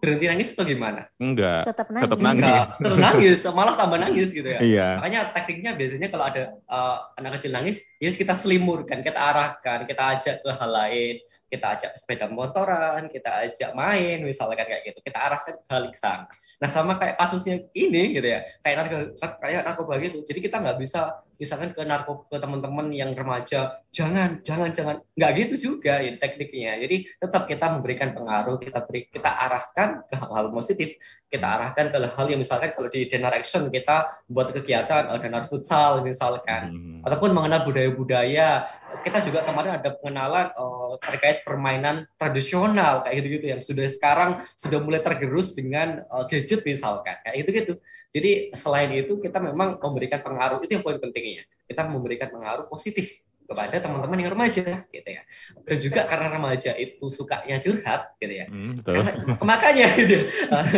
berhenti 0.00 0.26
nangis 0.26 0.48
atau 0.56 0.64
gimana? 0.64 1.06
Enggak. 1.20 1.68
Tetap 1.68 1.88
nangis. 1.92 2.04
Tetap 2.08 2.20
nangis. 2.24 2.40
Enggak, 2.40 2.66
terus 2.80 2.98
nangis, 2.98 3.38
malah 3.52 3.74
tambah 3.76 3.98
nangis 4.00 4.28
gitu 4.32 4.48
ya. 4.48 4.60
Iya. 4.64 4.88
Makanya 4.96 5.20
tekniknya 5.36 5.72
biasanya 5.76 6.08
kalau 6.08 6.24
ada 6.24 6.42
eh, 6.56 6.96
anak 7.20 7.30
kecil 7.38 7.52
nangis, 7.52 7.76
ya 8.00 8.10
kita 8.16 8.34
selimurkan, 8.40 9.04
kita 9.04 9.20
arahkan, 9.20 9.84
kita 9.84 10.02
ajak 10.16 10.34
ke 10.40 10.50
hal 10.56 10.70
lain, 10.72 11.14
kita 11.52 11.66
ajak 11.76 11.90
sepeda 12.00 12.30
motoran, 12.32 13.12
kita 13.12 13.50
ajak 13.50 13.70
main, 13.76 14.24
misalkan 14.24 14.64
kayak 14.64 14.88
gitu. 14.88 14.98
Kita 15.04 15.18
arahkan 15.20 15.54
ke 15.60 15.68
hal 15.68 15.84
ke 15.92 15.98
sana. 16.00 16.24
Nah 16.64 16.68
sama 16.72 16.96
kayak 16.96 17.20
kasusnya 17.20 17.56
ini 17.76 18.16
gitu 18.16 18.24
ya, 18.24 18.40
kayak 18.64 18.76
narkoba, 18.86 19.26
kayak 19.42 19.62
narkoba 19.68 19.92
gitu. 20.00 20.18
Jadi 20.24 20.38
kita 20.40 20.56
nggak 20.64 20.78
bisa 20.80 21.20
misalkan 21.40 21.72
ke 21.72 21.80
narkoba 21.82 22.28
ke 22.28 22.36
teman-teman 22.36 22.92
yang 22.92 23.16
remaja, 23.16 23.80
jangan, 23.90 24.44
jangan, 24.44 24.70
jangan, 24.76 24.96
nggak 25.16 25.30
gitu 25.40 25.54
juga 25.72 26.04
ya 26.04 26.12
tekniknya. 26.20 26.76
Jadi 26.84 27.08
tetap 27.16 27.48
kita 27.48 27.66
memberikan 27.72 28.12
pengaruh, 28.12 28.60
kita 28.60 28.84
beri, 28.84 29.08
kita 29.08 29.32
arahkan 29.32 30.04
ke 30.04 30.14
hal-hal 30.20 30.52
positif, 30.52 31.00
kita 31.32 31.46
arahkan 31.48 31.88
ke 31.88 31.96
hal 31.96 32.26
yang 32.28 32.44
misalkan 32.44 32.76
kalau 32.76 32.92
di 32.92 33.08
Denar 33.08 33.32
Action 33.32 33.72
kita 33.72 34.20
buat 34.28 34.52
kegiatan 34.52 35.08
Denar 35.24 35.48
Futsal 35.48 36.04
misalkan, 36.04 36.76
Hmm. 37.00 37.00
ataupun 37.08 37.32
mengenal 37.32 37.64
budaya-budaya. 37.64 38.68
Kita 39.00 39.22
juga 39.22 39.46
kemarin 39.46 39.78
ada 39.78 39.94
pengenalan 39.96 40.50
uh, 40.58 40.98
terkait 40.98 41.46
permainan 41.46 42.10
tradisional 42.18 43.06
kayak 43.06 43.22
gitu-gitu 43.22 43.46
yang 43.54 43.62
sudah 43.62 43.86
sekarang 43.94 44.42
sudah 44.58 44.82
mulai 44.82 45.00
tergerus 45.00 45.54
dengan 45.54 46.02
uh, 46.10 46.26
gadget 46.26 46.66
misalkan 46.66 47.14
kayak 47.22 47.46
gitu-gitu. 47.46 47.78
Jadi 48.10 48.50
selain 48.58 48.90
itu 48.94 49.22
kita 49.22 49.38
memang 49.38 49.78
memberikan 49.78 50.18
pengaruh 50.22 50.58
itu 50.62 50.74
yang 50.74 50.82
poin 50.82 50.98
pentingnya. 50.98 51.46
Kita 51.70 51.86
memberikan 51.86 52.28
pengaruh 52.34 52.66
positif 52.66 53.06
kepada 53.50 53.82
teman-teman 53.82 54.18
yang 54.22 54.30
remaja 54.30 54.86
gitu 54.86 55.08
ya. 55.10 55.22
Dan 55.66 55.76
juga 55.82 56.06
karena 56.06 56.38
remaja 56.38 56.70
itu 56.78 57.10
sukanya 57.10 57.58
curhat 57.58 58.14
gitu 58.22 58.34
ya. 58.34 58.46
Hmm, 58.46 58.78
betul. 58.78 58.94
Karena, 58.94 59.12
makanya 59.42 59.86
gitu. 59.98 60.16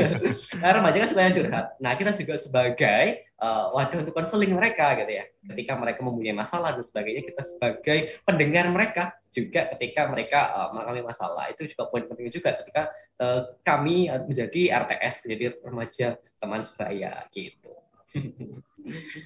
Remaja 0.81 0.97
kan 1.05 1.09
suka 1.13 1.21
yang 1.21 1.37
curhat. 1.37 1.67
Nah, 1.85 1.93
kita 2.01 2.17
juga 2.17 2.35
sebagai 2.41 3.29
uh, 3.43 3.75
wadah 3.75 3.99
untuk 4.07 4.15
konseling 4.15 4.55
mereka 4.55 4.95
gitu 5.03 5.13
ya. 5.19 5.25
Ketika 5.51 5.75
mereka 5.75 6.01
mempunyai 6.07 6.37
masalah 6.39 6.79
dan 6.79 6.87
sebagainya, 6.87 7.23
kita 7.27 7.43
sebagai 7.51 7.99
pendengar 8.23 8.71
mereka 8.71 9.19
juga 9.35 9.67
ketika 9.75 10.07
mereka 10.07 10.41
uh, 10.55 10.69
mengalami 10.71 11.03
masalah. 11.03 11.51
Itu 11.51 11.67
juga 11.67 11.91
poin 11.91 12.07
penting 12.07 12.31
juga 12.31 12.55
ketika 12.63 12.95
uh, 13.19 13.59
kami 13.67 14.07
menjadi 14.31 14.87
RTS, 14.87 15.27
menjadi 15.27 15.45
remaja 15.67 16.09
teman 16.39 16.63
sebaya 16.63 17.27
gitu. 17.35 17.75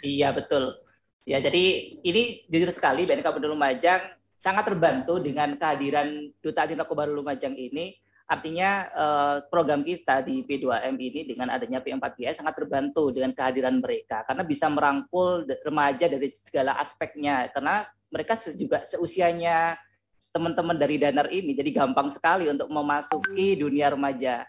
Iya 0.05 0.37
betul. 0.37 0.77
Ya 1.27 1.43
jadi 1.43 1.99
ini 2.07 2.47
jujur 2.47 2.71
sekali 2.71 3.03
BNK 3.03 3.25
Kabupaten 3.25 3.51
Lumajang 3.51 4.03
sangat 4.39 4.69
terbantu 4.71 5.19
dengan 5.19 5.59
kehadiran 5.59 6.31
Duta 6.39 6.69
Anti 6.69 6.79
Narkoba 6.79 7.09
Lumajang 7.09 7.57
ini. 7.59 7.99
Artinya 8.27 8.71
eh, 8.91 9.37
program 9.47 9.87
kita 9.87 10.27
di 10.27 10.43
P2M 10.43 10.99
ini 10.99 11.31
dengan 11.31 11.47
adanya 11.55 11.79
P4GI 11.79 12.35
sangat 12.35 12.59
terbantu 12.59 13.15
dengan 13.15 13.31
kehadiran 13.31 13.79
mereka 13.79 14.27
karena 14.27 14.43
bisa 14.43 14.67
merangkul 14.67 15.47
remaja 15.63 16.11
dari 16.11 16.35
segala 16.43 16.75
aspeknya 16.83 17.47
karena 17.55 17.87
mereka 18.11 18.43
juga 18.59 18.83
seusianya 18.91 19.79
teman-teman 20.35 20.77
dari 20.77 20.99
Danar 20.99 21.31
ini 21.31 21.55
jadi 21.55 21.71
gampang 21.71 22.13
sekali 22.19 22.51
untuk 22.51 22.67
memasuki 22.69 23.57
dunia 23.57 23.95
remaja 23.95 24.43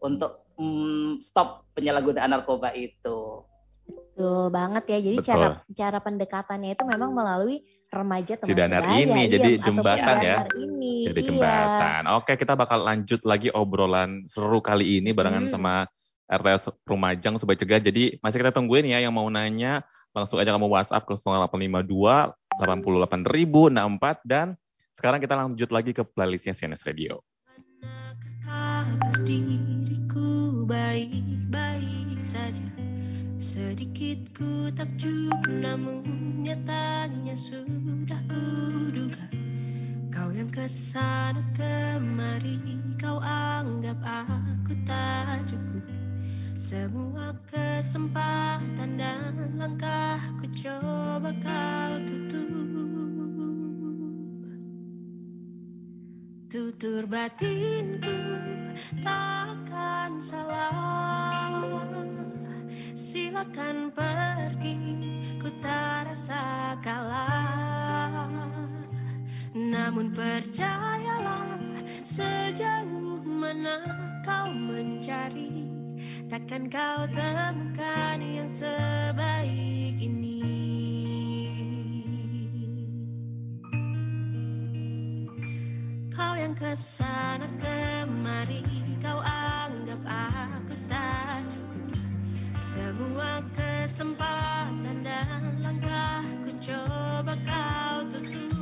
untuk 0.00 0.46
mm, 0.56 1.26
stop 1.26 1.66
penyalahgunaan 1.76 2.32
narkoba 2.32 2.72
itu. 2.72 3.42
Betul 3.86 4.48
banget 4.48 4.84
ya. 4.88 4.98
Jadi 5.02 5.18
Betul. 5.20 5.28
cara 5.28 5.46
cara 5.76 5.98
pendekatannya 6.00 6.70
itu 6.74 6.84
memang 6.88 7.12
melalui 7.12 7.62
remaja 7.92 8.32
teman 8.36 8.48
Si 8.48 8.54
Danar 8.54 8.82
sebaya, 8.82 8.98
ini, 9.02 9.20
iya, 9.26 9.32
jadi 9.32 9.50
ataupun 9.50 9.64
jembatan 9.66 10.16
ya. 10.20 10.36
Ini. 10.54 10.94
Jadi 11.10 11.20
iya. 11.20 11.28
jembatan. 11.30 12.02
Oke, 12.18 12.32
kita 12.36 12.52
bakal 12.58 12.78
lanjut 12.82 13.20
lagi 13.22 13.48
obrolan 13.54 14.26
seru 14.30 14.58
kali 14.60 14.98
ini 15.00 15.10
barengan 15.14 15.48
Hmm. 15.48 15.52
sama 15.54 15.74
RTS 16.26 16.74
Rumajang 16.82 17.38
Sobat 17.38 17.62
Cegah. 17.62 17.78
Jadi 17.78 18.18
masih 18.18 18.42
kita 18.42 18.50
tungguin 18.50 18.90
ya 18.90 18.98
yang 18.98 19.14
mau 19.14 19.26
nanya 19.30 19.86
langsung 20.10 20.42
aja 20.42 20.50
kamu 20.50 20.66
WhatsApp 20.66 21.06
ke 21.06 21.14
0852 21.20 22.34
88064 22.56 24.24
dan 24.24 24.56
sekarang 24.96 25.20
kita 25.20 25.36
lanjut 25.36 25.68
lagi 25.68 25.92
ke 25.92 26.02
playlistnya 26.02 26.56
CNS 26.56 26.82
Radio. 26.88 27.20
Manakah 27.84 28.88
diriku 29.22 30.46
saja 30.96 31.35
Sedikit 33.96 34.28
ku 34.36 34.68
takjub 34.76 35.40
namun 35.48 36.04
nyatanya 36.44 37.32
sudah 37.32 38.20
kuduga 38.28 39.24
Kau 40.12 40.28
yang 40.36 40.52
ke 40.52 40.68
sana 40.92 41.40
kemari 41.56 42.60
kau 43.00 43.16
anggap 43.24 43.96
aku 44.04 44.76
tak 44.84 45.48
cukup. 45.48 45.88
Semua 46.60 47.32
kesempatan 47.48 49.00
dan 49.00 49.56
langkah 49.56 50.20
ku 50.44 50.46
coba 50.60 51.32
kau 51.40 51.92
tutup. 52.04 52.52
Tutur 56.52 57.08
batinku 57.08 58.12
takkan 59.00 60.20
salah 60.28 61.06
Silakan 63.16 63.96
pergi 63.96 64.76
ku 65.40 65.48
tak 65.64 66.04
rasa 66.04 66.76
kalah. 66.84 68.28
Namun 69.56 70.12
percayalah 70.12 71.56
sejauh 72.12 73.24
mana 73.24 73.88
kau 74.20 74.52
mencari 74.52 75.64
Takkan 76.28 76.68
kau 76.68 77.08
temukan 77.08 78.20
yang 78.20 78.52
sebaik 78.60 79.96
ini. 79.96 80.36
Kau 86.12 86.36
yang 86.36 86.52
ke 86.52 86.76
sana 87.00 87.48
kemari 87.64 88.60
Kau 89.00 89.24
anggap 89.24 90.04
aku 90.04 90.55
Semua 92.96 93.44
kesempatan 93.52 95.04
dan 95.04 95.60
langkahku 95.60 96.48
coba 96.64 97.36
kau 97.44 98.08
tutup 98.08 98.56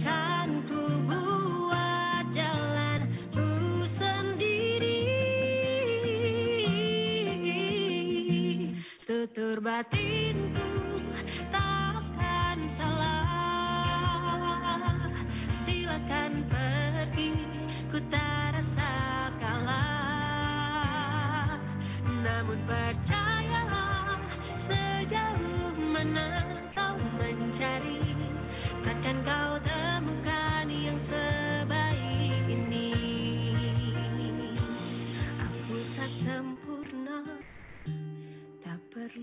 Kan 0.00 0.64
ku 0.64 0.88
buat 1.04 2.24
jalanku 2.32 3.84
sendiri. 4.00 5.04
Tutur 9.04 9.60
batinku 9.60 10.72
takkan 11.52 12.58
salah. 12.80 13.28
Silakan 15.68 16.27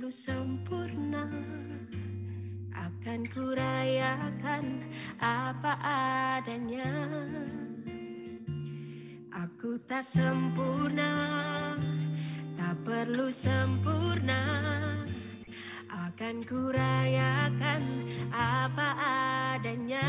Perlu 0.05 0.21
sempurna. 0.21 1.25
Akan 2.77 3.25
kurayakan 3.25 4.85
apa 5.17 5.73
adanya. 5.81 6.93
Aku 9.33 9.81
tak 9.89 10.05
sempurna 10.13 11.09
Tak 12.53 12.85
perlu 12.85 13.33
sempurna. 13.41 14.45
Akan 15.89 16.45
kurayakan 16.45 18.05
apa 18.29 18.89
adanya 19.57 20.05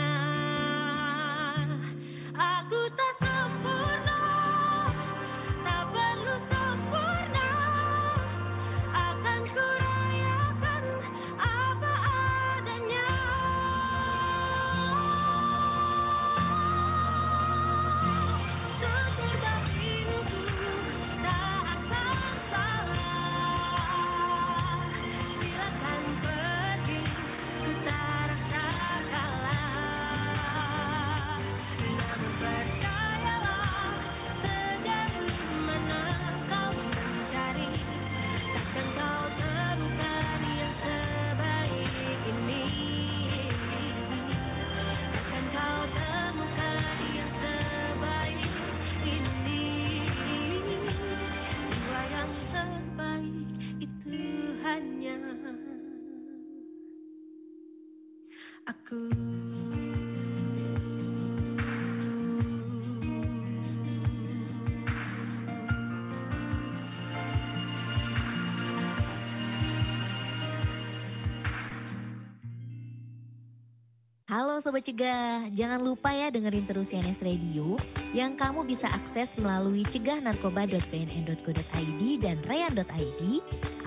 Halo 74.36 74.60
Sobat 74.60 74.84
Cegah, 74.84 75.48
jangan 75.56 75.80
lupa 75.80 76.12
ya 76.12 76.28
dengerin 76.28 76.68
terus 76.68 76.84
CNS 76.92 77.24
Radio 77.24 77.80
yang 78.12 78.36
kamu 78.36 78.68
bisa 78.68 78.84
akses 78.84 79.32
melalui 79.40 79.80
cegahnarkoba.bnn.go.id 79.88 82.02
dan 82.20 82.36
rayan.id 82.44 83.22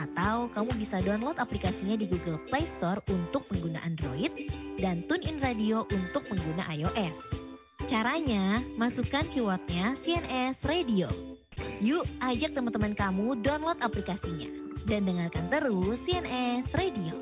atau 0.02 0.50
kamu 0.50 0.72
bisa 0.82 1.06
download 1.06 1.38
aplikasinya 1.38 2.02
di 2.02 2.10
Google 2.10 2.42
Play 2.50 2.66
Store 2.82 2.98
untuk 3.14 3.46
pengguna 3.46 3.78
Android 3.86 4.34
dan 4.82 5.06
TuneIn 5.06 5.38
Radio 5.38 5.86
untuk 5.94 6.26
pengguna 6.26 6.66
iOS. 6.74 7.14
Caranya, 7.86 8.66
masukkan 8.74 9.30
keywordnya 9.30 10.02
CNS 10.02 10.58
Radio. 10.66 11.14
Yuk 11.78 12.10
ajak 12.26 12.58
teman-teman 12.58 12.98
kamu 12.98 13.38
download 13.46 13.78
aplikasinya 13.86 14.50
dan 14.90 15.06
dengarkan 15.06 15.46
terus 15.54 16.02
CNS 16.10 16.74
Radio. 16.74 17.19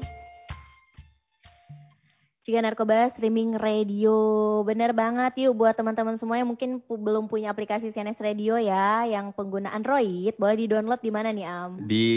Cegah 2.47 2.63
Narkoba 2.63 3.11
Streaming 3.11 3.59
Radio. 3.59 4.15
Bener 4.63 4.95
banget 4.95 5.35
yuk 5.35 5.59
buat 5.59 5.75
teman-teman 5.75 6.15
semua 6.15 6.39
yang 6.39 6.47
mungkin 6.47 6.79
pu- 6.79 6.95
belum 6.95 7.27
punya 7.27 7.51
aplikasi 7.51 7.91
CNS 7.91 8.23
Radio 8.23 8.55
ya, 8.55 9.03
yang 9.03 9.35
pengguna 9.35 9.75
Android, 9.75 10.31
boleh 10.39 10.55
di-download 10.55 11.03
di 11.03 11.11
mana 11.11 11.35
nih 11.35 11.43
Am? 11.43 11.75
Di 11.83 12.07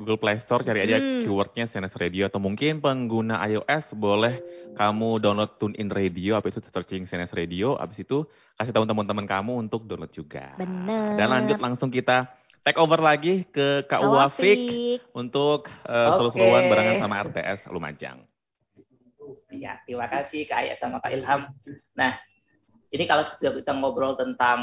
Google 0.00 0.16
Play 0.16 0.40
Store 0.48 0.64
cari 0.64 0.80
aja 0.88 0.96
Hmm. 0.96 1.28
keywordnya 1.28 1.68
CNS 1.68 1.92
Radio 2.00 2.24
atau 2.24 2.40
mungkin 2.40 2.80
pengguna 2.80 3.36
iOS 3.52 3.92
boleh 3.92 4.40
kamu 4.80 5.20
download 5.20 5.52
TuneIn 5.60 5.92
Radio, 5.92 6.40
habis 6.40 6.56
itu 6.56 6.64
searching 6.72 7.04
CNS 7.04 7.36
Radio, 7.36 7.76
habis 7.76 8.00
itu 8.00 8.24
kasih 8.56 8.72
tahu 8.72 8.88
teman-teman 8.88 9.28
kamu 9.28 9.68
untuk 9.68 9.84
download 9.84 10.08
juga. 10.08 10.56
Bener. 10.56 11.20
Dan 11.20 11.28
lanjut 11.28 11.60
langsung 11.60 11.92
kita 11.92 12.32
take 12.64 12.80
over 12.80 12.96
lagi 12.96 13.44
ke 13.44 13.84
Kak 13.84 14.08
Wafik 14.08 14.60
untuk 15.12 15.68
uh, 15.84 16.16
Oke. 16.16 16.32
seru-seruan 16.32 16.64
barengan 16.72 17.04
sama 17.04 17.28
RTS 17.28 17.68
Lumajang. 17.68 18.29
Ya, 19.52 19.78
terima 19.84 20.06
kasih 20.06 20.46
Kak 20.46 20.58
Ayah 20.62 20.76
sama 20.78 20.98
Kak 21.02 21.12
Ilham. 21.12 21.50
Nah, 21.94 22.18
ini 22.90 23.04
kalau 23.06 23.24
kita 23.38 23.72
ngobrol 23.76 24.18
tentang 24.18 24.60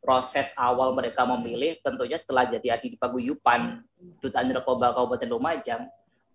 proses 0.00 0.48
awal 0.56 0.96
mereka 0.96 1.28
memilih, 1.28 1.76
tentunya 1.84 2.16
setelah 2.16 2.48
jadi 2.48 2.80
adi 2.80 2.96
di 2.96 2.98
paguyupan 2.98 3.84
Duta 4.20 4.40
Narkoba 4.40 4.96
Kabupaten 4.96 5.28
Lumajang, 5.28 5.82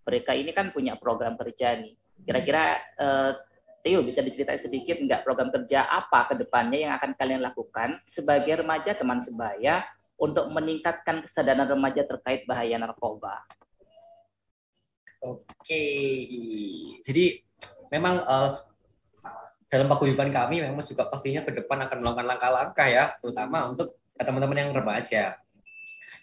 mereka 0.05 0.31
ini 0.38 0.53
kan 0.53 0.69
punya 0.69 0.93
program 0.97 1.34
kerja 1.36 1.77
nih. 1.81 1.97
Kira-kira 2.25 2.77
eh, 3.01 3.31
bisa 3.86 4.25
diceritain 4.25 4.62
sedikit 4.62 4.97
nggak 4.97 5.21
program 5.21 5.53
kerja 5.53 5.86
apa 5.86 6.34
ke 6.34 6.41
depannya 6.41 6.89
yang 6.89 6.93
akan 6.97 7.13
kalian 7.13 7.41
lakukan 7.45 8.01
sebagai 8.10 8.65
remaja 8.65 8.97
teman 8.97 9.21
sebaya 9.21 9.86
untuk 10.17 10.49
meningkatkan 10.49 11.21
kesadaran 11.27 11.69
remaja 11.69 12.01
terkait 12.01 12.49
bahaya 12.49 12.81
narkoba? 12.81 13.45
Oke, 15.23 15.84
jadi 17.04 17.25
memang 17.89 18.15
eh, 18.19 18.51
dalam 19.71 19.88
paguyuban 19.89 20.30
kami 20.30 20.62
memang 20.62 20.86
juga 20.86 21.10
pastinya 21.10 21.41
ke 21.43 21.51
depan 21.51 21.88
akan 21.88 21.97
melakukan 21.99 22.28
langkah-langkah 22.28 22.88
ya, 22.88 23.06
terutama 23.19 23.71
untuk 23.71 23.97
teman-teman 24.15 24.58
yang 24.62 24.71
remaja. 24.71 25.36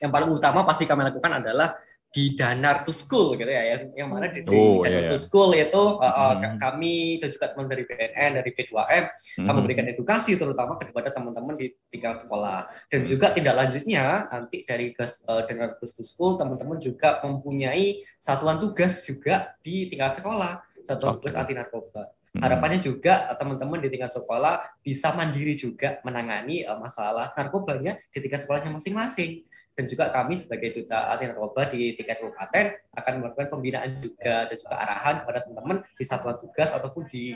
Yang 0.01 0.11
paling 0.11 0.31
utama 0.35 0.67
pasti 0.67 0.85
kami 0.89 1.07
lakukan 1.07 1.43
adalah 1.43 1.77
di 2.13 2.37
Danar 2.37 2.85
to 2.85 2.93
School 2.93 3.41
gitu 3.41 3.49
ya, 3.49 3.73
yang, 3.73 3.83
yang 3.97 4.09
mana 4.13 4.29
di, 4.29 4.45
di 4.45 4.53
Oh, 4.53 4.85
Danar 4.85 5.09
iya, 5.09 5.11
to 5.11 5.17
iya. 5.17 5.25
School 5.25 5.51
itu 5.57 5.83
eh, 6.05 6.13
Hmm. 6.13 6.61
kami 6.61 7.17
dan 7.25 7.29
juga 7.33 7.47
teman 7.57 7.67
dari 7.73 7.83
BNN, 7.89 8.31
dari 8.37 8.51
P2M, 8.53 9.05
kami 9.09 9.43
Mhm. 9.49 9.57
memberikan 9.57 9.87
edukasi 9.89 10.37
terutama 10.37 10.77
kepada 10.77 11.09
teman-teman 11.09 11.57
di 11.57 11.73
tingkat 11.89 12.21
sekolah 12.23 12.69
dan 12.93 13.01
juga 13.09 13.33
tindak 13.33 13.57
lanjutnya 13.57 14.29
nanti 14.29 14.61
dari 14.69 14.93
uh, 15.01 15.43
Gus 15.81 15.93
to 15.97 16.05
School 16.05 16.37
teman-teman 16.37 16.79
juga 16.79 17.25
mempunyai 17.25 18.05
satuan 18.21 18.61
tugas 18.61 19.01
juga 19.09 19.57
di 19.65 19.89
tingkat 19.89 20.21
sekolah 20.21 20.61
satuan 20.85 21.17
Oke. 21.17 21.25
tugas 21.25 21.35
anti 21.41 21.57
narkoba 21.57 22.13
Mhm. 22.33 22.41
harapannya 22.41 22.81
juga 22.81 23.29
uh, 23.29 23.37
teman-teman 23.37 23.81
di 23.85 23.89
tingkat 23.93 24.13
sekolah 24.17 24.65
bisa 24.81 25.13
mandiri 25.13 25.53
juga 25.53 26.01
menangani 26.01 26.65
uh, 26.65 26.81
masalah 26.81 27.33
narkobanya 27.37 28.01
di 28.09 28.19
tingkat 28.25 28.45
sekolahnya 28.49 28.73
masing-masing 28.73 29.45
dan 29.73 29.85
juga 29.89 30.13
kami 30.13 30.45
sebagai 30.45 30.77
duta 30.77 31.17
anti 31.17 31.25
narkoba 31.25 31.73
di 31.73 31.97
tingkat 31.97 32.21
kabupaten 32.21 32.65
akan 32.93 33.13
melakukan 33.25 33.49
pembinaan 33.49 33.91
juga 34.05 34.49
dan 34.53 34.57
juga 34.61 34.77
arahan 34.77 35.15
kepada 35.25 35.39
teman-teman 35.49 35.79
di 35.97 36.05
satuan 36.05 36.37
tugas 36.45 36.69
ataupun 36.69 37.09
di 37.09 37.33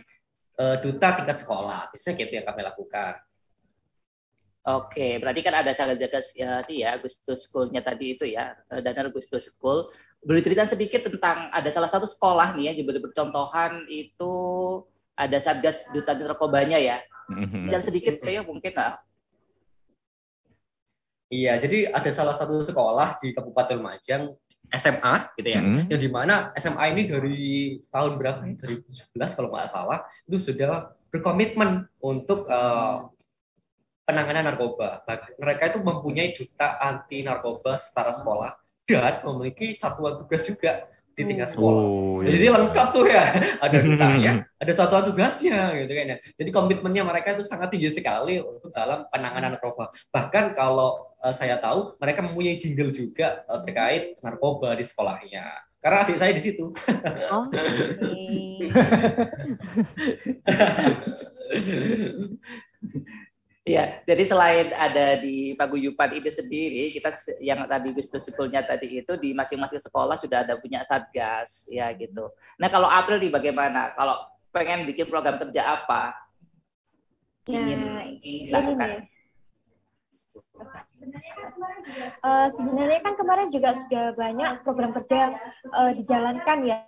eh, 0.61 0.77
duta 0.85 1.17
tingkat 1.17 1.41
sekolah. 1.45 1.89
Biasanya 1.93 2.15
gitu 2.21 2.33
yang 2.37 2.47
kami 2.47 2.61
lakukan. 2.61 3.13
Oke, 4.67 5.23
berarti 5.23 5.41
kan 5.47 5.55
ada 5.55 5.79
jaga-jaga 5.79 6.27
ya, 6.35 6.61
tadi 6.61 6.83
ya 6.83 6.99
Agustus 6.99 7.47
School-nya 7.47 7.87
tadi 7.87 8.19
itu 8.19 8.27
ya, 8.27 8.53
eh, 8.75 8.83
Dana 8.83 9.07
Agustus 9.07 9.47
School. 9.47 9.89
Boleh 10.27 10.43
cerita 10.43 10.67
sedikit 10.67 11.07
tentang 11.07 11.55
ada 11.55 11.71
salah 11.71 11.87
satu 11.87 12.11
sekolah 12.11 12.59
nih 12.59 12.75
ya, 12.75 12.83
juga 12.83 12.99
bercontohan 12.99 13.87
itu 13.87 14.35
ada 15.15 15.39
Satgas 15.41 15.79
Duta 15.95 16.19
Narkobanya 16.19 16.83
ya. 16.83 16.99
Dan 17.71 17.81
sedikit 17.87 18.19
kayak 18.19 18.45
mungkin 18.45 18.75
ah. 18.77 19.06
Iya, 21.27 21.59
jadi 21.59 21.91
ada 21.91 22.11
salah 22.15 22.39
satu 22.39 22.63
sekolah 22.63 23.19
di 23.19 23.35
Kabupaten 23.35 23.83
Lumajang 23.83 24.31
SMA 24.71 25.15
gitu 25.35 25.49
ya, 25.49 25.63
Mhm. 25.63 25.91
yang 25.91 26.01
di 26.01 26.11
mana 26.11 26.35
SMA 26.55 26.85
ini 26.91 27.03
dari 27.07 27.39
tahun 27.87 28.19
berapa? 28.19 28.43
ya? 28.43 28.55
2017 28.59 29.35
kalau 29.35 29.51
nggak 29.51 29.71
salah 29.71 29.99
itu 30.27 30.39
sudah 30.43 30.91
berkomitmen 31.11 31.87
untuk 31.99 32.47
eh, 32.47 32.97
penanganan 34.03 34.47
narkoba. 34.47 35.03
Bah- 35.03 35.35
Mereka 35.35 35.75
itu 35.75 35.79
mempunyai 35.83 36.35
duta 36.35 36.79
anti 36.79 37.23
narkoba 37.23 37.83
setara 37.83 38.15
sekolah 38.15 38.55
dan 38.87 39.19
memiliki 39.27 39.75
satuan 39.75 40.23
tugas 40.23 40.47
juga 40.47 40.87
di 41.17 41.25
tingkat 41.25 41.57
sekolah. 41.57 41.83
Oh, 41.83 42.21
iya. 42.21 42.37
Jadi 42.37 42.47
lengkap 42.53 42.87
tuh 42.93 43.09
ya, 43.09 43.25
ada 43.65 43.79
dutanya, 43.89 44.45
ada 44.61 44.73
satuan 44.77 45.09
tugasnya 45.09 45.73
gitu 45.81 45.93
kan 45.97 46.13
ya. 46.13 46.17
Jadi 46.37 46.51
komitmennya 46.53 47.03
mereka 47.09 47.33
itu 47.35 47.49
sangat 47.49 47.73
tinggi 47.73 47.97
sekali 47.97 48.37
untuk 48.45 48.69
dalam 48.77 49.09
penanganan 49.09 49.57
narkoba. 49.57 49.89
Bahkan 50.13 50.53
kalau 50.53 51.17
eh, 51.25 51.33
saya 51.41 51.57
tahu 51.59 51.97
mereka 51.97 52.21
mempunyai 52.21 52.61
jingle 52.61 52.93
juga 52.93 53.49
eh, 53.49 53.61
terkait 53.65 54.21
narkoba 54.21 54.77
di 54.77 54.85
sekolahnya. 54.85 55.65
Karena 55.81 56.05
adik 56.05 56.19
saya 56.21 56.33
di 56.37 56.43
situ. 56.45 56.75
Oh, 57.33 57.47
oke. 57.49 57.65
Iya, 63.67 63.99
jadi 64.07 64.31
selain 64.31 64.71
ada 64.71 65.19
di 65.19 65.59
paguyuban 65.59 66.15
ini 66.15 66.31
sendiri, 66.31 66.95
kita 66.95 67.19
yang 67.43 67.67
tadi 67.67 67.91
School-nya 67.99 68.63
tadi 68.63 69.03
itu 69.03 69.19
di 69.19 69.35
masing-masing 69.35 69.83
sekolah 69.83 70.23
sudah 70.23 70.47
ada 70.47 70.55
punya 70.63 70.87
satgas, 70.87 71.67
ya 71.67 71.91
gitu. 71.99 72.31
Nah 72.63 72.71
kalau 72.71 72.87
April 72.87 73.19
nih 73.19 73.35
bagaimana? 73.35 73.91
Kalau 73.99 74.23
pengen 74.55 74.87
bikin 74.87 75.11
program 75.11 75.43
kerja 75.43 75.83
apa? 75.83 76.15
Ya, 77.51 77.59
Ingin 77.59 77.81
ini 78.23 78.55
dilakukan? 78.55 78.87
nih. 78.87 79.03
Eh, 82.23 82.47
sebenarnya 82.55 83.01
kan 83.03 83.15
kemarin 83.19 83.49
juga 83.51 83.75
sudah 83.83 84.07
banyak 84.15 84.51
program 84.63 84.95
kerja 84.95 85.35
eh, 85.75 85.93
dijalankan 85.99 86.59
ya. 86.71 86.79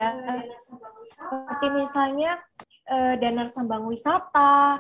Seperti 1.19 1.67
misalnya 1.75 2.39
eh, 2.87 3.15
dana 3.19 3.51
sambang 3.51 3.83
wisata. 3.91 4.79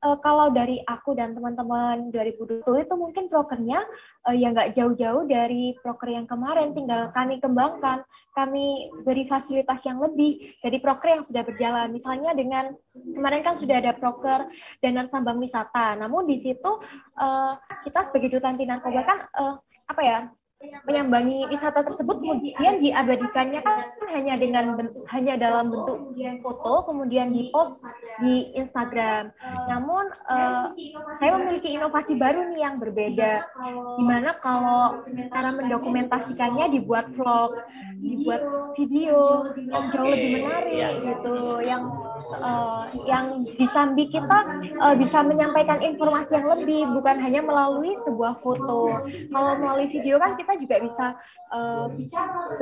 Eh, 0.00 0.16
kalau 0.24 0.48
dari 0.48 0.80
aku 0.88 1.12
dan 1.12 1.36
teman-teman 1.36 2.08
2020 2.08 2.64
itu 2.64 2.94
mungkin 2.96 3.28
prokernya 3.28 3.84
eh, 4.32 4.36
ya 4.40 4.48
nggak 4.48 4.72
jauh-jauh 4.72 5.28
dari 5.28 5.76
proker 5.84 6.08
yang 6.08 6.24
kemarin, 6.24 6.72
tinggal 6.72 7.12
kami 7.12 7.36
kembangkan, 7.36 8.00
kami 8.32 8.88
beri 9.04 9.28
fasilitas 9.28 9.76
yang 9.84 10.00
lebih 10.00 10.56
dari 10.64 10.80
proker 10.80 11.20
yang 11.20 11.24
sudah 11.28 11.44
berjalan. 11.44 11.92
Misalnya 11.92 12.32
dengan 12.32 12.72
kemarin 12.96 13.44
kan 13.44 13.60
sudah 13.60 13.76
ada 13.76 13.92
proker 13.92 14.48
dana 14.80 15.04
sambang 15.12 15.36
wisata, 15.36 16.00
namun 16.00 16.24
di 16.24 16.48
situ 16.48 16.70
eh, 17.20 17.52
kita 17.84 18.08
sebagai 18.08 18.40
duta 18.40 18.56
anti 18.56 18.64
narkoba 18.64 19.04
kan 19.04 19.18
eh, 19.36 19.54
apa 19.84 20.00
ya 20.00 20.18
menyambangi 20.84 21.48
wisata 21.48 21.80
tersebut 21.80 22.20
kemudian 22.20 22.84
diabadikannya 22.84 23.60
kan 23.64 23.78
hanya 24.12 24.34
dengan 24.36 24.76
ben- 24.76 24.92
hanya 25.08 25.34
dalam 25.40 25.72
bentuk 25.72 26.12
foto 26.44 26.84
kemudian 26.84 27.32
di 27.32 27.48
post 27.48 27.80
di 28.20 28.52
Instagram. 28.52 29.32
Namun 29.72 30.04
eh, 30.12 30.66
saya 31.16 31.30
memiliki 31.40 31.72
inovasi 31.72 32.12
baru 32.20 32.52
nih 32.52 32.60
yang 32.60 32.76
berbeda. 32.76 33.32
Di 33.96 34.04
mana 34.04 34.36
kalau 34.44 35.00
cara 35.32 35.48
mendokumentasikannya 35.56 36.76
dibuat 36.76 37.08
vlog, 37.16 37.56
dibuat 37.96 38.42
video 38.76 39.48
yang 39.56 39.88
jauh 39.96 40.08
lebih 40.12 40.28
menarik 40.44 40.68
Iya. 40.70 40.88
gitu, 41.02 41.36
yang 41.64 41.82
eh, 42.20 42.82
yang 43.08 43.42
disambi 43.58 44.06
kita 44.12 44.38
eh, 44.62 44.94
bisa 45.00 45.18
menyampaikan 45.26 45.82
informasi 45.82 46.30
yang 46.38 46.46
lebih 46.46 46.82
bukan 46.94 47.16
hanya 47.18 47.42
melalui 47.42 47.98
sebuah 48.06 48.38
foto. 48.44 49.02
Kalau 49.08 49.52
melalui 49.58 49.90
video 49.90 50.22
kan 50.22 50.38
kita 50.38 50.52
juga 50.62 50.76
bisa 50.78 51.06
eh, 51.50 51.86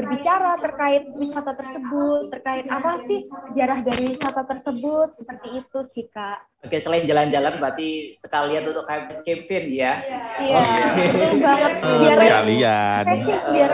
berbicara 0.01 0.57
terkait 0.65 1.03
wisata 1.21 1.53
tersebut, 1.53 2.33
terkait 2.33 2.65
apa 2.73 3.05
sih 3.05 3.29
sejarah 3.53 3.79
dari 3.85 4.17
wisata 4.17 4.43
tersebut, 4.49 5.09
seperti 5.21 5.49
itu 5.61 5.79
sih 5.93 6.07
kak. 6.11 6.49
Oke, 6.59 6.83
selain 6.83 7.07
jalan-jalan 7.07 7.63
berarti 7.63 8.19
sekalian 8.19 8.67
untuk 8.67 8.83
kayak 8.91 9.23
campaign 9.23 9.65
ya. 9.71 9.95
Iya, 10.43 10.63
betul 10.99 11.33
banget. 11.39 11.73
Biar 12.03 12.19
Sekalian. 12.19 13.03
refreshing, 13.07 13.53
biar 13.55 13.73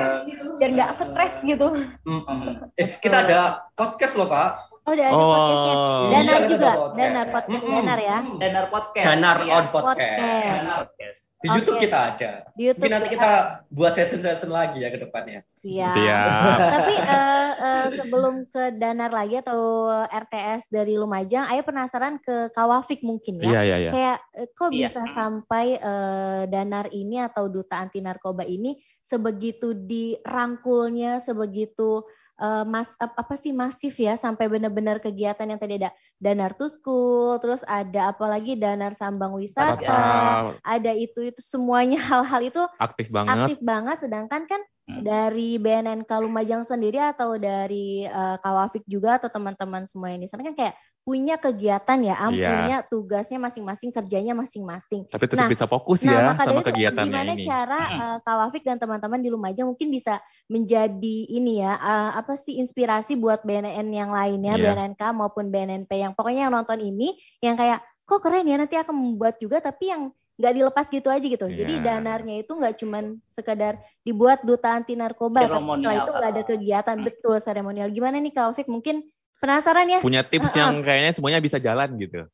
biar 0.58 0.70
nggak 0.74 0.90
stres 1.00 1.34
gitu. 1.44 1.66
Mm-mm. 2.06 2.40
Eh, 2.76 2.88
kita 3.00 3.16
ada 3.26 3.40
podcast 3.74 4.14
loh 4.14 4.28
Pak. 4.28 4.73
Oh, 4.84 4.92
udah 4.92 5.06
ada 5.06 5.16
Oh. 5.16 5.24
podcastnya. 5.24 5.74
Danar 6.04 6.36
Iya, 6.36 6.48
juga, 6.48 6.70
podcast. 6.70 6.94
Danar 6.94 7.26
podcast 7.32 7.62
Mm-mm. 7.64 7.76
Danar 7.80 7.98
ya. 7.98 8.18
Danar 8.36 8.64
podcast. 8.68 9.06
Danar 9.06 9.36
Iya. 9.40 9.52
on 9.54 9.64
podcast. 9.66 9.88
Podcast. 9.88 10.20
Danar 10.44 10.76
podcast. 10.84 11.18
Di 11.44 11.48
YouTube 11.52 11.76
Oke. 11.76 11.84
kita 11.84 11.98
ada. 12.00 12.30
Di 12.56 12.62
YouTube 12.64 12.80
Mungkin 12.80 12.92
nanti 12.96 13.08
ya. 13.08 13.14
kita 13.16 13.32
buat 13.68 13.92
session-session 13.92 14.48
lagi 14.48 14.78
ya 14.80 14.88
ke 14.88 14.96
depannya. 14.98 15.40
Siap. 15.60 15.92
Siap. 15.92 16.28
Tapi 16.72 16.94
eh, 16.96 17.50
eh, 17.60 17.86
sebelum 18.00 18.34
ke 18.48 18.62
Danar 18.74 19.12
lagi 19.12 19.36
atau 19.40 19.60
RTS 20.04 20.64
dari 20.68 20.96
Lumajang, 20.96 21.44
Ayo 21.44 21.60
penasaran 21.60 22.16
ke 22.18 22.48
Kawafik 22.48 23.04
mungkin 23.04 23.40
Iya, 23.40 23.60
ya. 23.60 23.60
iya, 23.60 23.76
iya. 23.78 23.90
Kayak 23.92 24.18
eh, 24.32 24.48
kok 24.50 24.68
Iya. 24.68 24.88
bisa 24.88 25.02
sampai 25.12 25.66
eh, 25.76 26.42
Danar 26.48 26.88
ini 26.90 27.20
atau 27.20 27.48
Duta 27.48 27.76
Anti 27.76 28.00
Narkoba 28.00 28.44
ini 28.44 28.76
sebegitu 29.04 29.76
dirangkulnya, 29.76 31.24
sebegitu 31.24 32.08
eh, 32.40 32.64
mas 32.66 32.88
ap- 32.98 33.16
apa 33.18 33.34
sih 33.42 33.52
masif 33.54 33.94
ya 33.98 34.18
sampai 34.18 34.46
benar-benar 34.50 34.98
kegiatan 34.98 35.46
yang 35.46 35.60
tadi 35.60 35.78
ada 35.82 35.90
Danar 36.18 36.52
School, 36.56 37.38
terus 37.42 37.60
ada 37.68 38.10
apalagi 38.14 38.56
Danar 38.58 38.94
Sambang 38.96 39.34
Wisata, 39.36 39.78
Tata, 39.82 40.58
ada 40.64 40.92
itu 40.94 41.20
itu 41.20 41.40
semuanya 41.44 41.98
hal-hal 42.10 42.40
itu 42.42 42.62
aktif 42.78 43.08
banget. 43.10 43.54
aktif 43.54 43.58
banget 43.62 43.96
sedangkan 44.02 44.44
kan 44.46 44.62
Hmm. 44.84 45.00
dari 45.00 45.56
BNNK 45.56 46.12
Lumajang 46.20 46.68
sendiri 46.68 47.00
atau 47.00 47.40
dari 47.40 48.04
eh, 48.04 48.36
Kawafik 48.44 48.84
juga 48.84 49.16
atau 49.16 49.32
teman-teman 49.32 49.88
semua 49.88 50.12
ini 50.12 50.28
sana 50.28 50.44
kan 50.44 50.52
kayak 50.52 50.76
punya 51.04 51.36
kegiatan 51.36 52.00
ya, 52.00 52.16
am 52.16 52.32
Iya. 52.32 52.48
punya 52.50 52.76
tugasnya 52.88 53.36
masing-masing, 53.36 53.92
kerjanya 53.92 54.32
masing-masing. 54.32 55.04
Tapi 55.06 55.24
tetap 55.28 55.44
Nah, 55.44 55.52
bisa 55.52 55.64
fokus 55.68 56.00
Nah, 56.00 56.10
ya 56.10 56.20
maka 56.26 56.42
sama 56.42 56.48
dari 56.48 56.56
itu 56.56 56.68
kegiatannya 56.72 57.12
gimana 57.12 57.32
ini. 57.34 57.44
cara 57.44 57.80
eh, 57.92 58.16
Kawafik 58.24 58.62
dan 58.64 58.80
teman-teman 58.80 59.20
di 59.20 59.28
Lumajang 59.28 59.68
mungkin 59.68 59.92
bisa 59.92 60.18
menjadi 60.48 61.16
ini 61.28 61.60
ya, 61.60 61.76
eh, 61.76 62.10
apa 62.16 62.40
sih 62.40 62.56
inspirasi 62.56 63.14
buat 63.14 63.44
BNN 63.44 63.92
yang 63.92 64.10
lainnya, 64.10 64.56
Iya. 64.56 64.64
BNNK 64.64 65.02
maupun 65.12 65.52
BNNP 65.52 65.92
yang 65.94 66.16
pokoknya 66.16 66.48
yang 66.48 66.54
nonton 66.56 66.80
ini 66.80 67.12
yang 67.38 67.54
kayak 67.54 67.84
kok 68.02 68.20
keren 68.20 68.48
ya 68.48 68.56
nanti 68.56 68.74
akan 68.74 68.96
membuat 68.96 69.36
juga 69.36 69.60
tapi 69.60 69.92
yang 69.92 70.08
nggak 70.34 70.50
dilepas 70.52 70.86
gitu 70.88 71.08
aja 71.08 71.22
gitu. 71.22 71.46
Jadi 71.46 71.78
Iya. 71.78 71.84
danarnya 71.94 72.42
itu 72.42 72.50
nggak 72.50 72.74
cuman 72.80 73.04
sekedar 73.38 73.76
dibuat 74.02 74.42
duta 74.42 74.72
anti 74.72 74.96
narkoba, 74.96 75.46
tapi 75.46 75.62
setelah 75.78 75.94
itu 75.94 76.10
nggak 76.10 76.32
ada 76.32 76.42
kegiatan 76.42 76.96
betul 77.04 77.36
seremonial. 77.38 77.86
Gimana 77.86 78.18
nih 78.18 78.32
Kak? 78.32 78.66
Mungkin 78.66 79.04
penasaran 79.44 79.86
ya? 79.92 80.00
Punya 80.00 80.24
tips 80.24 80.48
Heeh. 80.50 80.60
yang 80.64 80.80
kayaknya 80.80 81.12
semuanya 81.12 81.40
bisa 81.44 81.60
jalan 81.60 81.92
gitu. 82.00 82.24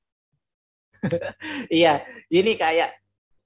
Iya, 1.73 2.05
ini 2.29 2.61
kayak 2.61 3.01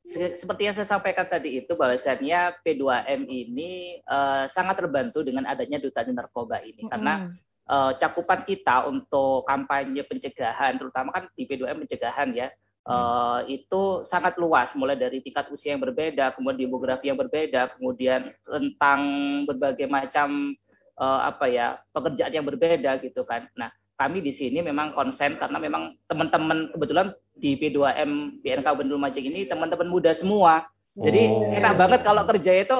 se- 0.04 0.36
seperti 0.42 0.68
yang 0.68 0.74
saya 0.76 0.88
sampaikan 0.90 1.24
tadi 1.24 1.64
itu 1.64 1.72
bahwasannya 1.72 2.60
P2M 2.60 3.24
ini 3.24 4.02
eh, 4.04 4.44
sangat 4.52 4.84
terbantu 4.84 5.24
dengan 5.24 5.48
adanya 5.48 5.80
duta 5.80 6.04
anti 6.04 6.12
narkoba 6.12 6.60
ini 6.60 6.84
karena 6.90 7.30
Mm-mm. 7.30 7.38
eh, 7.72 7.92
cakupan 8.02 8.44
kita 8.44 8.90
untuk 8.90 9.48
kampanye 9.48 10.04
pencegahan 10.04 10.76
terutama 10.76 11.14
kan 11.14 11.24
di 11.32 11.48
P2M 11.48 11.88
pencegahan 11.88 12.36
ya 12.36 12.52
eh, 12.84 13.40
itu 13.48 14.04
sangat 14.04 14.36
luas 14.36 14.68
mulai 14.76 14.98
dari 14.98 15.24
tingkat 15.24 15.48
usia 15.48 15.72
yang 15.72 15.82
berbeda 15.82 16.36
kemudian 16.36 16.68
demografi 16.68 17.08
yang 17.08 17.18
berbeda 17.18 17.78
kemudian 17.78 18.28
rentang 18.44 19.00
berbagai 19.48 19.88
macam 19.88 20.52
eh, 20.98 21.20
apa 21.26 21.44
ya 21.50 21.78
pekerjaan 21.90 22.32
yang 22.34 22.46
berbeda 22.46 23.02
gitu 23.02 23.26
kan. 23.26 23.46
Nah 23.58 23.70
kami 23.94 24.18
di 24.26 24.34
sini 24.34 24.58
memang 24.58 24.90
konsen 24.90 25.38
karena 25.38 25.58
memang 25.62 25.94
teman-teman 26.10 26.74
kebetulan 26.74 27.14
di 27.38 27.54
P2M 27.54 28.42
BNK 28.42 28.66
Kabupaten 28.66 28.90
Lumajang 28.90 29.26
ini 29.26 29.46
teman-teman 29.46 29.86
muda 29.86 30.14
semua. 30.18 30.66
Jadi 30.94 31.26
Oh. 31.26 31.50
enak 31.50 31.74
banget 31.74 32.00
kalau 32.06 32.22
kerja 32.26 32.52
itu 32.54 32.78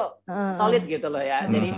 solid 0.59 0.83
gitu 0.87 1.07
loh 1.11 1.23
ya. 1.23 1.47
Jadi 1.51 1.71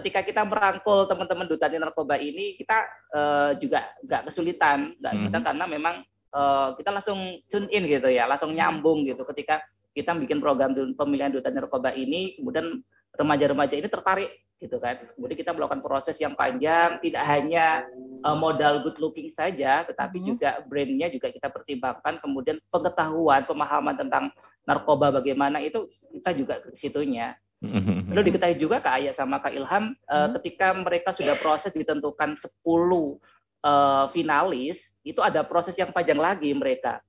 ketika 0.00 0.20
kita 0.24 0.42
merangkul 0.44 1.08
teman-teman 1.08 1.48
duta 1.48 1.68
narkoba 1.68 2.16
ini 2.20 2.56
kita 2.56 2.78
eh, 3.12 3.50
juga 3.60 3.88
nggak 4.04 4.32
kesulitan. 4.32 4.96
Nggak 5.00 5.12
kesulitan 5.16 5.44
karena 5.44 5.64
memang 5.68 5.94
eh, 6.32 6.68
kita 6.80 6.90
langsung 6.92 7.20
tune 7.48 7.68
in 7.72 7.84
gitu 7.88 8.08
ya 8.08 8.24
langsung 8.28 8.52
nyambung 8.52 9.04
gitu. 9.08 9.24
Ketika 9.28 9.60
kita 9.92 10.16
bikin 10.16 10.40
program 10.40 10.72
pemilihan 10.96 11.32
duta 11.32 11.52
narkoba 11.52 11.92
ini 11.92 12.36
kemudian 12.40 12.80
remaja-remaja 13.16 13.74
ini 13.76 13.88
tertarik 13.88 14.30
gitu 14.60 14.76
kan 14.76 15.00
kemudian 15.16 15.40
kita 15.40 15.56
melakukan 15.56 15.80
proses 15.80 16.20
yang 16.20 16.36
panjang 16.36 17.00
tidak 17.00 17.24
hanya 17.24 17.88
eh, 18.20 18.36
modal 18.36 18.84
good 18.84 19.00
looking 19.00 19.32
saja 19.32 19.88
tetapi 19.88 20.20
Mhm. 20.20 20.26
juga 20.36 20.60
brandnya 20.68 21.08
juga 21.08 21.32
kita 21.32 21.48
pertimbangkan 21.48 22.20
kemudian 22.20 22.60
pengetahuan 22.68 23.48
pemahaman 23.48 23.96
tentang 23.96 24.28
narkoba 24.68 25.10
bagaimana 25.10 25.58
itu 25.58 25.88
kita 26.14 26.30
juga 26.36 26.54
ke 26.62 26.76
situnya. 26.78 27.34
Mm-hmm. 27.60 28.08
Perlu 28.08 28.22
diketahui 28.24 28.56
juga 28.56 28.80
Kak 28.80 28.94
Ayah 28.96 29.14
sama 29.18 29.36
Kak 29.42 29.52
Ilham 29.52 29.92
eh, 29.92 30.28
ketika 30.40 30.72
mereka 30.72 31.12
sudah 31.12 31.36
proses 31.42 31.72
ditentukan 31.76 32.40
10 32.40 32.46
eh, 32.64 34.04
finalis 34.16 34.80
itu 35.04 35.20
ada 35.20 35.44
proses 35.44 35.76
yang 35.76 35.92
panjang 35.92 36.16
lagi 36.16 36.52
mereka. 36.56 37.04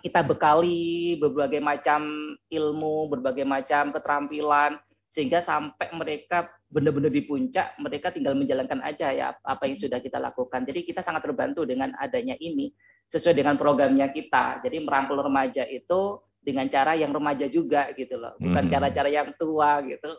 Kita 0.00 0.24
bekali 0.24 1.14
berbagai 1.20 1.60
macam 1.62 2.34
ilmu, 2.48 3.12
berbagai 3.12 3.44
macam 3.44 3.92
keterampilan 3.92 4.80
sehingga 5.12 5.44
sampai 5.44 5.92
mereka 5.92 6.48
benar-benar 6.72 7.12
di 7.12 7.22
puncak, 7.28 7.76
mereka 7.76 8.08
tinggal 8.10 8.32
menjalankan 8.32 8.80
aja 8.80 9.12
ya 9.12 9.36
apa 9.44 9.68
yang 9.68 9.76
sudah 9.76 10.00
kita 10.00 10.16
lakukan. 10.16 10.64
Jadi 10.64 10.88
kita 10.88 11.04
sangat 11.04 11.28
terbantu 11.28 11.68
dengan 11.68 11.92
adanya 12.00 12.32
ini 12.40 12.72
sesuai 13.12 13.36
dengan 13.36 13.60
programnya 13.60 14.08
kita. 14.08 14.64
Jadi 14.64 14.80
merangkul 14.80 15.20
remaja 15.20 15.68
itu 15.68 16.24
dengan 16.42 16.66
cara 16.72 16.96
yang 16.96 17.12
remaja 17.12 17.46
juga 17.46 17.92
gitu 17.94 18.18
loh, 18.18 18.34
bukan 18.40 18.66
Hmm. 18.66 18.72
cara-cara 18.72 19.08
yang 19.12 19.30
tua 19.36 19.78
gitu. 19.86 20.10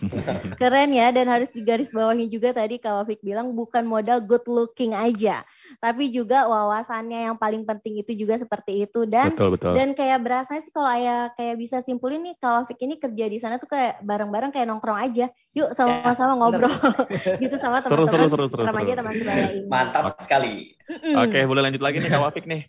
Keren 0.60 0.90
ya 0.96 1.12
dan 1.12 1.28
harus 1.28 1.52
digarisbawahi 1.52 2.26
juga 2.32 2.56
tadi 2.56 2.80
Kak 2.80 3.04
Wafik 3.04 3.20
bilang 3.20 3.52
bukan 3.52 3.84
modal 3.84 4.24
good 4.24 4.42
looking 4.48 4.96
aja, 4.96 5.44
tapi 5.78 6.10
juga 6.10 6.50
wawasannya 6.50 7.30
yang 7.30 7.36
paling 7.38 7.62
penting 7.62 8.02
itu 8.02 8.16
juga 8.18 8.42
seperti 8.42 8.82
itu 8.82 9.06
dan 9.06 9.30
Betul 9.30 9.54
betul. 9.54 9.72
dan 9.78 9.94
kayak 9.94 10.18
berasa 10.24 10.58
sih 10.58 10.72
kalau 10.74 10.90
ayah 10.90 11.30
kayak 11.38 11.54
bisa 11.60 11.76
simpulin 11.86 12.26
nih 12.26 12.34
Kak 12.42 12.66
Wafik 12.66 12.82
ini 12.82 12.98
kerja 12.98 13.24
di 13.30 13.38
sana 13.38 13.62
tuh 13.62 13.70
kayak 13.70 14.02
bareng-bareng 14.02 14.50
kayak 14.50 14.66
nongkrong 14.66 14.98
aja. 14.98 15.30
Yuk 15.54 15.74
sama-sama 15.78 16.34
ngobrol 16.34 16.70
gitu 17.42 17.54
sama 17.62 17.84
teman-teman 17.84 18.26
remaja 18.26 18.92
seru. 18.94 18.98
teman 18.98 19.14
sebaya 19.14 19.46
ini. 19.54 19.66
Mantap 19.70 20.04
sekali. 20.18 20.54
Mm-mm. 20.90 21.14
Oke, 21.22 21.38
boleh 21.46 21.62
lanjut 21.62 21.82
lagi 21.84 22.02
nih 22.02 22.10
Kak 22.10 22.22
Wafik 22.24 22.46
nih. 22.50 22.62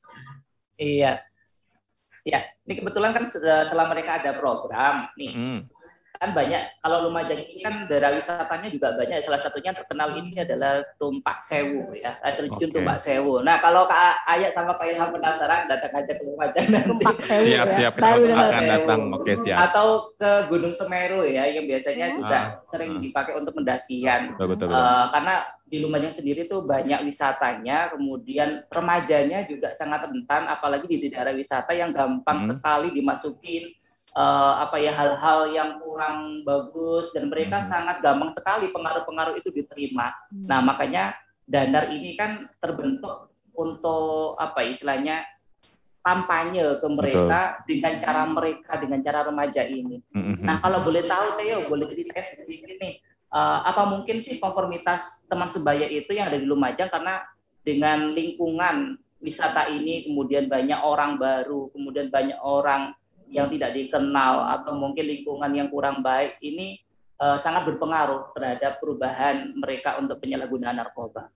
Iya. 0.78 1.14
Ya, 2.22 2.46
ini 2.70 2.78
kebetulan 2.78 3.18
kan 3.18 3.34
setelah 3.34 3.90
mereka 3.90 4.22
ada 4.22 4.38
program 4.38 5.10
nih, 5.18 5.34
Mm. 5.34 5.60
Kan 6.22 6.38
banyak 6.38 6.62
kalau 6.80 7.10
Lumajang 7.10 7.42
ini 7.42 7.60
kan 7.60 7.90
daerah 7.90 8.14
wisatanya 8.14 8.70
juga 8.70 8.94
banyak 8.94 9.26
salah 9.26 9.42
satunya 9.42 9.68
yang 9.68 9.80
terkenal 9.82 10.10
ini 10.14 10.38
adalah 10.38 10.74
Tumpak 10.96 11.42
Sewu 11.44 11.90
ya 11.92 12.14
air 12.22 12.38
terjun 12.38 12.62
Oke. 12.62 12.78
Tumpak 12.78 12.98
Sewu 13.02 13.42
nah 13.42 13.58
kalau 13.58 13.90
Kak 13.90 14.22
Ayat 14.30 14.54
sama 14.54 14.78
Kak 14.78 14.86
Ilham 14.86 15.10
penasaran 15.10 15.66
datang 15.66 15.90
aja 15.92 16.14
ke 16.14 16.22
Lumajang 16.22 16.66
nanti 16.70 16.86
Tumpak 16.94 17.18
sewu 17.20 17.46
Siap 17.50 17.66
ya. 17.66 17.74
siap 17.76 17.94
kita 17.96 18.06
Baru 18.06 18.22
dengar. 18.22 18.46
akan 18.46 18.64
datang. 18.64 19.02
Oke 19.12 19.34
siap. 19.42 19.58
atau 19.66 19.88
ke 20.14 20.32
Gunung 20.48 20.76
Semeru 20.78 21.26
ya 21.26 21.44
yang 21.48 21.66
biasanya 21.66 22.06
Hmm. 22.08 22.16
juga 22.16 22.38
Ah, 22.38 22.48
sering 22.70 22.92
ah. 22.94 23.02
dipakai 23.02 23.34
untuk 23.34 23.54
pendakian 23.54 24.22
Betul 24.38 24.48
betul. 24.54 24.68
betul. 24.70 24.78
Eh, 24.78 25.06
karena 25.10 25.36
di 25.66 25.78
Lumajang 25.80 26.14
sendiri 26.14 26.42
tuh 26.46 26.62
banyak 26.62 27.00
wisatanya, 27.02 27.78
kemudian 27.90 28.50
remajanya 28.68 29.48
juga 29.48 29.72
sangat 29.74 30.04
rentan, 30.04 30.44
apalagi 30.46 30.86
di 30.86 31.08
daerah 31.08 31.32
wisata 31.32 31.72
yang 31.72 31.90
gampang 31.90 32.46
Hmm. 32.46 32.52
sekali 32.54 32.92
dimasukin 32.92 33.72
eh, 34.12 34.54
apa 34.60 34.76
ya 34.80 34.92
hal-hal 34.92 35.40
yang 35.52 35.70
kurang 35.80 36.44
bagus 36.44 37.12
dan 37.16 37.32
mereka 37.32 37.64
Hmm. 37.64 37.70
sangat 37.72 37.98
gampang 38.04 38.32
sekali 38.36 38.68
pengaruh-pengaruh 38.72 39.36
itu 39.40 39.50
diterima. 39.52 40.12
Nah 40.32 40.60
makanya 40.60 41.16
Dandar 41.52 41.92
ini 41.92 42.16
kan 42.16 42.48
terbentuk 42.64 43.28
untuk 43.52 44.40
apa 44.40 44.64
istilahnya 44.64 45.28
kampanye 46.02 46.80
ke 46.82 46.88
mereka 46.88 47.60
dengan 47.68 47.94
cara 48.00 48.24
mereka 48.26 48.72
dengan 48.80 49.00
cara 49.04 49.20
remaja 49.28 49.62
ini. 49.68 50.02
Mm-mm. 50.16 50.42
Nah, 50.42 50.58
kalau 50.64 50.82
boleh 50.82 51.06
tahu 51.06 51.38
Theo, 51.38 51.70
boleh 51.70 51.86
cerita 51.92 52.18
sedikit 52.42 52.72
nih. 52.80 53.04
eh, 53.32 53.60
apa 53.64 53.88
mungkin 53.88 54.20
sih 54.28 54.44
konformitas 54.44 55.08
teman 55.32 55.52
sebaya 55.56 55.88
itu 55.88 56.12
yang 56.12 56.28
ada 56.28 56.36
di 56.36 56.44
Lumajang 56.44 56.92
karena 56.92 57.24
dengan 57.64 58.12
lingkungan 58.12 59.00
wisata 59.24 59.72
ini 59.72 60.04
kemudian 60.04 60.52
banyak 60.52 60.76
orang 60.84 61.16
baru, 61.16 61.72
kemudian 61.72 62.12
banyak 62.12 62.36
orang 62.44 62.92
yang 63.32 63.48
tidak 63.48 63.72
dikenal 63.74 64.60
atau 64.60 64.76
mungkin 64.76 65.08
lingkungan 65.08 65.52
yang 65.56 65.72
kurang 65.72 66.04
baik 66.04 66.38
ini 66.44 66.78
eh, 67.18 67.38
sangat 67.42 67.66
berpengaruh 67.72 68.36
terhadap 68.36 68.78
perubahan 68.84 69.56
mereka 69.56 69.98
untuk 69.98 70.20
penyalahgunaan 70.20 70.78
narkoba. 70.78 71.32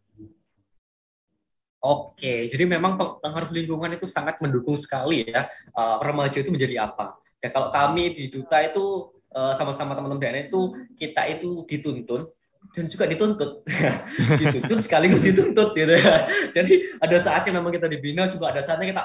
Oke, 1.85 2.49
jadi 2.49 2.65
memang 2.65 2.97
pengaruh 2.97 3.53
lingkungan 3.53 3.93
itu 3.93 4.09
sangat 4.09 4.41
mendukung 4.43 4.75
sekali 4.75 5.23
ya 5.25 5.47
eh, 5.71 5.97
remaja 6.03 6.43
itu 6.43 6.51
menjadi 6.51 6.91
apa. 6.91 7.15
Ya 7.39 7.49
kalau 7.55 7.71
kami 7.71 8.11
di 8.11 8.27
duta 8.27 8.59
itu 8.59 9.15
eh, 9.31 9.53
sama-sama 9.55 9.95
teman-teman 9.95 10.19
DNA 10.19 10.51
itu 10.51 10.75
kita 10.99 11.23
itu 11.31 11.63
dituntun 11.71 12.27
dan 12.73 12.89
juga 12.89 13.05
dituntut, 13.05 13.61
dituntut 14.41 14.79
sekaligus 14.83 15.21
dituntut 15.21 15.77
gitu 15.77 15.93
ya. 15.95 16.27
Jadi 16.51 16.97
ada 16.99 17.17
saatnya 17.21 17.61
memang 17.61 17.71
kita 17.71 17.87
dibina 17.87 18.27
juga 18.27 18.51
ada 18.51 18.65
saatnya 18.65 18.91
kita 18.91 19.03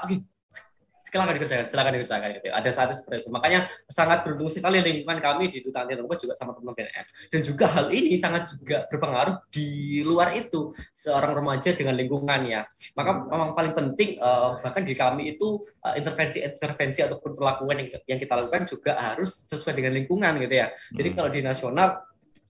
silakan 1.10 1.34
dikerjakan, 1.36 1.66
silakan 1.68 1.92
dikerjakan 1.98 2.28
gitu. 2.38 2.46
Ada 2.48 2.70
saatnya 2.72 2.96
seperti 3.02 3.26
itu. 3.26 3.30
Makanya 3.34 3.60
sangat 3.92 4.22
beruntung 4.24 4.50
sekali 4.54 4.80
lingkungan 4.80 5.18
kami 5.18 5.50
di 5.50 5.58
Duta 5.60 5.84
Anti 5.84 5.98
Narkoba 5.98 6.16
juga 6.16 6.34
sama 6.38 6.54
teman-teman 6.54 6.74
BNN. 6.78 7.06
Dan 7.34 7.40
juga 7.44 7.66
hal 7.68 7.86
ini 7.90 8.16
sangat 8.22 8.42
juga 8.54 8.86
berpengaruh 8.88 9.36
di 9.50 10.00
luar 10.06 10.32
itu 10.32 10.72
seorang 11.02 11.32
remaja 11.36 11.74
dengan 11.74 11.98
lingkungannya. 11.98 12.60
Maka 12.94 13.10
memang 13.26 13.52
paling 13.58 13.74
penting 13.74 14.16
eh, 14.16 14.50
bahkan 14.62 14.82
di 14.86 14.94
kami 14.94 15.34
itu 15.36 15.66
eh, 15.84 15.98
intervensi-intervensi 16.00 17.00
ataupun 17.04 17.34
perlakuan 17.34 17.82
yang, 17.82 17.88
yang 18.06 18.18
kita 18.22 18.32
lakukan 18.38 18.70
juga 18.70 18.96
harus 18.96 19.42
sesuai 19.50 19.74
dengan 19.74 19.98
lingkungan 19.98 20.38
gitu 20.40 20.54
ya. 20.54 20.70
Jadi 20.94 21.08
Hmm. 21.10 21.16
kalau 21.18 21.30
di 21.34 21.40
nasional 21.42 21.88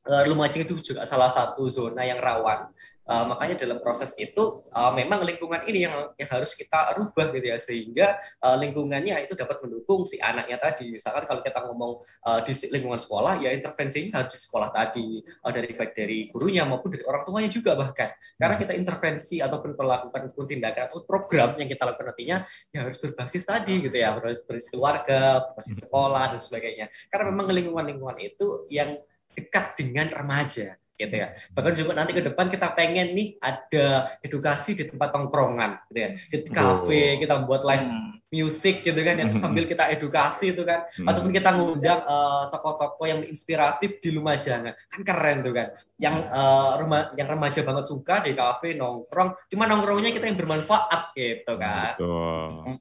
eh, 0.01 0.25
Lumajang 0.29 0.65
itu 0.65 0.81
juga 0.81 1.05
salah 1.09 1.33
satu 1.33 1.69
zona 1.69 2.05
yang 2.05 2.21
rawan. 2.21 2.73
Eh, 3.11 3.25
makanya 3.27 3.59
dalam 3.59 3.83
proses 3.83 4.15
itu 4.15 4.63
eh, 4.71 4.93
memang 4.95 5.27
lingkungan 5.27 5.67
ini 5.67 5.83
yang 5.83 6.15
yang 6.15 6.31
harus 6.31 6.55
kita 6.55 6.95
rubah 6.95 7.35
gitu 7.35 7.47
ya. 7.51 7.59
Sehingga 7.67 8.07
eh, 8.23 8.57
lingkungannya 8.63 9.27
itu 9.27 9.35
dapat 9.35 9.59
mendukung 9.67 10.07
si 10.07 10.23
anaknya 10.23 10.63
tadi. 10.63 10.95
Misalkan 10.95 11.27
kalau 11.27 11.43
kita 11.43 11.59
ngomong 11.67 11.93
eh, 12.07 12.41
di 12.47 12.53
lingkungan 12.71 13.03
sekolah 13.03 13.43
ya 13.43 13.51
intervensinya 13.51 14.23
harus 14.23 14.39
di 14.39 14.41
sekolah 14.47 14.71
tadi. 14.71 15.27
Eh, 15.27 15.51
dari 15.51 15.75
baik 15.75 15.93
dari 15.99 16.19
gurunya 16.31 16.63
maupun 16.63 16.95
dari 16.95 17.03
orang 17.03 17.27
tuanya 17.27 17.51
juga 17.51 17.75
bahkan. 17.75 18.15
Karena 18.39 18.57
kita 18.63 18.73
intervensi 18.79 19.43
ataupun 19.43 19.75
melakukan 19.75 20.21
ataupun 20.31 20.47
tindakan 20.47 20.83
atau 20.87 21.03
program 21.03 21.59
yang 21.59 21.67
kita 21.67 21.83
lakukan 21.83 22.15
nantinya 22.15 22.47
ya 22.71 22.79
harus 22.87 22.99
berbasis 23.03 23.43
tadi 23.43 23.75
gitu 23.91 23.97
ya, 23.99 24.15
berbasis 24.15 24.47
berbasis 24.47 24.71
keluarga, 24.71 25.51
berbasis 25.51 25.77
sekolah 25.83 26.25
dan 26.39 26.41
sebagainya. 26.47 26.87
Karena 27.11 27.35
memang 27.35 27.51
lingkungan-lingkungan 27.51 28.19
itu 28.23 28.71
yang 28.71 29.03
dekat 29.35 29.79
dengan 29.79 30.11
remaja 30.15 30.80
gitu 31.01 31.15
ya. 31.17 31.33
Bahkan 31.57 31.73
juga 31.81 31.97
nanti 31.97 32.13
ke 32.13 32.21
depan 32.21 32.53
kita 32.53 32.77
pengen 32.77 33.17
nih 33.17 33.41
ada 33.41 33.87
edukasi 34.21 34.77
di 34.77 34.85
tempat 34.85 35.09
tongkrongan 35.17 35.81
gitu 35.89 35.99
ya. 36.05 36.11
Di 36.29 36.39
kafe 36.53 37.17
kita 37.25 37.49
buat 37.49 37.65
live 37.65 37.87
Hmm. 37.89 38.07
music 38.31 38.87
gitu 38.87 38.95
kan 39.03 39.19
ya 39.19 39.27
Mhm. 39.27 39.43
sambil 39.43 39.67
kita 39.67 39.91
edukasi 39.91 40.55
itu 40.55 40.63
kan 40.63 40.87
ataupun 41.03 41.35
kita 41.35 41.51
ngundang 41.51 41.99
eh, 42.07 42.43
tokoh-tokoh 42.55 43.07
yang 43.11 43.27
inspiratif 43.27 43.99
di 43.99 44.15
Lumajang 44.15 44.71
kan 44.71 45.01
keren 45.03 45.43
tuh 45.43 45.51
kan 45.51 45.75
yang 45.99 46.15
eh, 46.31 46.71
rema- 46.79 47.11
yang 47.19 47.27
remaja 47.27 47.59
banget 47.67 47.91
suka 47.91 48.23
di 48.23 48.39
kafe 48.39 48.79
nongkrong 48.79 49.35
cuma 49.51 49.67
nongkrongnya 49.67 50.15
kita 50.15 50.31
yang 50.31 50.39
bermanfaat 50.39 51.11
gitu 51.19 51.53
kan 51.59 51.99
Betul. 51.99 52.79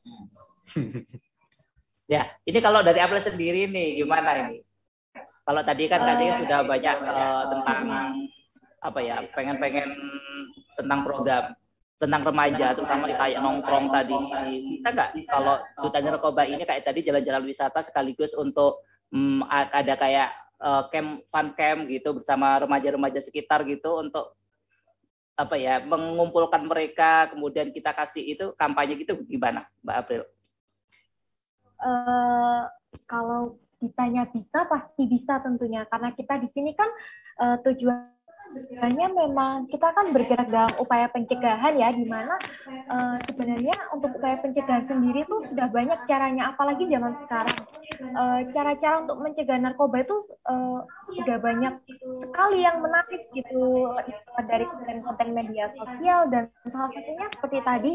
Ya, 2.10 2.26
ini 2.42 2.58
kalau 2.58 2.82
dari 2.82 2.98
Apple 3.02 3.22
sendiri 3.22 3.70
nih 3.70 4.02
gimana 4.02 4.50
ini? 4.50 4.66
Kalau 5.50 5.66
tadi 5.66 5.90
kan 5.90 6.06
tadi 6.06 6.30
Eh, 6.30 6.38
sudah 6.46 6.62
banyak 6.62 6.98
eh, 7.10 7.44
tentang 7.50 7.82
apa 8.86 9.00
ya, 9.02 9.18
pengen-pengen 9.34 9.90
tentang 10.78 11.02
program 11.02 11.58
tentang 11.98 12.22
remaja, 12.22 12.78
terutama 12.78 13.10
kayak 13.10 13.42
nongkrong 13.42 13.90
tadi. 13.90 14.14
Kita 14.78 14.88
nggak 14.94 15.10
kalau 15.26 15.58
duta 15.82 16.00
narkoba 16.06 16.46
ini 16.46 16.62
kayak 16.70 16.86
tadi 16.86 17.02
jalan-jalan 17.02 17.50
wisata 17.50 17.82
sekaligus 17.82 18.38
untuk 18.38 18.86
mm, 19.10 19.42
a- 19.50 19.74
ada 19.74 19.98
kayak 19.98 20.30
eh, 20.62 20.84
camp 20.94 21.26
fun 21.34 21.48
camp 21.58 21.90
gitu 21.90 22.14
bersama 22.22 22.62
remaja-remaja 22.62 23.26
sekitar 23.26 23.66
gitu 23.66 23.98
untuk 23.98 24.38
apa 25.34 25.58
ya 25.58 25.82
mengumpulkan 25.82 26.62
mereka 26.62 27.34
kemudian 27.34 27.74
kita 27.74 27.90
kasih 27.98 28.22
itu 28.38 28.46
kampanye 28.54 29.02
gitu 29.02 29.18
gimana 29.26 29.66
Mbak 29.82 29.98
April? 29.98 30.24
eh 31.80 32.62
kalau 33.08 33.56
ditanya 33.80 34.28
bisa 34.32 34.68
pasti 34.68 35.04
bisa 35.08 35.42
tentunya. 35.44 35.84
Karena 35.90 36.14
kita 36.14 36.40
di 36.40 36.48
sini 36.56 36.72
kan 36.76 36.90
eh, 37.42 37.58
tujuannya 37.64 39.08
memang 39.16 39.68
kita 39.72 39.88
kan 39.92 40.12
bergerak 40.14 40.48
dalam 40.52 40.74
upaya 40.80 41.08
pencegahan 41.12 41.76
ya 41.80 41.90
di 41.96 42.06
mana 42.06 42.36
eh, 42.70 43.18
sebenarnya 43.32 43.76
untuk 43.96 44.14
upaya 44.16 44.38
pencegahan 44.40 44.86
sendiri 44.88 45.26
tuh 45.28 45.48
sudah 45.50 45.68
banyak 45.72 46.00
caranya. 46.06 46.54
Apalagi 46.54 46.88
zaman 46.88 47.16
sekarang 47.26 47.60
Eh, 48.00 48.42
cara-cara 48.56 49.04
untuk 49.04 49.20
mencegah 49.20 49.60
narkoba 49.60 50.08
itu 50.08 50.18
eh, 50.48 50.80
sudah 51.20 51.38
banyak 51.44 51.74
sekali 52.24 52.64
yang 52.64 52.80
menarik 52.80 53.28
gitu 53.36 53.92
dari 54.48 54.64
konten-konten 54.72 55.36
media 55.36 55.68
sosial 55.76 56.32
dan 56.32 56.48
salah 56.64 56.88
satunya 56.96 57.28
seperti 57.28 57.60
tadi 57.60 57.94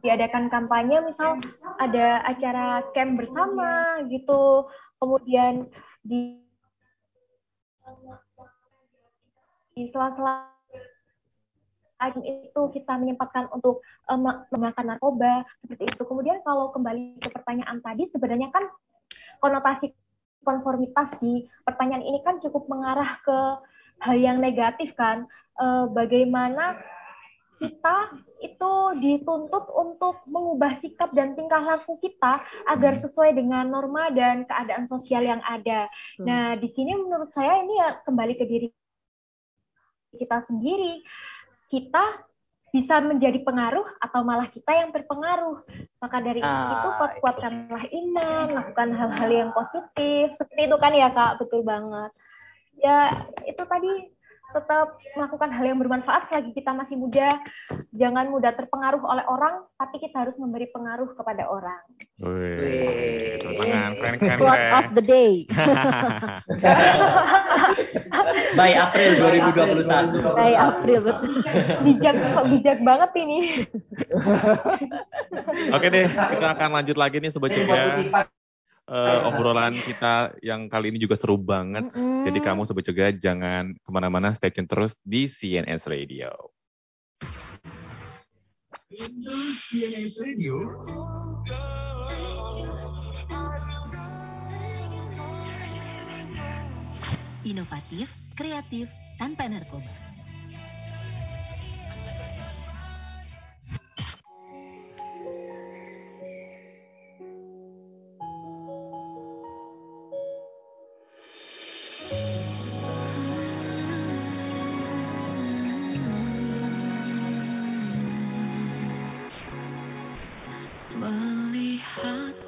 diadakan 0.00 0.48
kampanye 0.48 1.04
misal 1.04 1.36
ada 1.76 2.24
acara 2.24 2.80
camp 2.96 3.20
bersama 3.20 4.00
gitu 4.08 4.66
kemudian 4.96 5.68
di 6.00 6.40
di 9.72 9.88
sela-sela 9.92 10.52
itu 12.26 12.62
kita 12.74 12.98
menyempatkan 12.98 13.46
untuk 13.54 13.78
uh, 14.10 14.18
menggunakan 14.18 14.96
narkoba 14.96 15.46
seperti 15.62 15.86
itu. 15.86 16.02
Kemudian 16.02 16.42
kalau 16.42 16.74
kembali 16.74 17.22
ke 17.22 17.30
pertanyaan 17.30 17.78
tadi 17.78 18.10
sebenarnya 18.10 18.50
kan 18.50 18.66
konotasi 19.38 19.94
konformitas 20.42 21.14
di 21.22 21.46
pertanyaan 21.62 22.02
ini 22.02 22.18
kan 22.26 22.42
cukup 22.42 22.66
mengarah 22.66 23.22
ke 23.22 23.38
hal 24.02 24.16
yang 24.18 24.42
negatif 24.42 24.90
kan. 24.98 25.30
Uh, 25.54 25.86
bagaimana 25.94 26.74
kita 27.62 27.96
itu 28.42 28.72
dituntut 28.98 29.70
untuk 29.70 30.26
mengubah 30.26 30.82
sikap 30.82 31.14
dan 31.14 31.38
tingkah 31.38 31.62
laku 31.62 31.94
kita 32.02 32.42
agar 32.66 32.98
hmm. 32.98 33.02
sesuai 33.06 33.30
dengan 33.38 33.70
norma 33.70 34.10
dan 34.10 34.42
keadaan 34.50 34.90
sosial 34.90 35.22
yang 35.22 35.42
ada. 35.46 35.86
Hmm. 36.18 36.26
Nah, 36.26 36.46
di 36.58 36.66
sini 36.74 36.98
menurut 36.98 37.30
saya 37.30 37.62
ini 37.62 37.78
ya 37.78 38.02
kembali 38.02 38.34
ke 38.34 38.44
diri 38.50 38.66
kita 40.18 40.42
sendiri. 40.50 41.06
Kita 41.70 42.04
bisa 42.72 43.04
menjadi 43.04 43.36
pengaruh 43.44 43.84
atau 44.00 44.20
malah 44.24 44.48
kita 44.48 44.72
yang 44.72 44.90
terpengaruh. 44.90 45.60
Maka 46.00 46.18
dari 46.24 46.40
ah, 46.40 46.72
itu 46.72 46.88
kuatkanlah 47.20 47.84
iman, 47.84 48.46
lakukan 48.52 48.88
hal-hal 48.96 49.30
yang 49.30 49.50
positif. 49.52 50.32
Seperti 50.40 50.60
itu 50.66 50.76
kan 50.80 50.92
ya 50.96 51.08
Kak, 51.12 51.40
betul 51.40 51.62
banget. 51.62 52.10
Ya, 52.80 53.28
itu 53.44 53.62
tadi 53.68 54.11
tetap 54.52 55.00
melakukan 55.16 55.50
hal 55.50 55.64
yang 55.64 55.80
bermanfaat 55.80 56.28
selagi 56.28 56.52
kita 56.52 56.76
masih 56.76 56.96
muda. 57.00 57.40
Jangan 57.96 58.28
mudah 58.28 58.52
terpengaruh 58.56 59.00
oleh 59.00 59.24
orang, 59.28 59.64
tapi 59.80 59.98
kita 60.00 60.28
harus 60.28 60.36
memberi 60.36 60.68
pengaruh 60.70 61.08
kepada 61.16 61.48
orang. 61.48 61.80
Wih, 62.20 63.40
tangan 63.42 63.92
keren 63.98 64.18
keren. 64.20 64.38
Quote 64.38 64.66
of 64.72 64.86
the 64.94 65.04
day. 65.04 65.46
By 68.58 68.70
April 68.76 69.10
2021. 69.42 70.36
By 70.36 70.52
April 70.54 71.00
betul. 71.02 71.42
bijak 71.82 72.16
bijak 72.52 72.78
banget 72.84 73.10
ini. 73.16 73.38
Oke 75.72 75.86
deh, 75.88 76.06
kita 76.08 76.46
akan 76.54 76.68
lanjut 76.76 76.96
lagi 77.00 77.16
nih 77.18 77.32
sobat 77.32 77.52
uh, 78.92 79.28
obrolan 79.32 79.80
kita 79.80 80.36
yang 80.44 80.68
kali 80.68 80.92
ini 80.92 81.00
juga 81.00 81.16
seru 81.16 81.40
banget. 81.40 81.88
Mm 81.88 81.96
-hmm. 81.96 82.24
Jadi 82.28 82.38
kamu 82.44 82.68
sobat 82.68 82.84
juga 82.84 83.08
jangan 83.16 83.72
ke 83.72 83.90
mana-mana, 83.90 84.36
stay 84.36 84.52
tune 84.52 84.68
terus 84.68 84.92
di 85.00 85.32
CNS 85.32 85.88
Radio. 85.88 86.52
CNS 89.72 90.14
Radio. 90.20 90.56
Inovatif, 97.42 98.06
kreatif, 98.38 98.86
tanpa 99.18 99.50
narkoba. 99.50 100.11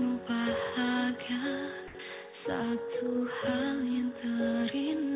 bahagia 0.03 1.71
satu 2.43 3.31
hal 3.31 3.79
yang 3.87 4.11
terindah. 4.19 5.14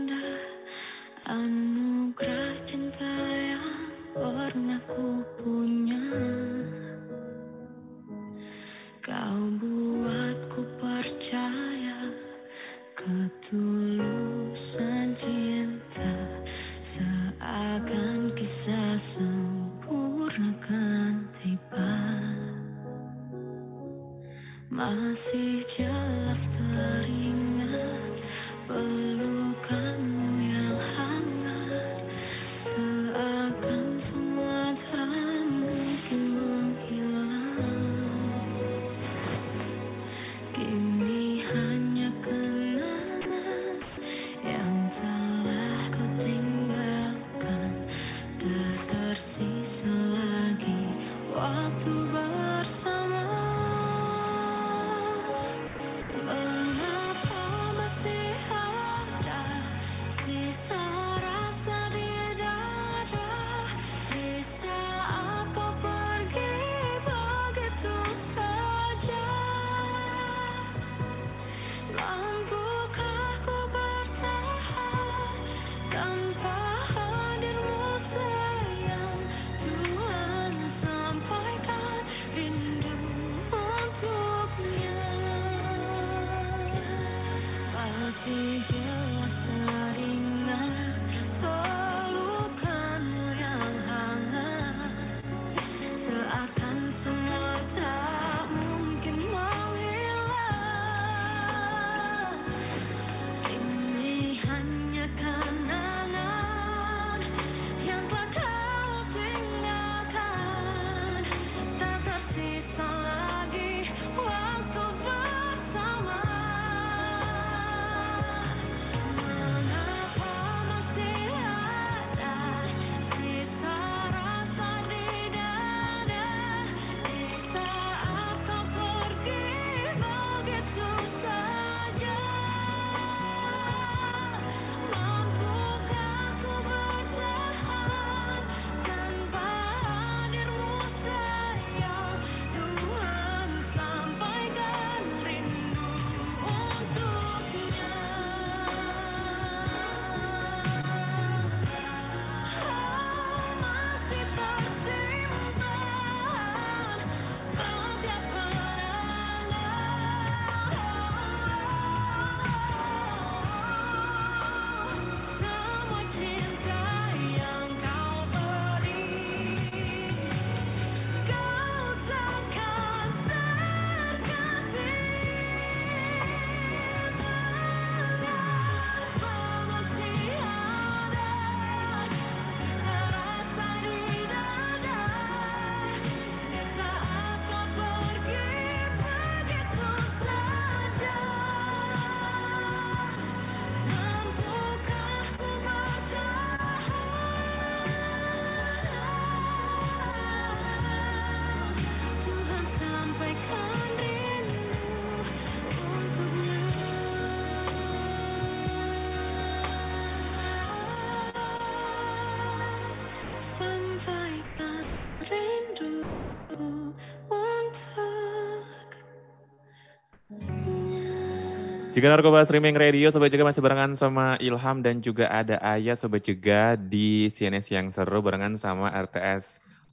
Jika 221.99 222.14
Narkoba 222.14 222.46
Streaming 222.46 222.78
Radio, 222.78 223.11
Sobat 223.11 223.26
Jaga 223.34 223.51
masih 223.51 223.59
barengan 223.59 223.99
sama 223.99 224.38
Ilham 224.38 224.86
dan 224.86 225.03
juga 225.03 225.26
ada 225.34 225.59
Ayah 225.59 225.99
Sobat 225.99 226.22
Jaga 226.22 226.78
di 226.78 227.26
CNS 227.34 227.66
yang 227.74 227.90
seru 227.90 228.22
barengan 228.22 228.55
sama 228.55 228.86
RTS 228.86 229.42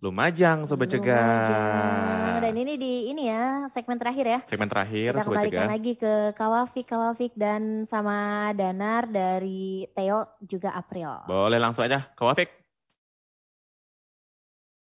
Lumajang 0.05 0.69
Sobat. 0.69 0.85
Lumajang. 0.93 2.45
Dan 2.45 2.53
ini 2.61 2.77
di 2.77 3.09
ini 3.09 3.25
ya 3.25 3.65
segmen 3.73 3.97
terakhir 3.97 4.21
ya. 4.21 4.39
Segmen 4.45 4.69
terakhir 4.69 5.17
Kita 5.17 5.25
Sobat 5.25 5.49
kembalikan 5.49 5.65
Jaga. 5.65 5.73
lagi 5.73 5.93
ke 5.97 6.13
Kawafik, 6.37 6.85
Kawafik 6.85 7.33
dan 7.33 7.89
sama 7.89 8.53
Danar 8.53 9.09
dari 9.09 9.89
Theo 9.97 10.29
juga 10.45 10.77
April. 10.77 11.25
Boleh 11.25 11.57
langsung 11.57 11.89
aja, 11.89 12.05
Kak 12.13 12.21
Wafik. 12.21 12.53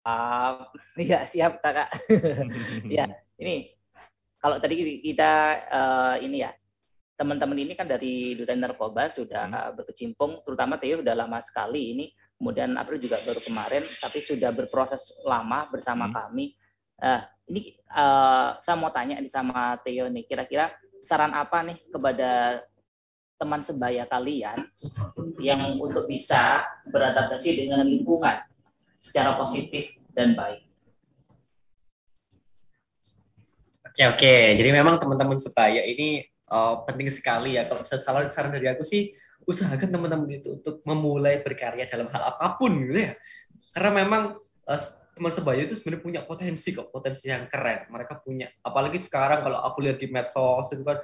Ah, 0.04 0.68
Iya 1.00 1.32
siap 1.32 1.64
kakak. 1.64 1.88
ya 3.00 3.08
ini 3.40 3.72
kalau 4.44 4.60
tadi 4.60 5.00
kita 5.00 5.32
eh, 5.72 6.28
ini 6.28 6.44
ya 6.44 6.52
teman-teman 7.24 7.56
ini 7.56 7.74
kan 7.80 7.88
dari 7.88 8.36
duta 8.36 8.52
narkoba 8.52 9.16
sudah 9.16 9.48
Hmm. 9.48 9.80
berkecimpung, 9.80 10.44
terutama 10.44 10.76
Theo 10.76 11.00
sudah 11.00 11.16
lama 11.16 11.40
sekali 11.48 11.96
ini. 11.96 12.06
Kemudian 12.36 12.76
April 12.76 13.00
juga 13.00 13.24
baru 13.24 13.40
kemarin, 13.40 13.88
tapi 14.04 14.20
sudah 14.28 14.52
berproses 14.52 15.00
lama 15.24 15.72
bersama 15.72 16.12
Hmm. 16.12 16.16
kami. 16.20 16.60
Eh, 17.00 17.22
ini 17.48 17.62
eh, 17.80 18.50
saya 18.60 18.76
mau 18.76 18.92
tanya 18.92 19.16
nih 19.24 19.32
sama 19.32 19.80
Theo 19.88 20.12
nih, 20.12 20.28
kira-kira 20.28 20.76
saran 21.08 21.32
apa 21.32 21.64
nih 21.64 21.80
kepada 21.88 22.60
teman 23.40 23.64
sebaya 23.64 24.04
kalian 24.08 24.68
yang 25.40 25.80
untuk 25.80 26.08
bisa 26.08 26.64
beradaptasi 26.92 27.64
dengan 27.64 27.88
lingkungan 27.88 28.44
secara 29.00 29.36
positif 29.40 29.96
dan 30.16 30.36
baik. 30.36 30.64
Oke 33.94 34.04
oke, 34.10 34.36
jadi 34.58 34.70
memang 34.74 34.98
teman-teman 34.98 35.38
sebaya 35.38 35.86
ini 35.86 36.33
eh, 36.54 36.76
penting 36.86 37.10
sekali 37.18 37.58
ya. 37.58 37.66
Kalau 37.66 37.82
saran 37.90 38.30
saran 38.38 38.54
dari 38.54 38.70
aku 38.70 38.86
sih 38.86 39.18
usahakan 39.44 39.90
teman-teman 39.92 40.30
itu 40.32 40.56
untuk 40.62 40.80
memulai 40.88 41.44
berkarya 41.44 41.90
dalam 41.90 42.08
hal 42.14 42.38
apa 42.38 42.56
pun 42.56 42.72
gitu 42.86 43.10
ya. 43.10 43.14
Karena 43.74 43.92
memang 44.06 44.38
eh, 44.70 44.82
teman 45.14 45.30
sebaya 45.30 45.70
itu 45.70 45.78
sebenarnya 45.78 46.02
punya 46.02 46.22
potensi 46.26 46.74
kok, 46.74 46.90
potensi 46.90 47.30
yang 47.30 47.46
keren. 47.46 47.86
Mereka 47.94 48.26
punya, 48.26 48.50
apalagi 48.66 48.98
sekarang 49.06 49.46
kalau 49.46 49.62
aku 49.62 49.86
lihat 49.86 50.02
di 50.02 50.10
medsos 50.10 50.74
itu 50.74 50.82
kan 50.82 50.98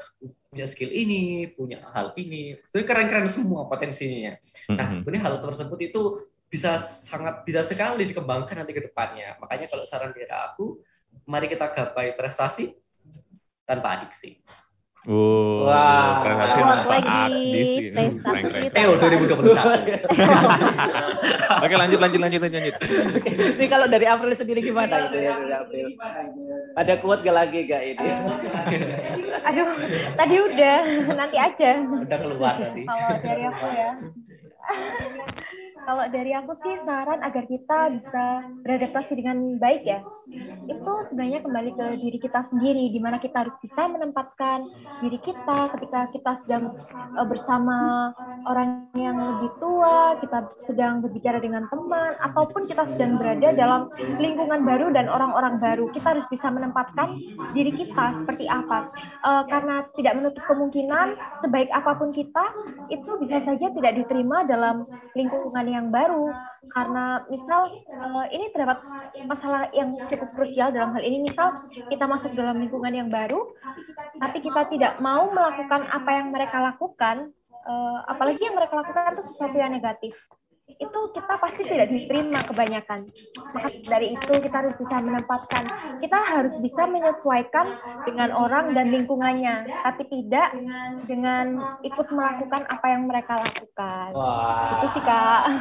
punya 0.49 0.65
skill 0.65 0.89
ini, 0.89 1.45
punya 1.53 1.77
hal 1.93 2.17
ini, 2.17 2.57
itu 2.57 2.83
keren-keren 2.89 3.29
semua 3.29 3.69
potensinya. 3.69 4.33
Nah, 4.73 4.85
Mhm. 4.89 4.95
sebenarnya 5.05 5.23
hal 5.29 5.35
tersebut 5.45 5.79
itu 5.85 6.01
bisa 6.49 6.97
sangat 7.05 7.45
bisa 7.45 7.69
sekali 7.69 8.09
dikembangkan 8.09 8.57
nanti 8.57 8.73
ke 8.73 8.81
depannya. 8.89 9.37
Makanya 9.37 9.69
kalau 9.69 9.85
saran 9.85 10.09
dari 10.09 10.25
aku, 10.25 10.81
mari 11.29 11.45
kita 11.45 11.69
gapai 11.69 12.17
prestasi 12.17 12.73
tanpa 13.69 14.01
adiksi. 14.01 14.41
Wow, 15.07 15.63
Wah. 15.63 16.19
Quote 16.27 16.59
tanpa 16.59 16.99
lagi. 16.99 17.31
Theo 18.75 18.99
2021. 18.99 19.47
Oke 21.63 21.75
lanjut, 21.79 21.99
lanjut, 22.03 22.19
lanjut, 22.19 22.39
lanjut. 22.43 22.59
lanjut. 22.59 22.75
Ini 23.55 23.65
kalau 23.71 23.87
dari 23.87 24.05
April 24.11 24.35
sendiri 24.35 24.59
gimana 24.59 25.07
itu 25.07 25.23
ya 25.23 25.39
dari 25.39 25.53
April? 25.55 25.87
Ada 26.75 26.99
quote 26.99 27.23
gak 27.23 27.31
lagi 27.31 27.63
gak 27.63 27.79
ini? 27.79 28.07
Aduh, 29.47 29.67
tadi 30.19 30.35
udah, 30.35 30.77
nanti 31.15 31.37
aja. 31.39 31.71
Udah 31.79 32.17
keluar 32.19 32.59
tadi. 32.59 32.83
Kalau 32.83 33.15
dari 33.23 33.43
aku 33.47 33.67
ya. 33.71 33.91
Kalau 35.89 36.05
dari 36.11 36.35
aku 36.35 36.53
sih 36.61 36.75
saran 36.85 37.17
agar 37.23 37.49
kita 37.49 37.79
bisa 37.97 38.25
beradaptasi 38.61 39.11
dengan 39.15 39.57
baik 39.57 39.81
ya. 39.87 40.05
Itu 40.69 40.91
sebenarnya 41.09 41.41
kembali 41.41 41.71
ke 41.73 41.85
diri 41.97 42.19
kita 42.21 42.45
sendiri, 42.53 42.93
di 42.93 43.01
mana 43.01 43.17
kita 43.17 43.41
harus 43.41 43.57
bisa 43.57 43.89
menempatkan 43.89 44.69
diri 45.01 45.17
kita 45.25 45.73
ketika 45.73 45.99
kita 46.13 46.31
sedang 46.45 46.77
eh, 47.17 47.25
bersama 47.25 48.11
orang 48.45 48.85
yang 48.93 49.17
lebih 49.17 49.49
tua, 49.57 50.19
kita 50.21 50.45
sedang 50.69 51.01
berbicara 51.01 51.41
dengan 51.41 51.65
teman, 51.73 52.13
ataupun 52.21 52.69
kita 52.69 52.85
sedang 52.93 53.17
berada 53.17 53.49
dalam 53.57 53.89
lingkungan 54.21 54.61
baru 54.61 54.93
dan 54.93 55.09
orang-orang 55.09 55.57
baru. 55.57 55.89
Kita 55.89 56.13
harus 56.13 56.27
bisa 56.29 56.53
menempatkan 56.53 57.17
diri 57.57 57.73
kita 57.73 58.21
seperti 58.21 58.45
apa. 58.45 58.93
Eh, 59.25 59.43
karena 59.49 59.89
tidak 59.97 60.13
menutup 60.21 60.43
kemungkinan 60.45 61.17
sebaik 61.41 61.73
apa 61.73 61.97
pun 61.97 62.13
kita 62.13 62.45
itu 62.93 63.09
bisa 63.25 63.41
saja 63.41 63.73
tidak 63.73 64.05
diterima 64.05 64.45
dalam 64.45 64.58
lingkungan 65.15 65.65
yang 65.67 65.87
baru. 65.89 66.31
Karena 66.75 67.23
misal 67.31 67.71
eh, 67.87 68.25
ini 68.35 68.45
terdapat 68.51 68.83
masalah 69.25 69.71
yang 69.71 69.95
cukup 70.11 70.29
krusial 70.35 70.69
dalam 70.71 70.93
hal 70.93 71.03
ini. 71.03 71.31
Misal 71.31 71.55
kita 71.87 72.05
masuk 72.05 72.31
dalam 72.35 72.59
lingkungan 72.59 72.93
yang 72.93 73.09
baru 73.09 73.49
tapi 74.19 74.37
kita 74.43 74.67
tidak 74.69 74.93
mau 74.99 75.31
melakukan 75.31 75.87
apa 75.89 76.09
yang 76.11 76.27
mereka 76.29 76.59
lakukan 76.59 77.31
eh, 77.51 77.99
apalagi 78.11 78.41
yang 78.43 78.55
mereka 78.55 78.79
lakukan 78.79 79.15
itu 79.15 79.23
sesuatu 79.33 79.55
yang 79.57 79.71
negatif 79.73 80.13
itu 80.79 80.99
kita 81.11 81.33
pasti 81.43 81.61
tidak 81.67 81.91
diterima 81.91 82.39
kebanyakan. 82.47 83.03
Maka 83.51 83.67
dari 83.83 84.15
itu 84.15 84.31
kita 84.31 84.63
harus 84.63 84.75
bisa 84.79 84.95
menempatkan, 85.03 85.63
kita 85.99 86.19
harus 86.23 86.55
bisa 86.63 86.87
menyesuaikan 86.87 87.67
dengan 88.07 88.31
orang 88.31 88.71
dan 88.71 88.87
lingkungannya, 88.87 89.67
tapi 89.83 90.07
tidak 90.07 90.55
dengan 91.03 91.75
ikut 91.83 92.07
melakukan 92.15 92.63
apa 92.71 92.85
yang 92.95 93.11
mereka 93.11 93.43
lakukan. 93.43 94.09
Wah. 94.15 94.79
Itu 94.79 94.87
sih 94.95 95.03
kak. 95.03 95.43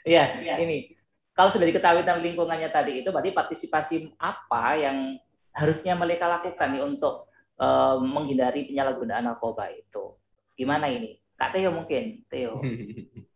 Iya, 0.00 0.56
ini 0.60 0.96
kalau 1.36 1.52
sudah 1.52 1.68
diketahui 1.68 2.04
tentang 2.04 2.24
lingkungannya 2.24 2.68
tadi 2.72 3.00
itu 3.00 3.12
berarti 3.12 3.32
partisipasi 3.32 4.16
apa 4.20 4.76
yang 4.76 5.16
harusnya 5.52 5.96
mereka 5.96 6.28
lakukan 6.28 6.72
nih 6.72 6.84
untuk 6.84 7.28
eh, 7.60 7.96
menghindari 8.00 8.68
penyalahgunaan 8.68 9.28
narkoba 9.28 9.72
itu. 9.72 10.16
Gimana 10.56 10.88
ini? 10.88 11.20
Kak 11.36 11.56
Teo 11.56 11.72
mungkin, 11.72 12.24
Teo. 12.28 12.60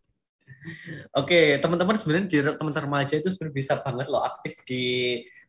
Oke, 1.14 1.60
teman-teman 1.60 1.96
sebenarnya 2.00 2.26
di 2.26 2.38
teman-teman 2.40 2.86
remaja 2.88 3.14
itu 3.20 3.28
sebenarnya 3.32 3.56
bisa 3.56 3.72
banget 3.84 4.06
loh 4.08 4.22
aktif 4.24 4.56
di 4.64 4.84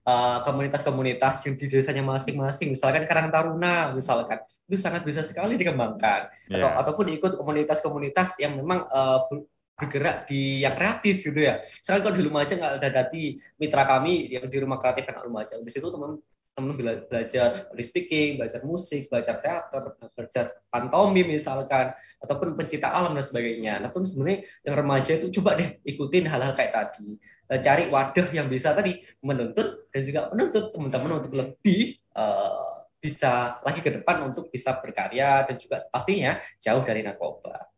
uh, 0.05 0.43
komunitas-komunitas 0.45 1.43
yang 1.47 1.55
di 1.57 1.65
desanya 1.67 2.03
masing-masing. 2.05 2.75
Misalkan 2.75 3.07
Karang 3.09 3.33
Taruna, 3.33 3.95
misalkan 3.95 4.43
itu 4.65 4.81
sangat 4.81 5.05
bisa 5.05 5.25
sekali 5.25 5.57
dikembangkan. 5.57 6.29
Atau 6.49 6.69
Iya. 6.69 6.79
ataupun 6.81 7.05
ikut 7.13 7.31
komunitas-komunitas 7.37 8.37
yang 8.41 8.57
memang 8.57 8.85
uh, 8.89 9.25
ber- 9.29 9.47
bergerak 9.75 10.31
di 10.31 10.63
yang 10.63 10.71
kreatif 10.79 11.19
gitu 11.19 11.35
ya. 11.35 11.59
Misalkan 11.59 12.01
kalau 12.07 12.15
di 12.15 12.23
Lumajang 12.23 12.57
nggak 12.63 12.75
ada 12.79 12.89
dati 13.03 13.35
mitra 13.59 13.83
kami 13.83 14.31
yang 14.31 14.47
di 14.47 14.57
rumah 14.63 14.79
kreatif 14.79 15.03
anak 15.11 15.27
Lumajang. 15.27 15.59
Di 15.67 15.71
situ 15.71 15.91
teman 15.91 16.15
teman 16.55 16.79
bela- 16.79 17.03
belajar 17.11 17.67
public 17.67 17.87
speaking, 17.91 18.39
belajar 18.39 18.63
musik, 18.63 19.11
belajar 19.11 19.43
teater, 19.43 19.99
belajar 20.15 20.45
pantomim 20.71 21.27
misalkan, 21.27 21.91
ataupun 22.23 22.55
pencipta 22.55 22.95
alam 22.95 23.11
dan 23.11 23.27
sebagainya. 23.27 23.83
Nah, 23.83 23.91
pun 23.91 24.07
sebenarnya 24.07 24.47
yang 24.63 24.75
remaja 24.79 25.11
itu 25.19 25.35
coba 25.39 25.59
deh 25.59 25.75
ikutin 25.83 26.25
hal-hal 26.31 26.55
kayak 26.55 26.71
tadi. 26.71 27.19
Eh, 27.51 27.59
Cari 27.59 27.91
wadah 27.91 28.27
yang 28.31 28.47
bisa 28.47 28.71
tadi 28.71 29.03
menuntut 29.19 29.91
dan 29.91 30.01
juga 30.07 30.31
menuntut 30.31 30.71
teman-teman 30.71 31.11
untuk 31.21 31.33
lebih 31.35 31.99
eh, 31.99 32.73
bisa 33.03 33.61
lagi 33.61 33.85
ke 33.85 34.01
depan 34.01 34.25
untuk 34.25 34.49
bisa 34.49 34.79
berkarya 34.81 35.45
dan 35.45 35.61
juga 35.61 35.85
pastinya 35.91 36.41
jauh 36.63 36.81
dari 36.81 37.05
narkoba. 37.05 37.69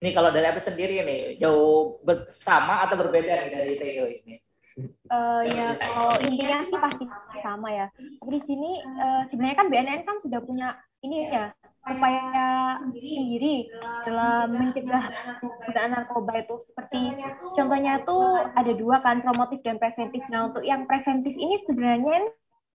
Ini 0.00 0.16
kalau 0.16 0.32
dari 0.32 0.48
apa 0.48 0.64
sendiri 0.64 1.04
nih, 1.04 1.36
jauh 1.36 2.00
bersama 2.02 2.88
atau 2.88 2.96
berbeda 2.96 3.52
dari 3.52 3.76
Teo 3.76 4.08
ini? 4.08 4.40
Eh, 4.88 5.42
ya 5.50 5.74
kalau 5.76 6.14
intinya 6.22 6.58
sih 6.66 6.78
pasti 6.78 7.04
sama 7.42 7.68
ya. 7.70 7.86
Tapi 7.92 8.30
di 8.38 8.42
sini 8.46 8.70
eh, 8.78 9.22
sebenarnya 9.28 9.56
kan 9.58 9.68
BNN 9.68 10.02
kan 10.06 10.16
sudah 10.22 10.40
punya 10.44 10.78
ini 11.00 11.32
ya 11.32 11.50
upaya 11.80 12.76
sendiri 12.92 13.72
dalam 14.04 14.52
mencegah 14.52 15.04
penggunaan 15.40 15.90
narkoba 15.96 16.44
itu 16.44 16.60
seperti 16.68 17.16
contohnya 17.56 18.04
itu 18.04 18.16
ada 18.52 18.72
dua 18.76 19.00
kan 19.00 19.24
promotif 19.24 19.64
dan 19.64 19.80
preventif. 19.80 20.20
Nah 20.28 20.52
untuk 20.52 20.62
yang 20.62 20.84
preventif 20.84 21.32
ini 21.32 21.64
sebenarnya 21.64 22.30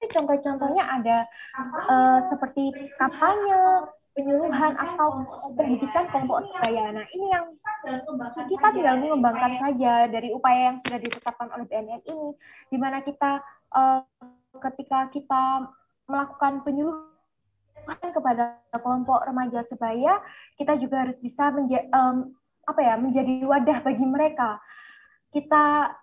contoh-contohnya 0.06 0.84
ada 0.86 1.18
eh, 1.90 2.20
seperti 2.30 2.64
kampanye, 2.98 3.90
penyuluhan 4.12 4.74
atau 4.76 5.24
pendidikan 5.56 6.04
kelompok 6.12 6.44
sebaya. 6.52 6.92
Nah 6.92 7.06
ini 7.16 7.26
yang 7.32 7.46
kita 8.48 8.68
tinggal 8.76 8.96
mengembangkan 9.00 9.54
saja 9.58 10.12
dari 10.12 10.36
upaya 10.36 10.74
yang 10.74 10.78
sudah 10.84 11.00
ditetapkan 11.00 11.48
oleh 11.56 11.66
BNN 11.72 12.02
ini, 12.04 12.30
di 12.68 12.78
mana 12.78 13.00
kita 13.02 13.40
eh, 13.72 14.02
ketika 14.60 15.08
kita 15.16 15.44
melakukan 16.12 16.60
penyuluhan 16.68 18.10
kepada 18.12 18.60
kelompok 18.76 19.24
remaja 19.24 19.64
sebaya, 19.72 20.20
kita 20.60 20.76
juga 20.78 21.08
harus 21.08 21.18
bisa 21.24 21.50
menja- 21.56 21.88
em, 21.88 22.36
apa 22.68 22.82
ya 22.84 23.00
menjadi 23.00 23.48
wadah 23.48 23.80
bagi 23.82 24.06
mereka. 24.06 24.60
Kita 25.32 25.96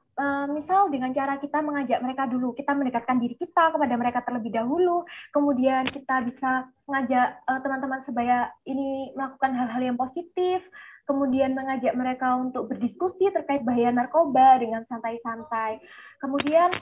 misal 0.50 0.90
dengan 0.90 1.14
cara 1.14 1.38
kita 1.38 1.62
mengajak 1.62 2.02
mereka 2.02 2.26
dulu, 2.26 2.50
kita 2.58 2.74
mendekatkan 2.74 3.22
diri 3.22 3.38
kita 3.38 3.70
kepada 3.70 3.94
mereka 3.94 4.18
terlebih 4.26 4.50
dahulu, 4.50 5.06
kemudian 5.30 5.86
kita 5.86 6.26
bisa 6.26 6.66
mengajak 6.90 7.38
eh, 7.38 7.60
teman-teman 7.62 8.02
sebaya 8.02 8.50
ini 8.66 9.14
melakukan 9.14 9.54
hal-hal 9.54 9.78
yang 9.78 9.94
positif, 9.94 10.58
kemudian 11.06 11.54
mengajak 11.54 11.94
mereka 11.94 12.34
untuk 12.34 12.66
berdiskusi 12.66 13.30
terkait 13.30 13.62
bahaya 13.62 13.94
narkoba 13.94 14.58
dengan 14.58 14.82
santai-santai. 14.90 15.78
Kemudian 16.18 16.74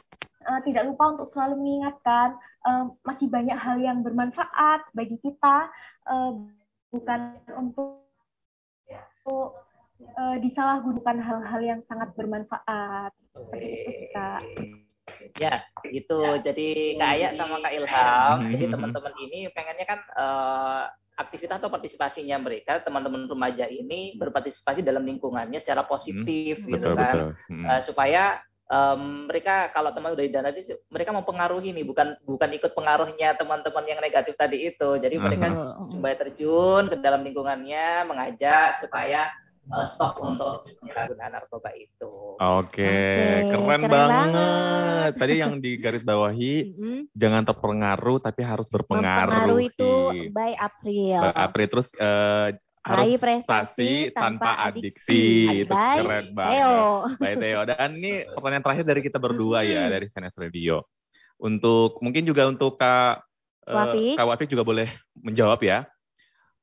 eh, 0.49 0.61
tidak 0.65 0.89
lupa 0.89 1.21
untuk 1.21 1.29
selalu 1.37 1.61
mengingatkan 1.61 2.41
eh, 2.65 2.85
masih 3.05 3.29
banyak 3.29 3.59
hal 3.61 3.77
yang 3.77 4.01
bermanfaat 4.01 4.81
bagi 4.97 5.21
kita, 5.21 5.69
eh, 6.09 6.33
bukan 6.89 7.21
untuk 7.53 8.01
eh, 10.01 10.37
disalahgunakan 10.45 11.17
hal-hal 11.21 11.61
yang 11.61 11.81
sangat 11.89 12.13
bermanfaat. 12.15 13.13
Seperti 13.33 13.67
itu 13.67 13.91
sih, 13.91 14.09
Kak. 14.13 14.41
Ya, 15.37 15.63
gitu. 15.87 16.21
Jadi 16.43 16.97
Kak 16.97 17.11
Aya 17.13 17.29
sama 17.37 17.63
Kak 17.63 17.73
Ilham, 17.73 18.37
Hmm. 18.43 18.51
jadi 18.53 18.65
teman-teman 18.73 19.15
ini 19.23 19.49
pengennya 19.53 19.87
kan 19.87 20.01
eh, 20.03 20.83
aktivitas 21.17 21.65
atau 21.65 21.73
partisipasinya 21.73 22.37
mereka, 22.37 22.85
teman-teman 22.85 23.25
remaja 23.25 23.65
ini 23.65 24.21
berpartisipasi 24.21 24.85
dalam 24.85 25.01
lingkungannya 25.05 25.65
secara 25.65 25.89
positif 25.89 26.61
gitu 26.61 26.77
Betul, 26.93 26.97
kan. 26.97 27.15
betul. 27.17 27.29
Hmm. 27.49 27.65
Eh, 27.65 27.81
supaya 27.89 28.23
em, 28.67 29.31
mereka 29.31 29.71
kalau 29.71 29.95
teman 29.95 30.13
udah 30.13 30.27
dana 30.27 30.51
itu 30.51 30.75
mereka 30.91 31.15
mempengaruhi 31.15 31.71
nih 31.71 31.87
bukan 31.87 32.19
bukan 32.27 32.51
ikut 32.59 32.75
pengaruhnya 32.75 33.39
teman-teman 33.39 33.87
yang 33.87 34.03
negatif 34.03 34.35
tadi 34.35 34.59
itu 34.67 34.99
jadi 34.99 35.17
mereka 35.23 35.55
Betul. 35.55 35.87
supaya 35.95 36.15
terjun 36.19 36.83
ke 36.91 36.97
dalam 36.99 37.23
lingkungannya 37.23 38.11
mengajak 38.11 38.83
supaya 38.83 39.31
eh, 39.67 39.87
stop 39.95 40.23
untuk 40.23 40.67
penyalahgunaan 40.83 41.33
narkoba 41.35 41.71
itu 41.75 42.37
Oke, 42.37 42.85
Oke, 42.85 42.85
keren, 43.49 43.65
keren 43.65 43.83
banget. 43.89 44.13
banget. 44.13 45.11
Tadi 45.17 45.35
yang 45.41 45.57
di 45.57 45.73
garis 45.81 46.05
bawahi, 46.05 46.55
jangan 47.17 47.49
terpengaruh 47.49 48.21
tapi 48.21 48.45
harus 48.45 48.69
berpengaruh. 48.69 49.57
itu 49.57 49.93
by 50.37 50.53
April. 50.61 51.21
April 51.33 51.67
terus 51.73 51.89
eh, 51.97 52.61
Raih 52.87 53.19
harus 53.19 53.23
prestasi 53.25 54.15
tanpa 54.15 54.63
adiksi. 54.71 55.67
Itu 55.67 55.75
By 55.75 55.99
keren 56.07 56.27
banget. 56.37 56.55
Theo. 56.55 56.79
Baik 57.19 57.37
Theo. 57.43 57.61
Dan 57.67 57.89
ini 57.99 58.13
pertanyaan 58.37 58.63
terakhir 58.63 58.85
dari 58.87 59.01
kita 59.03 59.19
berdua 59.19 59.67
ya 59.67 59.91
dari 59.91 60.07
CNS 60.07 60.37
Radio. 60.39 60.87
Untuk 61.43 61.99
mungkin 61.99 62.23
juga 62.23 62.47
untuk 62.47 62.79
Kak 62.79 63.27
eh, 63.67 63.75
Wafi. 63.75 64.07
Kak 64.15 64.27
Wafi 64.31 64.45
juga 64.47 64.63
boleh 64.63 64.89
menjawab 65.19 65.59
ya. 65.67 65.83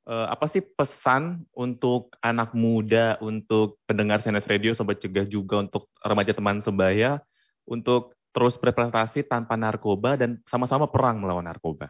Eh, 0.04 0.28
apa 0.28 0.52
sih 0.52 0.60
pesan 0.60 1.48
untuk 1.56 2.12
anak 2.20 2.52
muda, 2.52 3.16
untuk 3.24 3.80
pendengar 3.88 4.20
CNS 4.20 4.52
Radio, 4.52 4.76
sobat 4.76 5.00
cegah 5.00 5.24
juga 5.24 5.64
untuk 5.64 5.88
remaja 6.04 6.36
teman 6.36 6.60
sebaya 6.60 7.24
untuk 7.64 8.12
terus 8.36 8.60
berprestasi 8.60 9.24
tanpa 9.24 9.56
narkoba 9.56 10.20
dan 10.20 10.44
sama-sama 10.44 10.92
perang 10.92 11.24
melawan 11.24 11.48
narkoba. 11.48 11.88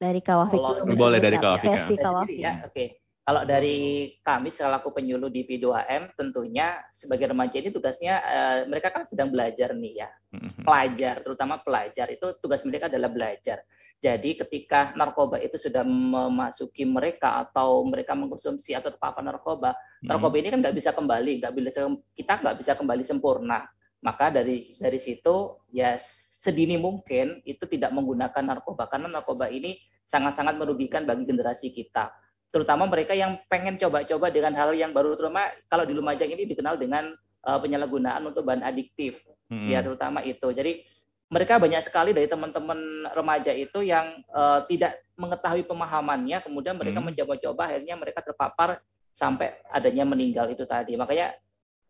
Dari 0.00 0.24
Kawafi 0.24 0.56
Kalau-. 0.56 0.88
Boleh 0.96 1.20
dari 1.20 1.36
Kak. 1.36 1.44
Kawafi, 1.44 1.66
Kak. 1.68 1.76
Versi 1.76 1.94
Dari 2.00 2.04
Kawafi. 2.08 2.24
diri 2.32 2.36
ya, 2.40 2.52
oke. 2.64 2.84
Kalau 3.20 3.42
dari 3.44 3.78
kami 4.24 4.48
selaku 4.56 4.88
penyuluh 4.96 5.28
di 5.28 5.44
P2M, 5.44 6.16
tentunya 6.16 6.80
sebagai 6.96 7.28
remaja 7.28 7.60
ini 7.60 7.68
tugasnya 7.68 8.14
eh, 8.24 8.58
mereka 8.64 8.88
kan 8.88 9.04
sedang 9.04 9.28
belajar 9.28 9.76
nih 9.76 10.00
ya, 10.00 10.08
Mhm. 10.32 10.64
pelajar, 10.64 11.20
terutama 11.20 11.60
pelajar 11.60 12.08
itu 12.08 12.24
tugas 12.40 12.64
mereka 12.64 12.88
adalah 12.88 13.12
belajar. 13.12 13.60
Jadi 14.00 14.40
ketika 14.40 14.96
narkoba 14.96 15.36
itu 15.36 15.60
sudah 15.60 15.84
memasuki 15.84 16.88
mereka 16.88 17.44
atau 17.44 17.84
mereka 17.84 18.16
mengkonsumsi 18.16 18.72
atau 18.72 18.88
terpapar 18.88 19.20
narkoba, 19.20 19.76
narkoba 20.00 20.40
ini 20.40 20.48
kan 20.48 20.64
nggak 20.64 20.76
bisa 20.80 20.90
kembali, 20.96 21.44
nggak 21.44 21.52
bisa 21.52 21.84
kita 22.16 22.32
nggak 22.40 22.56
bisa 22.64 22.72
kembali 22.80 23.04
sempurna. 23.04 23.68
Maka 24.00 24.32
dari 24.32 24.72
dari 24.80 25.04
situ 25.04 25.60
ya 25.68 26.00
sedini 26.40 26.80
mungkin 26.80 27.44
itu 27.44 27.68
tidak 27.68 27.92
menggunakan 27.92 28.40
narkoba 28.40 28.88
karena 28.88 29.12
narkoba 29.12 29.52
ini 29.52 29.76
sangat-sangat 30.08 30.56
merugikan 30.56 31.04
bagi 31.04 31.28
generasi 31.28 31.68
kita. 31.68 32.08
Terutama 32.48 32.88
mereka 32.88 33.12
yang 33.12 33.36
pengen 33.52 33.76
coba-coba 33.76 34.32
dengan 34.32 34.56
hal 34.56 34.72
yang 34.72 34.96
baru, 34.96 35.14
terutama 35.14 35.52
kalau 35.68 35.84
di 35.84 35.92
Lumajang 35.92 36.32
ini 36.32 36.48
dikenal 36.48 36.80
dengan 36.80 37.12
eh, 37.44 37.58
penyalahgunaan 37.60 38.24
untuk 38.24 38.48
bahan 38.48 38.64
adiktif 38.64 39.20
Mhm. 39.50 39.68
ya 39.68 39.82
terutama 39.82 40.22
itu. 40.22 40.46
Jadi 40.54 40.86
mereka 41.30 41.62
banyak 41.62 41.86
sekali 41.86 42.10
dari 42.10 42.26
teman-teman 42.26 43.06
remaja 43.14 43.54
itu 43.54 43.80
yang 43.80 44.18
eh, 44.26 44.60
tidak 44.66 44.98
mengetahui 45.14 45.62
pemahamannya, 45.62 46.42
kemudian 46.42 46.74
mereka 46.74 46.98
Hmm. 46.98 47.12
mencoba-coba, 47.12 47.70
akhirnya 47.70 47.94
mereka 47.94 48.20
terpapar 48.20 48.82
sampai 49.14 49.52
adanya 49.70 50.02
meninggal 50.02 50.50
itu 50.50 50.64
tadi. 50.64 50.96
Makanya 50.96 51.36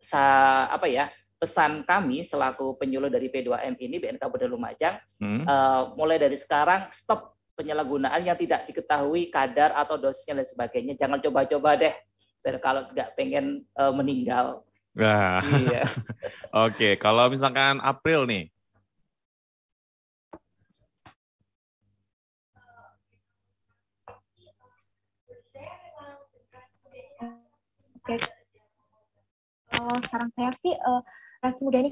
sa 0.05 0.23
apa 0.67 0.85
ya 0.85 1.09
pesan 1.37 1.81
kami 1.85 2.29
selaku 2.29 2.77
penyuluh 2.77 3.09
dari 3.09 3.29
P2M 3.29 3.73
ini 3.79 3.97
BNK 3.97 4.21
Kabupaten 4.21 4.49
Lumajang 4.51 4.95
Mhm. 5.17 5.41
eh, 5.47 5.81
mulai 5.97 6.21
dari 6.21 6.37
sekarang 6.37 6.93
stop 7.01 7.33
penyalahgunaan 7.57 8.21
yang 8.21 8.37
tidak 8.37 8.65
diketahui 8.65 9.29
kadar 9.29 9.73
atau 9.73 9.97
dosisnya 9.97 10.41
dan 10.41 10.47
sebagainya. 10.49 10.93
Jangan 10.97 11.17
coba-coba 11.19 11.77
deh. 11.77 11.93
Dan 12.41 12.57
kalau 12.57 12.89
nggak 12.89 13.13
pengen 13.17 13.65
eh, 13.73 13.93
meninggal. 13.93 14.61
Nah, 14.93 15.39
Iya. 15.41 15.81
oke. 16.67 16.99
Kalau 16.99 17.31
misalkan 17.31 17.79
April 17.79 18.27
nih, 18.27 18.49
Oke. 28.01 28.17
Kalau 29.71 29.95
saran 30.09 30.29
saya 30.35 30.51
sih, 30.61 30.73
eh, 30.73 31.01
generasi 31.41 31.61
muda 31.61 31.77
ini 31.81 31.89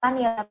kan 0.00 0.14
ya 0.20 0.46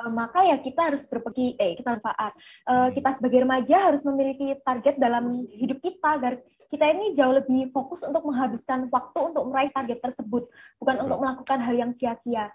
Eh, 0.00 0.10
maka 0.10 0.46
ya 0.46 0.56
kita 0.62 0.80
harus 0.92 1.02
berpergi 1.10 1.58
eh 1.60 1.74
kita 1.76 1.98
manfaat 1.98 2.32
Eh, 2.70 2.88
kita 2.96 3.18
sebagai 3.18 3.42
remaja 3.44 3.76
harus 3.90 4.02
memiliki 4.06 4.56
target 4.64 4.96
dalam 4.96 5.44
hidup 5.50 5.82
kita 5.82 6.08
agar 6.16 6.32
kita 6.70 6.86
ini 6.86 7.18
jauh 7.18 7.34
lebih 7.34 7.74
fokus 7.74 8.00
untuk 8.06 8.22
menghabiskan 8.22 8.86
waktu 8.94 9.18
untuk 9.18 9.44
meraih 9.50 9.74
target 9.74 9.98
tersebut 10.00 10.46
bukan 10.78 10.94
Betul. 10.96 11.04
untuk 11.10 11.18
melakukan 11.20 11.58
hal 11.60 11.74
yang 11.76 11.92
sia-sia 11.98 12.48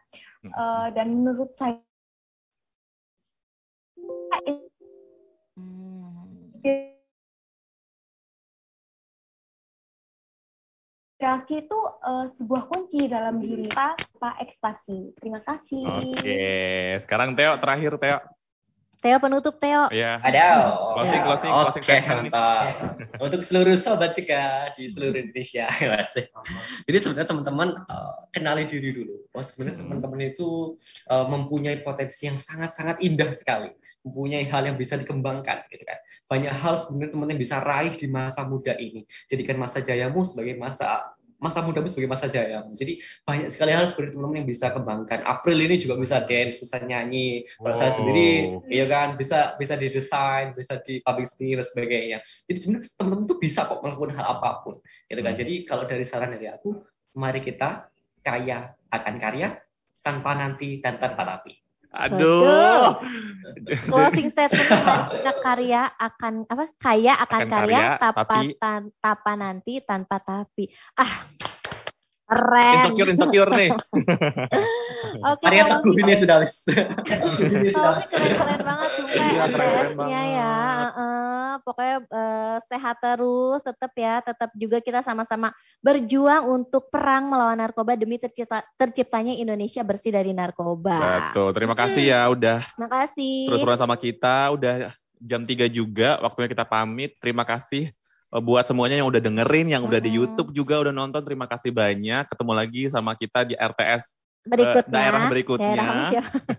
Hmm. 0.45 0.53
Eh, 0.53 0.87
dan 0.93 1.07
menurut 1.09 1.49
saya 1.57 1.81
Hmm. 3.95 4.74
Inspirasi 11.15 11.63
itu 11.63 11.79
eh, 12.03 12.25
sebuah 12.37 12.63
kunci 12.67 13.01
dalam 13.07 13.39
diri 13.39 13.71
kita 13.71 13.95
tanpa 13.95 14.35
ekstasi 14.43 15.15
terima 15.23 15.39
kasih 15.47 15.81
oke. 15.87 16.39
Sekarang 17.07 17.39
Theo 17.39 17.55
terakhir 17.57 17.95
Theo. 17.97 18.19
Theo 19.05 19.21
penutup 19.21 19.61
Theo. 19.61 19.85
Ya. 19.93 20.17
Ada. 20.17 20.75
Closing, 20.97 21.21
closing, 21.21 21.51
closing 21.53 21.83
Oke, 21.85 21.95
mantap. 22.09 22.65
Untuk 23.21 23.41
seluruh 23.45 23.77
sobat 23.85 24.17
cegah 24.17 24.73
di 24.73 24.89
seluruh 24.89 25.13
Indonesia. 25.13 25.69
Jadi 26.89 26.97
sebenarnya 27.05 27.29
teman-teman 27.29 27.69
eh, 27.85 28.15
kenali 28.33 28.65
diri 28.65 28.89
dulu. 28.97 29.29
Oh, 29.37 29.45
sebenarnya 29.45 29.77
Hmm. 29.77 29.83
teman-teman 29.85 30.19
itu 30.25 30.79
eh, 31.05 31.25
mempunyai 31.29 31.85
potensi 31.85 32.25
yang 32.25 32.41
sangat-sangat 32.49 32.97
indah 33.05 33.29
sekali. 33.37 33.69
Mempunyai 34.05 34.45
hal 34.45 34.69
yang 34.69 34.77
bisa 34.77 34.95
dikembangkan 35.01 35.65
gitu 35.73 35.81
kan. 35.81 35.97
Banyak 36.29 36.53
hal 36.53 36.85
sebenarnya 36.85 37.11
teman-teman 37.17 37.41
bisa 37.41 37.55
raih 37.59 37.93
di 37.97 38.05
masa 38.05 38.45
muda 38.45 38.77
ini. 38.77 39.01
Jadikan 39.27 39.57
masa 39.57 39.81
jayamu 39.81 40.29
sebagai 40.29 40.53
masa 40.55 41.17
masa 41.35 41.59
mudamu 41.61 41.91
sebagai 41.91 42.09
masa 42.09 42.31
jayamu. 42.31 42.73
Jadi 42.79 43.03
banyak 43.27 43.53
sekali 43.53 43.75
hal 43.75 43.91
sebenarnya 43.91 44.13
teman-teman 44.15 44.39
yang 44.39 44.49
bisa 44.49 44.65
kembangkan. 44.71 45.19
April 45.27 45.57
ini 45.61 45.75
juga 45.83 45.99
bisa 45.99 46.23
dance, 46.23 46.57
bisa 46.57 46.79
nyanyi. 46.79 47.43
Kalau 47.59 47.75
saya 47.75 47.91
Wow. 47.91 47.97
sendiri, 48.01 48.29
iya 48.71 48.85
kan, 48.87 49.07
bisa 49.19 49.53
bisa 49.59 49.73
didesain, 49.75 50.55
bisa 50.55 50.79
di 50.81 51.03
public 51.03 51.27
speaking 51.29 51.59
dan 51.59 51.67
sebagainya. 51.69 52.17
Jadi 52.47 52.57
sebenarnya 52.63 52.89
teman-teman 52.95 53.25
tuh 53.27 53.37
bisa 53.37 53.67
kok 53.67 53.83
melakukan 53.83 54.15
hal 54.15 54.27
apa 54.39 54.49
pun, 54.63 54.75
gitu 55.11 55.21
kan. 55.21 55.33
Hmm. 55.35 55.41
Jadi 55.43 55.53
kalau 55.67 55.83
dari 55.85 56.05
saran 56.07 56.31
dari 56.33 56.47
aku, 56.47 56.69
mari 57.19 57.43
kita 57.43 57.91
kaya 58.23 58.71
akan 58.89 59.15
karya 59.19 59.59
tanpa 60.01 60.31
nanti 60.39 60.79
dan 60.79 60.97
tanpa 60.97 61.27
tapi. 61.27 61.64
Aduh. 61.95 62.99
Closing 63.87 64.29
statement 64.35 64.67
kita 64.67 65.31
karya 65.39 65.81
akan 65.95 66.43
apa? 66.45 66.65
Kaya 66.75 67.13
akan, 67.23 67.39
Akan 67.39 67.49
karya, 67.49 67.79
karya, 67.79 68.01
tanpa 68.01 68.21
tapi- 68.27 68.55
tan- 68.59 68.93
tanpa 68.99 69.31
nanti 69.33 69.73
tanpa 69.81 70.17
tapi. 70.19 70.67
Ah. 70.93 71.23
Keren. 72.25 72.73
Insecure, 72.89 73.09
insecure 73.13 73.51
nih. 73.53 73.69
Oke, 75.29 75.43
Karya 75.45 75.63
kalau 75.69 75.93
ini 75.93 76.13
sudah 76.17 76.35
habis. 76.41 76.53
Kalau 76.65 77.29
ini 77.37 77.69
keren-keren 78.09 78.61
banget 78.65 78.89
sumpah 78.97 79.13
Iya, 79.13 79.43
banget. 79.93 80.33
ya. 80.33 80.55
Heeh, 80.75 81.49
pokoknya 81.61 81.95
eh, 82.03 82.57
sehat 82.65 82.95
terus, 82.99 83.59
tetap 83.61 83.91
ya, 83.93 84.15
tetap 84.25 84.49
juga 84.57 84.77
kita 84.81 84.99
sama-sama 85.05 85.53
berjuang 85.79 86.49
untuk 86.49 86.89
perang 86.89 87.29
melawan 87.29 87.61
narkoba 87.61 87.93
demi 87.93 88.17
tercipta, 88.17 88.65
terciptanya 88.75 89.37
Indonesia 89.37 89.85
bersih 89.85 90.09
dari 90.09 90.33
narkoba. 90.33 91.29
Betul. 91.29 91.53
Terima 91.53 91.75
kasih 91.77 92.03
ya 92.03 92.21
udah 92.27 92.59
Makasih. 92.75 93.53
terus-terusan 93.53 93.81
sama 93.85 93.95
kita. 93.95 94.49
Udah 94.51 94.73
jam 95.21 95.45
3 95.45 95.69
juga 95.69 96.17
waktunya 96.19 96.49
kita 96.49 96.65
pamit. 96.65 97.15
Terima 97.21 97.45
kasih 97.45 97.93
Buat 98.35 98.67
semuanya 98.67 98.99
yang 98.99 99.07
udah 99.07 99.21
dengerin, 99.23 99.67
yang 99.71 99.83
udah 99.87 99.99
di. 100.03 100.11
YouTube 100.11 100.51
juga 100.51 100.83
udah 100.83 100.91
nonton, 100.91 101.23
terima 101.23 101.47
kasih 101.47 101.71
banyak. 101.71 102.27
Ketemu 102.27 102.51
lagi 102.51 102.83
sama 102.91 103.15
kita 103.15 103.47
di 103.47 103.55
RTS 103.55 104.03
Berikutnya, 104.45 104.93
daerah 104.93 105.21
berikutnya. 105.25 105.73
daerah. 105.73 106.09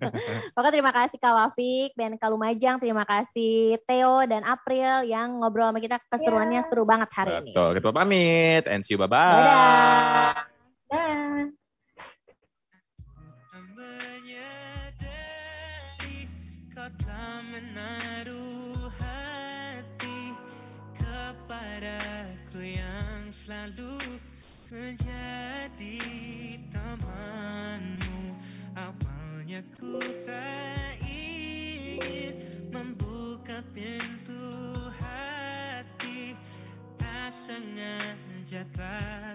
Pokoknya 0.59 0.74
terima 0.74 0.91
kasih 0.91 1.16
Kak 1.22 1.35
Wafik, 1.39 1.91
BNK 1.95 2.22
Lumajang, 2.35 2.77
terima 2.83 3.07
kasih 3.07 3.79
Theo 3.87 4.27
dan 4.27 4.43
April 4.43 5.07
yang 5.07 5.39
ngobrol 5.39 5.70
sama 5.70 5.79
kita 5.79 6.03
keseruannya 6.11 6.64
Ya. 6.64 6.68
seru 6.72 6.83
banget 6.83 7.11
hari 7.14 7.31
ini. 7.47 7.55
Betul, 7.55 7.68
kita 7.79 7.95
pamit. 7.95 8.64
And 8.66 8.83
see 8.83 8.97
you, 8.97 8.99
bye-bye. 8.99 9.39
Dadah. 9.39 10.35
Dah. 10.91 11.65
Selalu 23.47 24.18
menjadi 24.74 26.03
temanmu. 26.74 28.34
Awalnya 28.74 29.62
ku 29.78 30.03
tak 30.26 30.99
ingin 31.07 32.34
membuka 32.74 33.62
pintu 33.70 34.74
hati. 34.99 36.34
Tak 36.99 37.30
sengaja 37.47 38.66
tak 38.74 39.26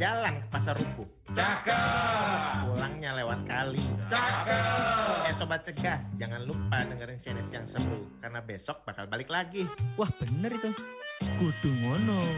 Jalan-jalan 0.00 0.40
ke 0.40 0.48
pasar 0.48 0.74
rumput. 0.80 1.08
Cakep. 1.36 2.72
Pulangnya 2.72 3.20
lewat 3.20 3.44
kali. 3.44 3.84
Cakep. 4.08 5.28
Eh 5.28 5.34
sobat 5.36 5.60
cegah, 5.68 6.00
jangan 6.16 6.40
lupa 6.48 6.88
dengerin 6.88 7.20
CNS 7.20 7.48
yang 7.52 7.66
seru 7.68 8.08
karena 8.24 8.40
besok 8.40 8.80
bakal 8.88 9.04
balik 9.12 9.28
lagi. 9.28 9.68
Wah 10.00 10.08
bener 10.16 10.56
itu. 10.56 10.72
Kudu 11.20 11.70
ngono. 11.84 12.32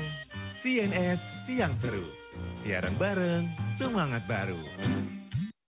CNS 0.58 1.22
Siang 1.46 1.78
Seru. 1.78 2.02
Siaran 2.66 2.98
bareng, 2.98 3.46
semangat 3.78 4.26
baru. 4.26 4.58